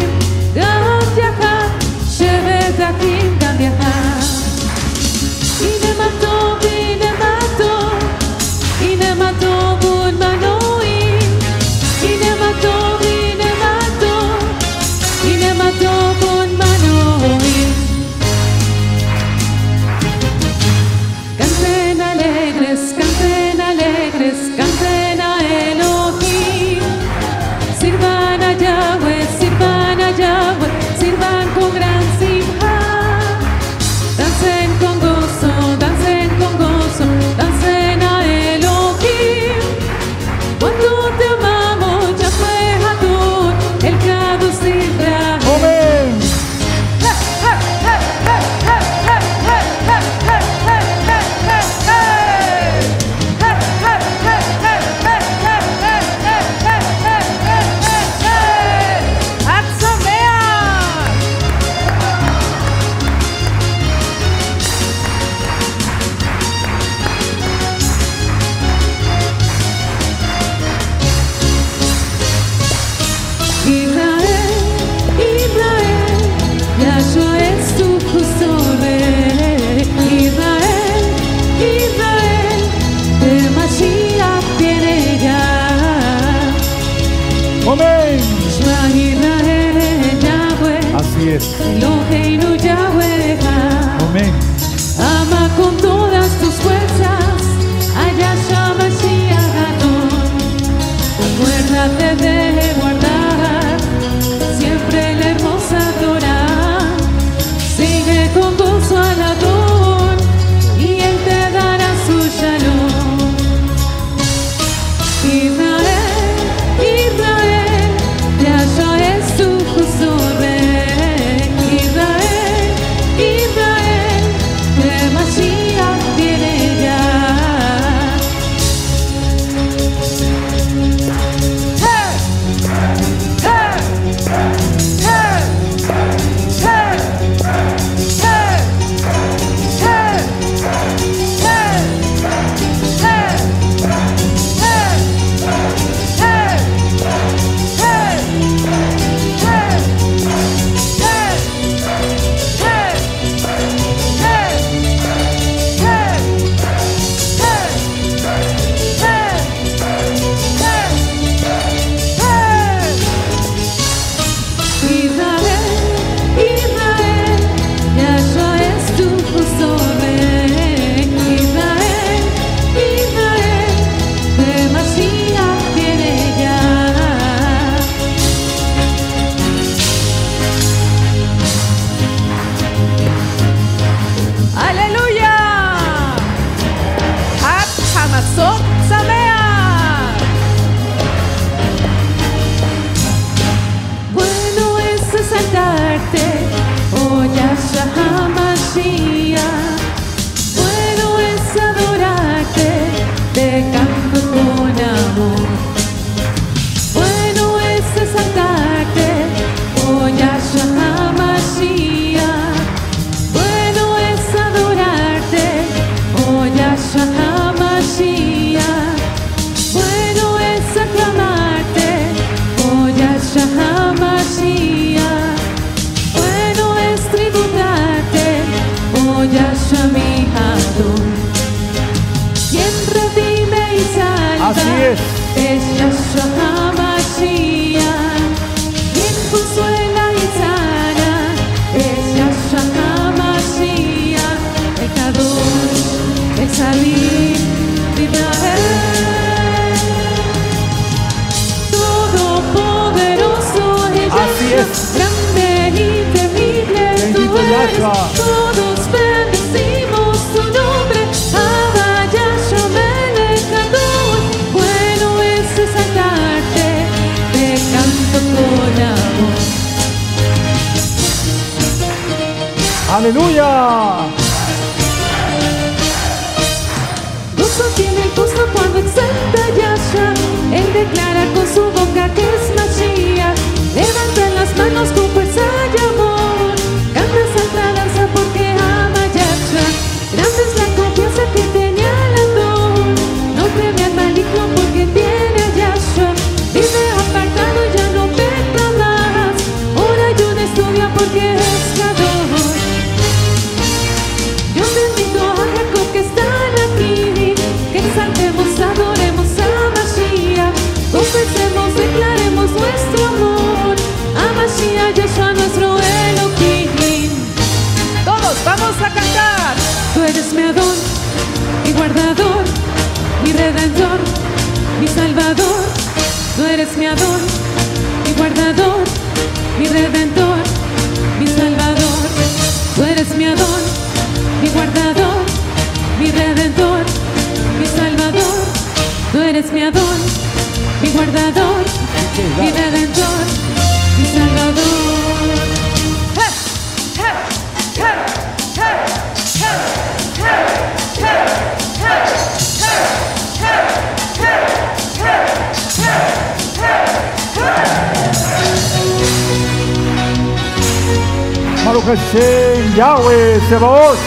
Hashem, 361.85 362.75
Yahweh, 362.77 363.41
Sebaot. 363.49 363.97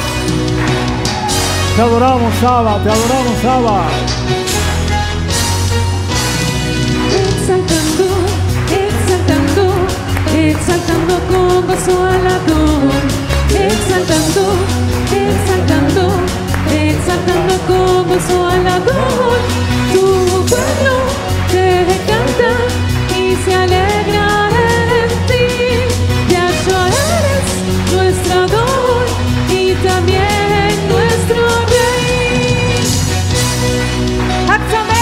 Te 1.77 1.82
adoramos, 1.82 2.43
Abba, 2.43 2.82
te 2.82 2.89
adoramos, 2.89 3.44
Abba. 3.44 3.85
Exaltando, 7.20 8.07
exaltando, 8.82 9.65
exaltando 10.35 11.15
con 11.28 11.66
gozo 11.66 12.03
alador. 12.07 13.03
Exaltando, 13.51 14.44
exaltando, 15.12 16.03
exaltando 16.73 17.55
con 17.69 18.09
gozo 18.09 18.47
alador. 18.47 19.39
Tu 19.93 20.47
pueblo 20.48 20.94
te 21.53 21.85
canta 22.09 22.51
y 23.19 23.36
se 23.44 23.55
alegra. 23.55 24.45
también 29.85 30.89
nuestro 30.89 31.43
rey. 31.73 32.78
¡Actamea! 34.48 34.97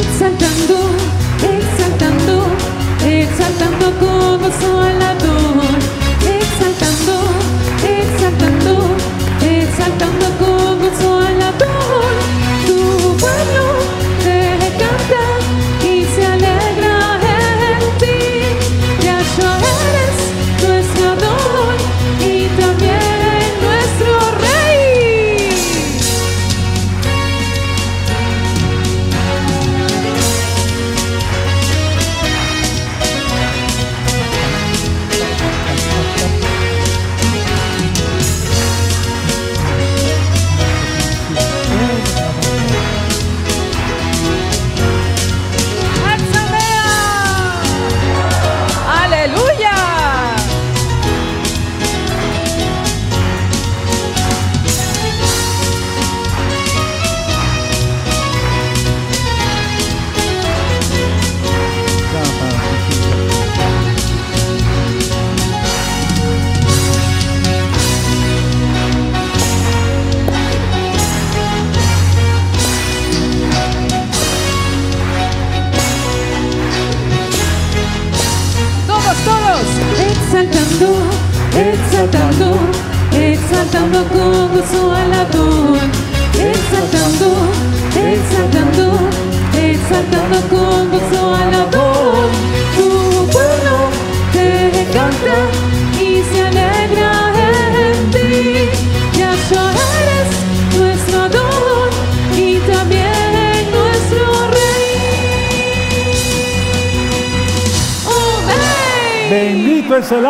Exaltando, 0.00 0.76
exaltando, 1.42 2.34
exaltando 3.04 3.86
con 3.98 4.40
gozo 4.40 4.80
al 4.80 5.02
adorador. 5.02 5.78
Exaltando, 6.38 7.14
exaltando, 7.82 8.72
exaltando 9.42 10.26
con 10.38 10.78
gozo 10.78 11.18
al. 11.18 11.38
Tu 12.66 13.16
pueblo 13.16 13.67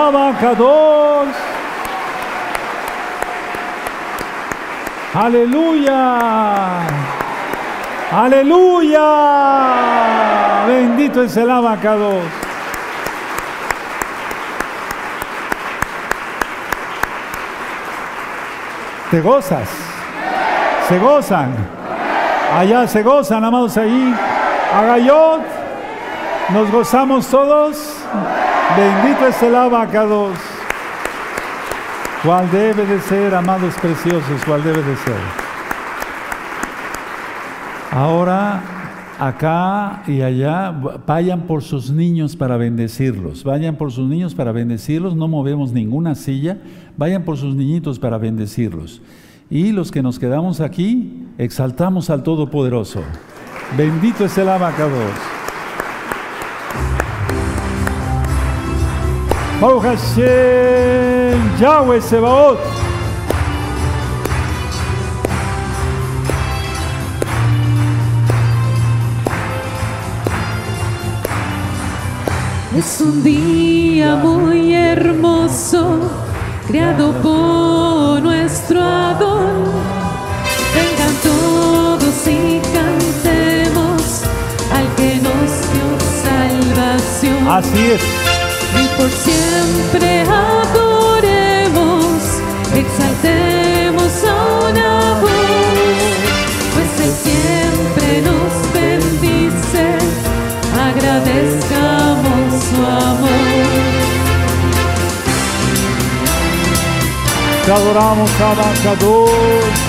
Alaba 0.08 0.32
Aleluya. 5.14 6.18
Aleluya. 8.10 9.06
Bendito 10.66 11.22
es 11.24 11.36
el 11.36 11.50
abacados. 11.50 12.24
¿Te 19.10 19.20
gozas? 19.20 19.68
¿Se 20.88 20.98
gozan? 20.98 21.54
Allá 22.56 22.88
se 22.88 23.02
gozan, 23.02 23.44
amados 23.44 23.76
ahí. 23.76 24.14
Agayot. 24.74 25.42
¿Nos 26.48 26.70
gozamos 26.70 27.28
todos? 27.28 27.98
Bendito 28.76 29.26
es 29.26 29.42
el 29.42 29.54
abacados. 29.54 30.36
Cual 32.22 32.50
debe 32.50 32.84
de 32.84 33.00
ser, 33.00 33.34
amados 33.34 33.74
preciosos, 33.80 34.44
cual 34.44 34.62
debe 34.62 34.82
de 34.82 34.96
ser. 34.96 35.16
Ahora, 37.90 38.60
acá 39.18 40.02
y 40.06 40.20
allá, 40.20 40.70
vayan 41.06 41.42
por 41.42 41.62
sus 41.62 41.90
niños 41.90 42.36
para 42.36 42.56
bendecirlos. 42.56 43.44
Vayan 43.44 43.76
por 43.76 43.90
sus 43.90 44.08
niños 44.08 44.34
para 44.34 44.52
bendecirlos. 44.52 45.16
No 45.16 45.28
movemos 45.28 45.72
ninguna 45.72 46.14
silla. 46.14 46.58
Vayan 46.96 47.22
por 47.22 47.36
sus 47.36 47.54
niñitos 47.54 47.98
para 47.98 48.18
bendecirlos. 48.18 49.00
Y 49.48 49.72
los 49.72 49.90
que 49.90 50.02
nos 50.02 50.18
quedamos 50.18 50.60
aquí, 50.60 51.26
exaltamos 51.38 52.10
al 52.10 52.22
Todopoderoso. 52.22 53.00
Bendito 53.76 54.24
es 54.24 54.36
el 54.36 54.48
abacados. 54.48 55.37
Baruch 59.60 59.82
Hashem, 59.82 61.58
Yahweh 61.58 62.00
Sebaot. 62.00 62.58
Es 72.76 73.00
un 73.00 73.24
día 73.24 74.14
muy 74.14 74.74
hermoso, 74.74 76.08
creado 76.68 77.12
por 77.14 78.22
nuestro 78.22 78.80
Adón. 78.80 79.64
Vengan 80.72 81.14
todos 81.24 82.28
y 82.28 82.60
cantemos 82.72 84.22
al 84.72 84.86
que 84.94 85.16
nos 85.16 85.50
dio 85.72 85.88
salvación. 86.22 87.48
Así 87.48 87.90
es. 87.90 88.17
Por 88.98 89.10
siempre 89.12 90.22
adoremos, 90.22 92.20
exaltemos 92.74 94.24
a 94.24 94.34
una 94.68 95.20
voz, 95.20 95.30
pues 96.74 96.90
Él 97.06 97.12
siempre 97.22 98.06
nos 98.22 98.52
bendice, 98.72 99.84
agradezcamos 100.76 102.48
su 102.64 102.78
amor. 102.84 103.68
Te 107.64 107.70
adoramos, 107.72 108.30
Abacados. 108.40 109.87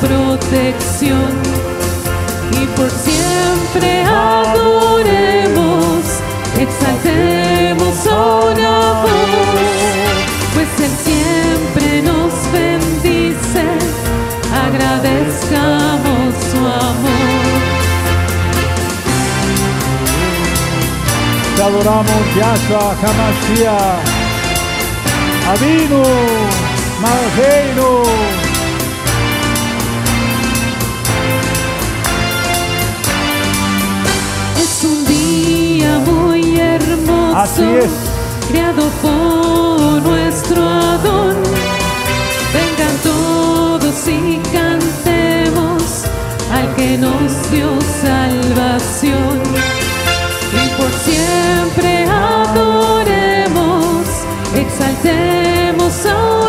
Protección. 0.00 1.30
Y 2.52 2.66
por 2.76 2.90
siempre 2.90 4.04
adoremos, 4.04 5.67
adoramos, 21.68 22.24
Yahshua 22.36 22.86
Hamashiach. 23.00 24.06
Avinu, 25.52 26.02
Malheinu. 27.02 27.90
Es 34.60 34.84
un 34.84 35.04
día 35.06 35.98
muy 36.00 36.58
hermoso, 36.60 37.36
Así 37.38 37.62
es. 37.62 37.90
creado 38.48 38.84
por 39.02 40.02
nuestro 40.02 40.62
Adón. 40.62 41.36
Vengan 42.52 42.96
todos 43.02 44.08
y 44.08 44.40
cantemos 44.52 45.82
al 46.52 46.74
que 46.76 46.98
nos 46.98 47.50
dio 47.50 47.78
salvación. 48.02 49.38
Siempre 51.18 52.04
adoremos, 52.04 53.06
exaltemos 54.54 56.06
a 56.06 56.47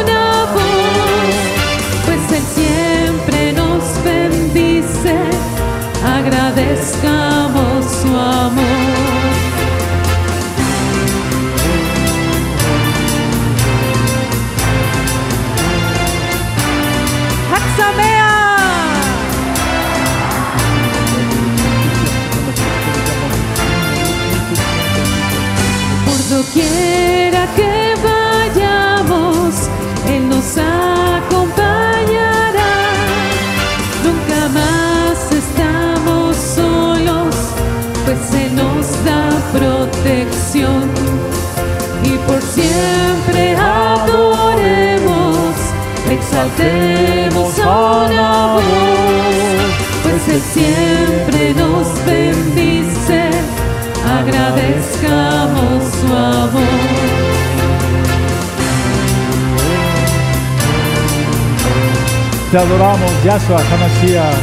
Te 62.51 62.57
adoramos, 62.57 63.11
Yahshua 63.23 63.59
Hamashiach. 63.59 64.35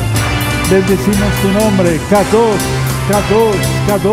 Bendecimos 0.70 1.32
tu 1.42 1.48
nombre, 1.48 1.98
K2, 2.08 2.34
K2, 3.88 4.12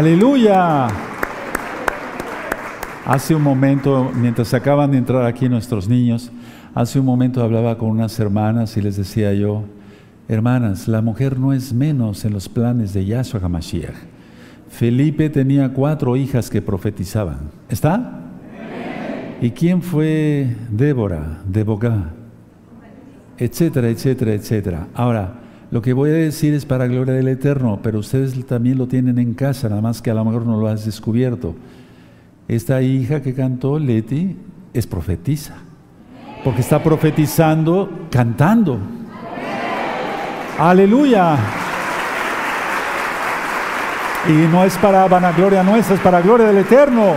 Aleluya. 0.00 0.86
Hace 3.04 3.34
un 3.34 3.42
momento, 3.42 4.10
mientras 4.14 4.54
acaban 4.54 4.92
de 4.92 4.96
entrar 4.96 5.26
aquí 5.26 5.46
nuestros 5.46 5.90
niños, 5.90 6.32
hace 6.74 6.98
un 6.98 7.04
momento 7.04 7.42
hablaba 7.42 7.76
con 7.76 7.90
unas 7.90 8.18
hermanas 8.18 8.78
y 8.78 8.80
les 8.80 8.96
decía 8.96 9.34
yo, 9.34 9.64
hermanas, 10.26 10.88
la 10.88 11.02
mujer 11.02 11.38
no 11.38 11.52
es 11.52 11.74
menos 11.74 12.24
en 12.24 12.32
los 12.32 12.48
planes 12.48 12.94
de 12.94 13.04
Yahshua 13.04 13.40
HaMashiach. 13.42 13.94
Felipe 14.70 15.28
tenía 15.28 15.70
cuatro 15.74 16.16
hijas 16.16 16.48
que 16.48 16.62
profetizaban. 16.62 17.50
¿Está? 17.68 18.20
¿Y 19.42 19.50
quién 19.50 19.82
fue 19.82 20.56
Débora, 20.70 21.42
Debogá? 21.44 22.06
Etcétera, 23.36 23.90
etcétera, 23.90 24.32
etcétera. 24.32 24.86
Ahora, 24.94 25.39
lo 25.70 25.82
que 25.82 25.92
voy 25.92 26.10
a 26.10 26.14
decir 26.14 26.52
es 26.52 26.64
para 26.64 26.86
gloria 26.86 27.14
del 27.14 27.28
Eterno, 27.28 27.78
pero 27.82 28.00
ustedes 28.00 28.44
también 28.46 28.76
lo 28.76 28.88
tienen 28.88 29.18
en 29.18 29.34
casa, 29.34 29.68
nada 29.68 29.80
más 29.80 30.02
que 30.02 30.10
a 30.10 30.14
lo 30.14 30.24
mejor 30.24 30.44
no 30.44 30.58
lo 30.58 30.66
has 30.66 30.84
descubierto. 30.84 31.54
Esta 32.48 32.82
hija 32.82 33.22
que 33.22 33.34
cantó, 33.34 33.78
Leti, 33.78 34.36
es 34.74 34.86
profetisa, 34.86 35.54
porque 36.42 36.62
está 36.62 36.82
profetizando 36.82 38.08
cantando. 38.10 38.78
Aleluya. 40.58 41.36
Y 44.28 44.32
no 44.52 44.64
es 44.64 44.76
para 44.76 45.06
vanagloria 45.06 45.62
nuestra, 45.62 45.94
es 45.94 46.00
para 46.00 46.20
gloria 46.20 46.48
del 46.48 46.58
Eterno. 46.58 47.12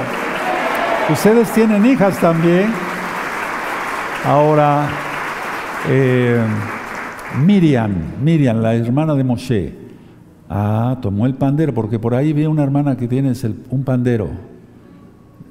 Ustedes 1.09 1.51
tienen 1.51 1.85
hijas 1.85 2.17
también. 2.19 2.71
Ahora, 4.25 4.87
eh, 5.89 6.39
Miriam, 7.39 7.91
Miriam, 8.21 8.61
la 8.61 8.75
hermana 8.75 9.15
de 9.15 9.23
Moshe. 9.23 9.73
Ah, 10.49 10.97
tomó 11.01 11.25
el 11.25 11.33
pandero, 11.33 11.73
porque 11.73 11.97
por 11.97 12.13
ahí 12.13 12.31
vi 12.31 12.45
una 12.45 12.63
hermana 12.63 12.95
que 12.95 13.07
tiene 13.07 13.33
un 13.69 13.83
pandero. 13.83 14.29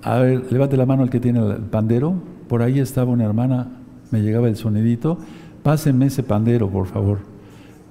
A 0.03 0.19
ver, 0.19 0.53
levante 0.53 0.77
la 0.77 0.87
mano 0.87 1.03
el 1.03 1.11
que 1.11 1.19
tiene 1.19 1.41
el 1.41 1.57
pandero. 1.57 2.15
Por 2.49 2.63
ahí 2.63 2.79
estaba 2.79 3.11
una 3.11 3.25
hermana, 3.25 3.69
me 4.11 4.21
llegaba 4.21 4.49
el 4.49 4.57
sonidito. 4.57 5.19
Pásenme 5.63 6.07
ese 6.07 6.23
pandero, 6.23 6.69
por 6.69 6.87
favor. 6.87 7.19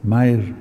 Maer. 0.04 0.54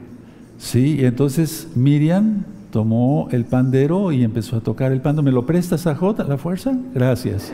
Sí, 0.59 0.97
y 1.01 1.05
entonces 1.05 1.69
Miriam 1.75 2.45
tomó 2.71 3.29
el 3.31 3.45
pandero 3.45 4.13
y 4.13 4.25
empezó 4.25 4.57
a 4.57 4.61
tocar 4.61 4.93
el 4.93 5.01
pandero. 5.01 5.23
¿Me 5.23 5.33
lo 5.33 5.47
prestas 5.47 5.87
a 5.87 5.95
J, 5.95 6.25
la 6.25 6.37
fuerza? 6.37 6.77
Gracias. 6.95 7.53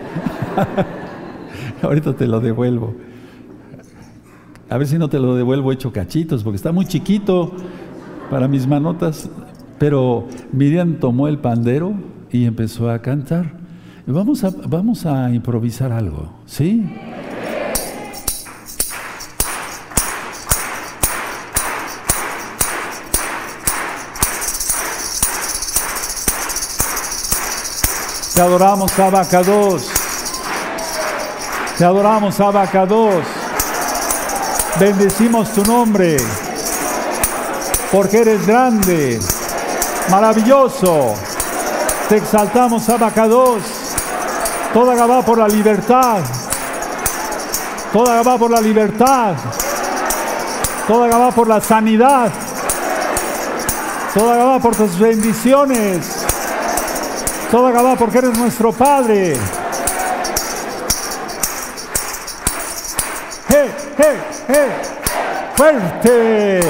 Ahorita 1.83 2.15
te 2.15 2.27
lo 2.27 2.41
devuelvo. 2.41 2.95
A 4.69 4.79
ver 4.79 4.89
si 4.89 4.99
no 4.99 5.09
te 5.09 5.21
lo 5.21 5.37
devuelvo 5.37 5.71
hecho 5.71 5.93
cachitos, 5.93 6.43
porque 6.43 6.57
está 6.57 6.73
muy 6.73 6.87
chiquito 6.87 7.53
para 8.31 8.49
mis 8.49 8.67
manotas. 8.67 9.31
Pero 9.79 10.27
Miriam 10.53 10.95
tomó 10.99 11.29
el 11.29 11.39
pandero 11.39 11.95
y 12.33 12.45
empezó 12.47 12.91
a 12.91 13.01
cantar. 13.01 13.53
Vamos 14.07 14.43
a, 14.45 14.51
vamos 14.67 15.07
a 15.07 15.31
improvisar 15.33 15.93
algo, 15.93 16.33
¿sí? 16.47 16.85
Te 28.35 28.43
adoramos, 28.43 28.99
Abacados. 28.99 29.91
Te 31.79 31.85
adoramos, 31.85 32.39
Abacados. 32.39 33.36
Bendecimos 34.79 35.53
tu 35.55 35.65
nombre, 35.65 36.19
porque 37.91 38.19
eres 38.19 38.47
grande, 38.47 39.19
maravilloso. 40.11 41.15
Te 42.11 42.19
exaltamos, 42.19 42.87
Abacados. 42.91 43.63
Toda 44.75 44.95
Gabá 44.95 45.23
por 45.23 45.39
la 45.39 45.49
libertad. 45.49 46.19
Toda 47.91 48.17
Gabá 48.17 48.37
por 48.37 48.51
la 48.51 48.61
libertad. 48.61 49.37
Toda 50.87 51.09
Gabá 51.09 51.31
por 51.31 51.49
la 51.49 51.61
sanidad. 51.63 52.31
Toda 54.13 54.37
Gabá 54.37 54.59
por 54.59 54.77
tus 54.77 54.99
bendiciones. 54.99 56.27
Toda 57.51 57.71
Gabá 57.71 57.97
porque 57.97 58.19
eres 58.19 58.37
nuestro 58.37 58.73
Padre. 58.73 59.39
¡Fuerte! 65.57 66.61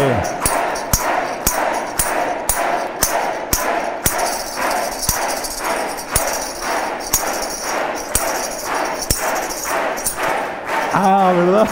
Ah, 10.95 11.33
¿verdad? 11.35 11.69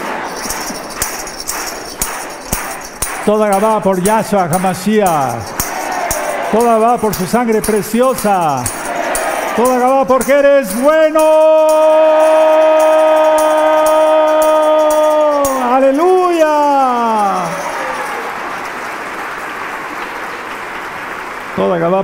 Toda 3.25 3.47
Gabá 3.47 3.81
por 3.81 4.03
Yahshua 4.03 4.49
Hamashiach. 4.51 5.35
Toda 6.51 6.73
Gabá 6.73 6.97
por 6.97 7.15
su 7.15 7.25
sangre 7.25 7.61
preciosa. 7.61 8.61
Toda 9.55 9.79
Gabá 9.79 10.05
porque 10.05 10.33
eres 10.33 10.75
bueno. 10.81 11.94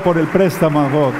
Por 0.03 0.17
el 0.17 0.27
préstamo, 0.27 0.89
God. 0.89 1.13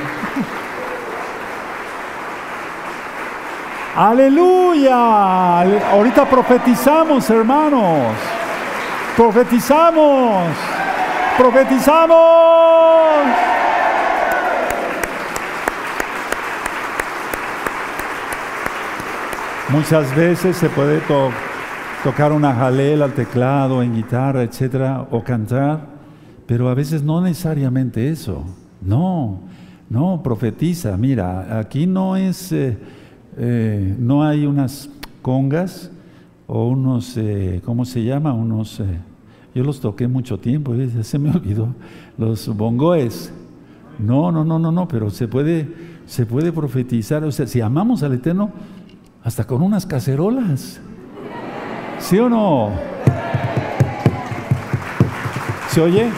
Aleluya. 3.95 5.61
Ahorita 5.91 6.25
profetizamos, 6.25 7.29
hermanos. 7.29 8.15
Profetizamos. 9.15 10.47
Profetizamos. 11.37 12.31
Muchas 19.69 20.15
veces 20.15 20.57
se 20.57 20.69
puede 20.69 21.01
tocar 22.03 22.31
una 22.31 22.53
jalel 22.53 23.01
al 23.01 23.13
teclado, 23.13 23.81
en 23.83 23.95
guitarra, 23.95 24.43
etcétera, 24.43 25.05
o 25.11 25.23
cantar, 25.23 25.81
pero 26.45 26.67
a 26.67 26.73
veces 26.73 27.03
no 27.03 27.21
necesariamente 27.21 28.09
eso. 28.09 28.43
No, 28.81 29.39
no, 29.89 30.21
profetiza. 30.23 30.97
Mira, 30.97 31.59
aquí 31.59 31.85
no 31.85 32.15
es, 32.15 32.51
eh, 32.51 32.77
eh, 33.37 33.95
no 33.99 34.23
hay 34.23 34.45
unas 34.45 34.89
congas 35.21 35.91
o 36.47 36.67
unos, 36.67 37.15
eh, 37.17 37.61
¿cómo 37.63 37.85
se 37.85 38.03
llama? 38.03 38.33
Unos, 38.33 38.81
yo 39.53 39.63
los 39.63 39.79
toqué 39.79 40.07
mucho 40.07 40.39
tiempo, 40.39 40.73
se 41.01 41.19
me 41.19 41.29
olvidó, 41.35 41.67
los 42.17 42.47
bongoes. 42.55 43.31
No, 43.99 44.31
no, 44.31 44.43
no, 44.43 44.57
no, 44.57 44.71
no, 44.71 44.87
pero 44.87 45.09
se 45.11 45.27
puede, 45.27 45.67
se 46.07 46.25
puede 46.25 46.51
profetizar. 46.51 47.23
O 47.23 47.31
sea, 47.31 47.45
si 47.45 47.61
amamos 47.61 48.01
al 48.01 48.13
Eterno, 48.13 48.49
hasta 49.23 49.45
con 49.45 49.61
unas 49.61 49.85
cacerolas. 49.85 50.79
¿Sí 51.99 52.17
o 52.17 52.29
no? 52.29 52.71
¿Se 55.69 55.79
oye? 55.79 56.09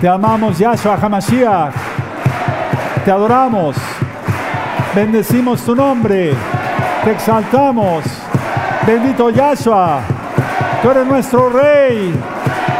Te 0.00 0.08
amamos, 0.08 0.58
Yahshua 0.58 0.96
Hamashiach. 1.00 1.74
Te 3.04 3.10
adoramos. 3.10 3.76
Bendecimos 4.94 5.62
tu 5.62 5.74
nombre. 5.74 6.34
Te 7.04 7.10
exaltamos. 7.10 8.04
Bendito 8.86 9.30
Yahshua. 9.30 10.00
Tú 10.82 10.90
eres 10.90 11.06
nuestro 11.06 11.50
rey. 11.50 12.14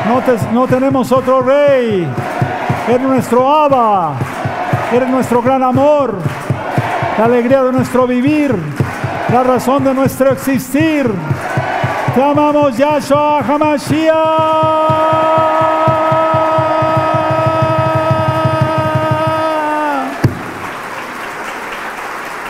No, 0.07 0.23
no 0.53 0.67
tenemos 0.67 1.11
otro 1.11 1.43
rey. 1.43 2.09
Eres 2.89 3.03
nuestro 3.03 3.49
Abba. 3.49 4.15
Eres 4.93 5.11
nuestro 5.11 5.43
gran 5.43 5.63
amor, 5.63 6.15
la 7.19 7.27
alegría 7.27 7.63
de 7.63 7.73
nuestro 7.73 8.07
vivir, 8.07 8.57
la 9.31 9.43
razón 9.43 9.85
de 9.85 9.93
nuestro 9.93 10.31
existir. 10.31 11.11
Te 12.15 12.23
amamos, 12.23 12.75
Yahshua 12.75 13.41
Hamashiach. 13.41 14.79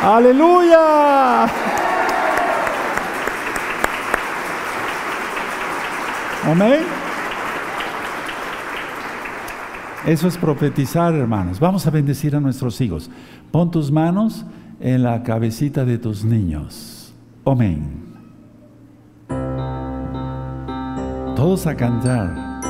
Aleluya. 0.09 1.44
Amén. 6.47 6.80
Eso 10.06 10.28
es 10.28 10.39
profetizar, 10.39 11.14
hermanos. 11.14 11.60
Vamos 11.60 11.86
a 11.86 11.90
bendecir 11.90 12.35
a 12.35 12.40
nuestros 12.40 12.80
hijos. 12.80 13.10
Pon 13.51 13.70
tus 13.70 13.93
manos 13.93 14.47
en 14.80 15.02
la 15.02 15.22
cabecita 15.22 15.85
de 15.85 15.98
tus 15.98 16.24
niños. 16.24 17.12
Amén. 17.44 18.06
Todos 21.36 21.66
a 21.66 21.76
cantar. 21.76 22.62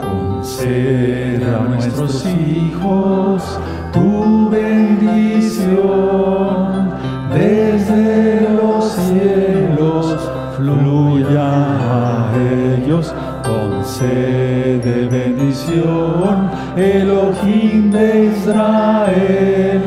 Conceda 0.00 1.58
a 1.58 1.68
nuestros 1.68 2.24
hijos 2.24 3.60
bendición 5.14 6.90
desde 7.32 8.48
los 8.50 8.84
cielos 8.92 10.16
fluya 10.56 11.42
a 11.42 12.30
ellos 12.76 13.14
concede 13.42 15.08
bendición, 15.08 16.50
Elohim 16.76 17.90
de 17.90 18.26
Israel. 18.36 19.82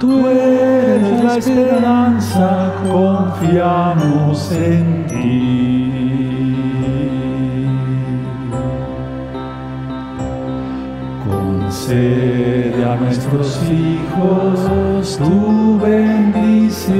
Tú 0.00 0.28
eres 0.28 1.24
la 1.24 1.36
esperanza, 1.36 2.72
confiamos 2.88 4.52
en 4.52 5.06
ti. 5.06 5.58
Concede 11.28 12.37
a 12.88 12.96
nuestros 12.96 13.60
hijos 13.64 15.18
tu 15.18 15.78
bendición. 15.78 16.98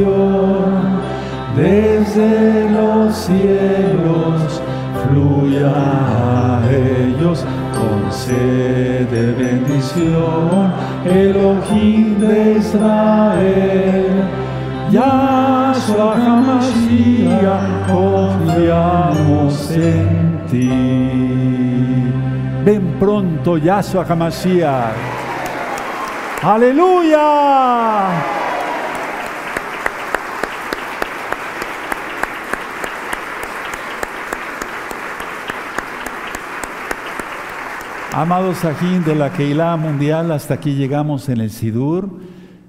Desde 1.56 2.68
los 2.70 3.16
cielos 3.16 4.60
fluya 5.02 5.72
a 5.74 6.60
ellos. 6.70 7.44
Concede 7.72 9.32
bendición, 9.32 10.72
Elohim 11.04 12.18
de 12.18 12.58
Israel. 12.58 14.24
Yahshua 14.90 16.14
HaMashiach, 16.16 17.86
confiamos 17.92 19.70
en 19.70 20.40
ti. 20.50 20.68
Ven 22.64 22.84
pronto, 22.98 23.56
Yahshua 23.58 24.04
HaMashiach. 24.04 25.27
Aleluya. 26.42 27.18
Amados 38.12 38.58
Sajín 38.58 39.04
de 39.04 39.16
la 39.16 39.32
Keilah 39.32 39.76
Mundial, 39.76 40.30
hasta 40.30 40.54
aquí 40.54 40.74
llegamos 40.74 41.28
en 41.28 41.40
el 41.40 41.50
Sidur. 41.50 42.08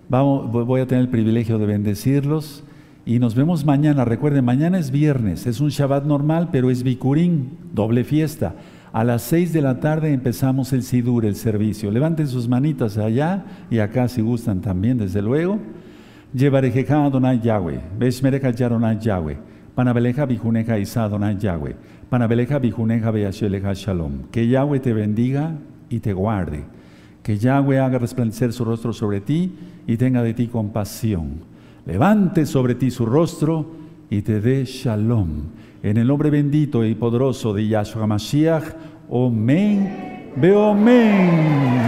Vamos, 0.10 0.52
voy 0.52 0.82
a 0.82 0.88
tener 0.88 1.04
el 1.04 1.10
privilegio 1.10 1.60
de 1.60 1.68
bendecirlos 1.68 2.64
y 3.06 3.20
nos 3.20 3.36
vemos 3.36 3.66
mañana. 3.66 4.04
Recuerden, 4.04 4.46
mañana 4.46 4.80
es 4.80 4.90
viernes, 4.90 5.46
es 5.46 5.60
un 5.60 5.70
Shabbat 5.70 6.06
normal, 6.06 6.50
pero 6.52 6.72
es 6.72 6.82
Bikurim, 6.82 7.50
doble 7.72 8.04
fiesta. 8.04 8.56
A 8.92 9.04
las 9.04 9.22
seis 9.22 9.54
de 9.54 9.62
la 9.62 9.80
tarde 9.80 10.12
empezamos 10.12 10.74
el 10.74 10.82
Sidur, 10.82 11.26
el 11.26 11.36
servicio. 11.36 11.92
Levanten 11.92 12.28
sus 12.28 12.48
manitas 12.48 12.98
allá 12.98 13.46
y 13.70 13.80
acá 13.80 14.08
si 14.08 14.22
gustan 14.22 14.62
también, 14.62 14.98
desde 14.98 15.22
luego. 15.22 15.60
Llevarejeja 16.34 17.06
Adonai 17.06 17.40
Yahweh, 17.40 17.80
Beshmereja 17.98 18.52
Yaronai 18.52 19.00
Yahweh, 19.00 19.38
Panabeleja 19.76 20.26
Bijuneja 20.26 20.78
Isa 20.80 21.04
Adonai 21.04 21.38
Yahweh, 21.38 21.76
Panabeleja 22.10 22.60
Bijuneja 22.60 23.12
Beasheleja 23.12 23.74
Shalom. 23.74 24.24
Que 24.32 24.48
Yahweh 24.48 24.80
te 24.80 24.94
bendiga 24.94 25.54
y 25.90 26.00
te 26.00 26.14
guarde. 26.14 26.64
Que 27.22 27.38
Yahweh 27.38 27.80
haga 27.80 28.00
resplandecer 28.00 28.54
su 28.54 28.66
rostro 28.66 28.92
sobre 28.92 29.22
ti 29.22 29.54
y 29.86 29.98
tenga 29.98 30.24
de 30.24 30.34
ti 30.34 30.48
compasión. 30.48 31.42
Levante 31.86 32.46
sobre 32.48 32.76
ti 32.76 32.90
su 32.90 33.06
rostro 33.06 33.72
y 34.10 34.24
te 34.24 34.42
dé 34.42 34.66
shalom. 34.66 35.44
En 35.82 35.96
el 35.96 36.08
nombre 36.08 36.30
bendito 36.30 36.84
y 36.84 36.94
poderoso 36.94 37.54
de 37.54 37.66
Yahshua 37.66 38.06
Mashiach, 38.06 38.64
Omen, 39.08 40.34
Beomen. 40.36 41.80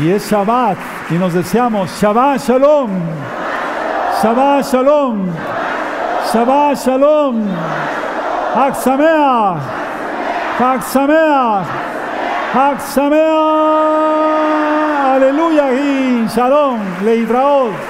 Y 0.00 0.10
es 0.10 0.30
Shabbat 0.30 0.78
y 1.10 1.14
nos 1.14 1.34
deseamos 1.34 1.90
Shabbat 2.00 2.40
Shalom. 2.40 2.90
Shabbat 4.22 4.64
Shalom. 4.72 5.26
Shabbat 6.32 6.78
Shalom. 6.78 7.42
Hag 8.54 8.74
Sameach. 8.76 9.58
Sameach. 10.84 11.66
Aleluya 15.16 15.72
y 15.72 16.26
Shalom. 16.28 16.78
Leitraot. 17.04 17.89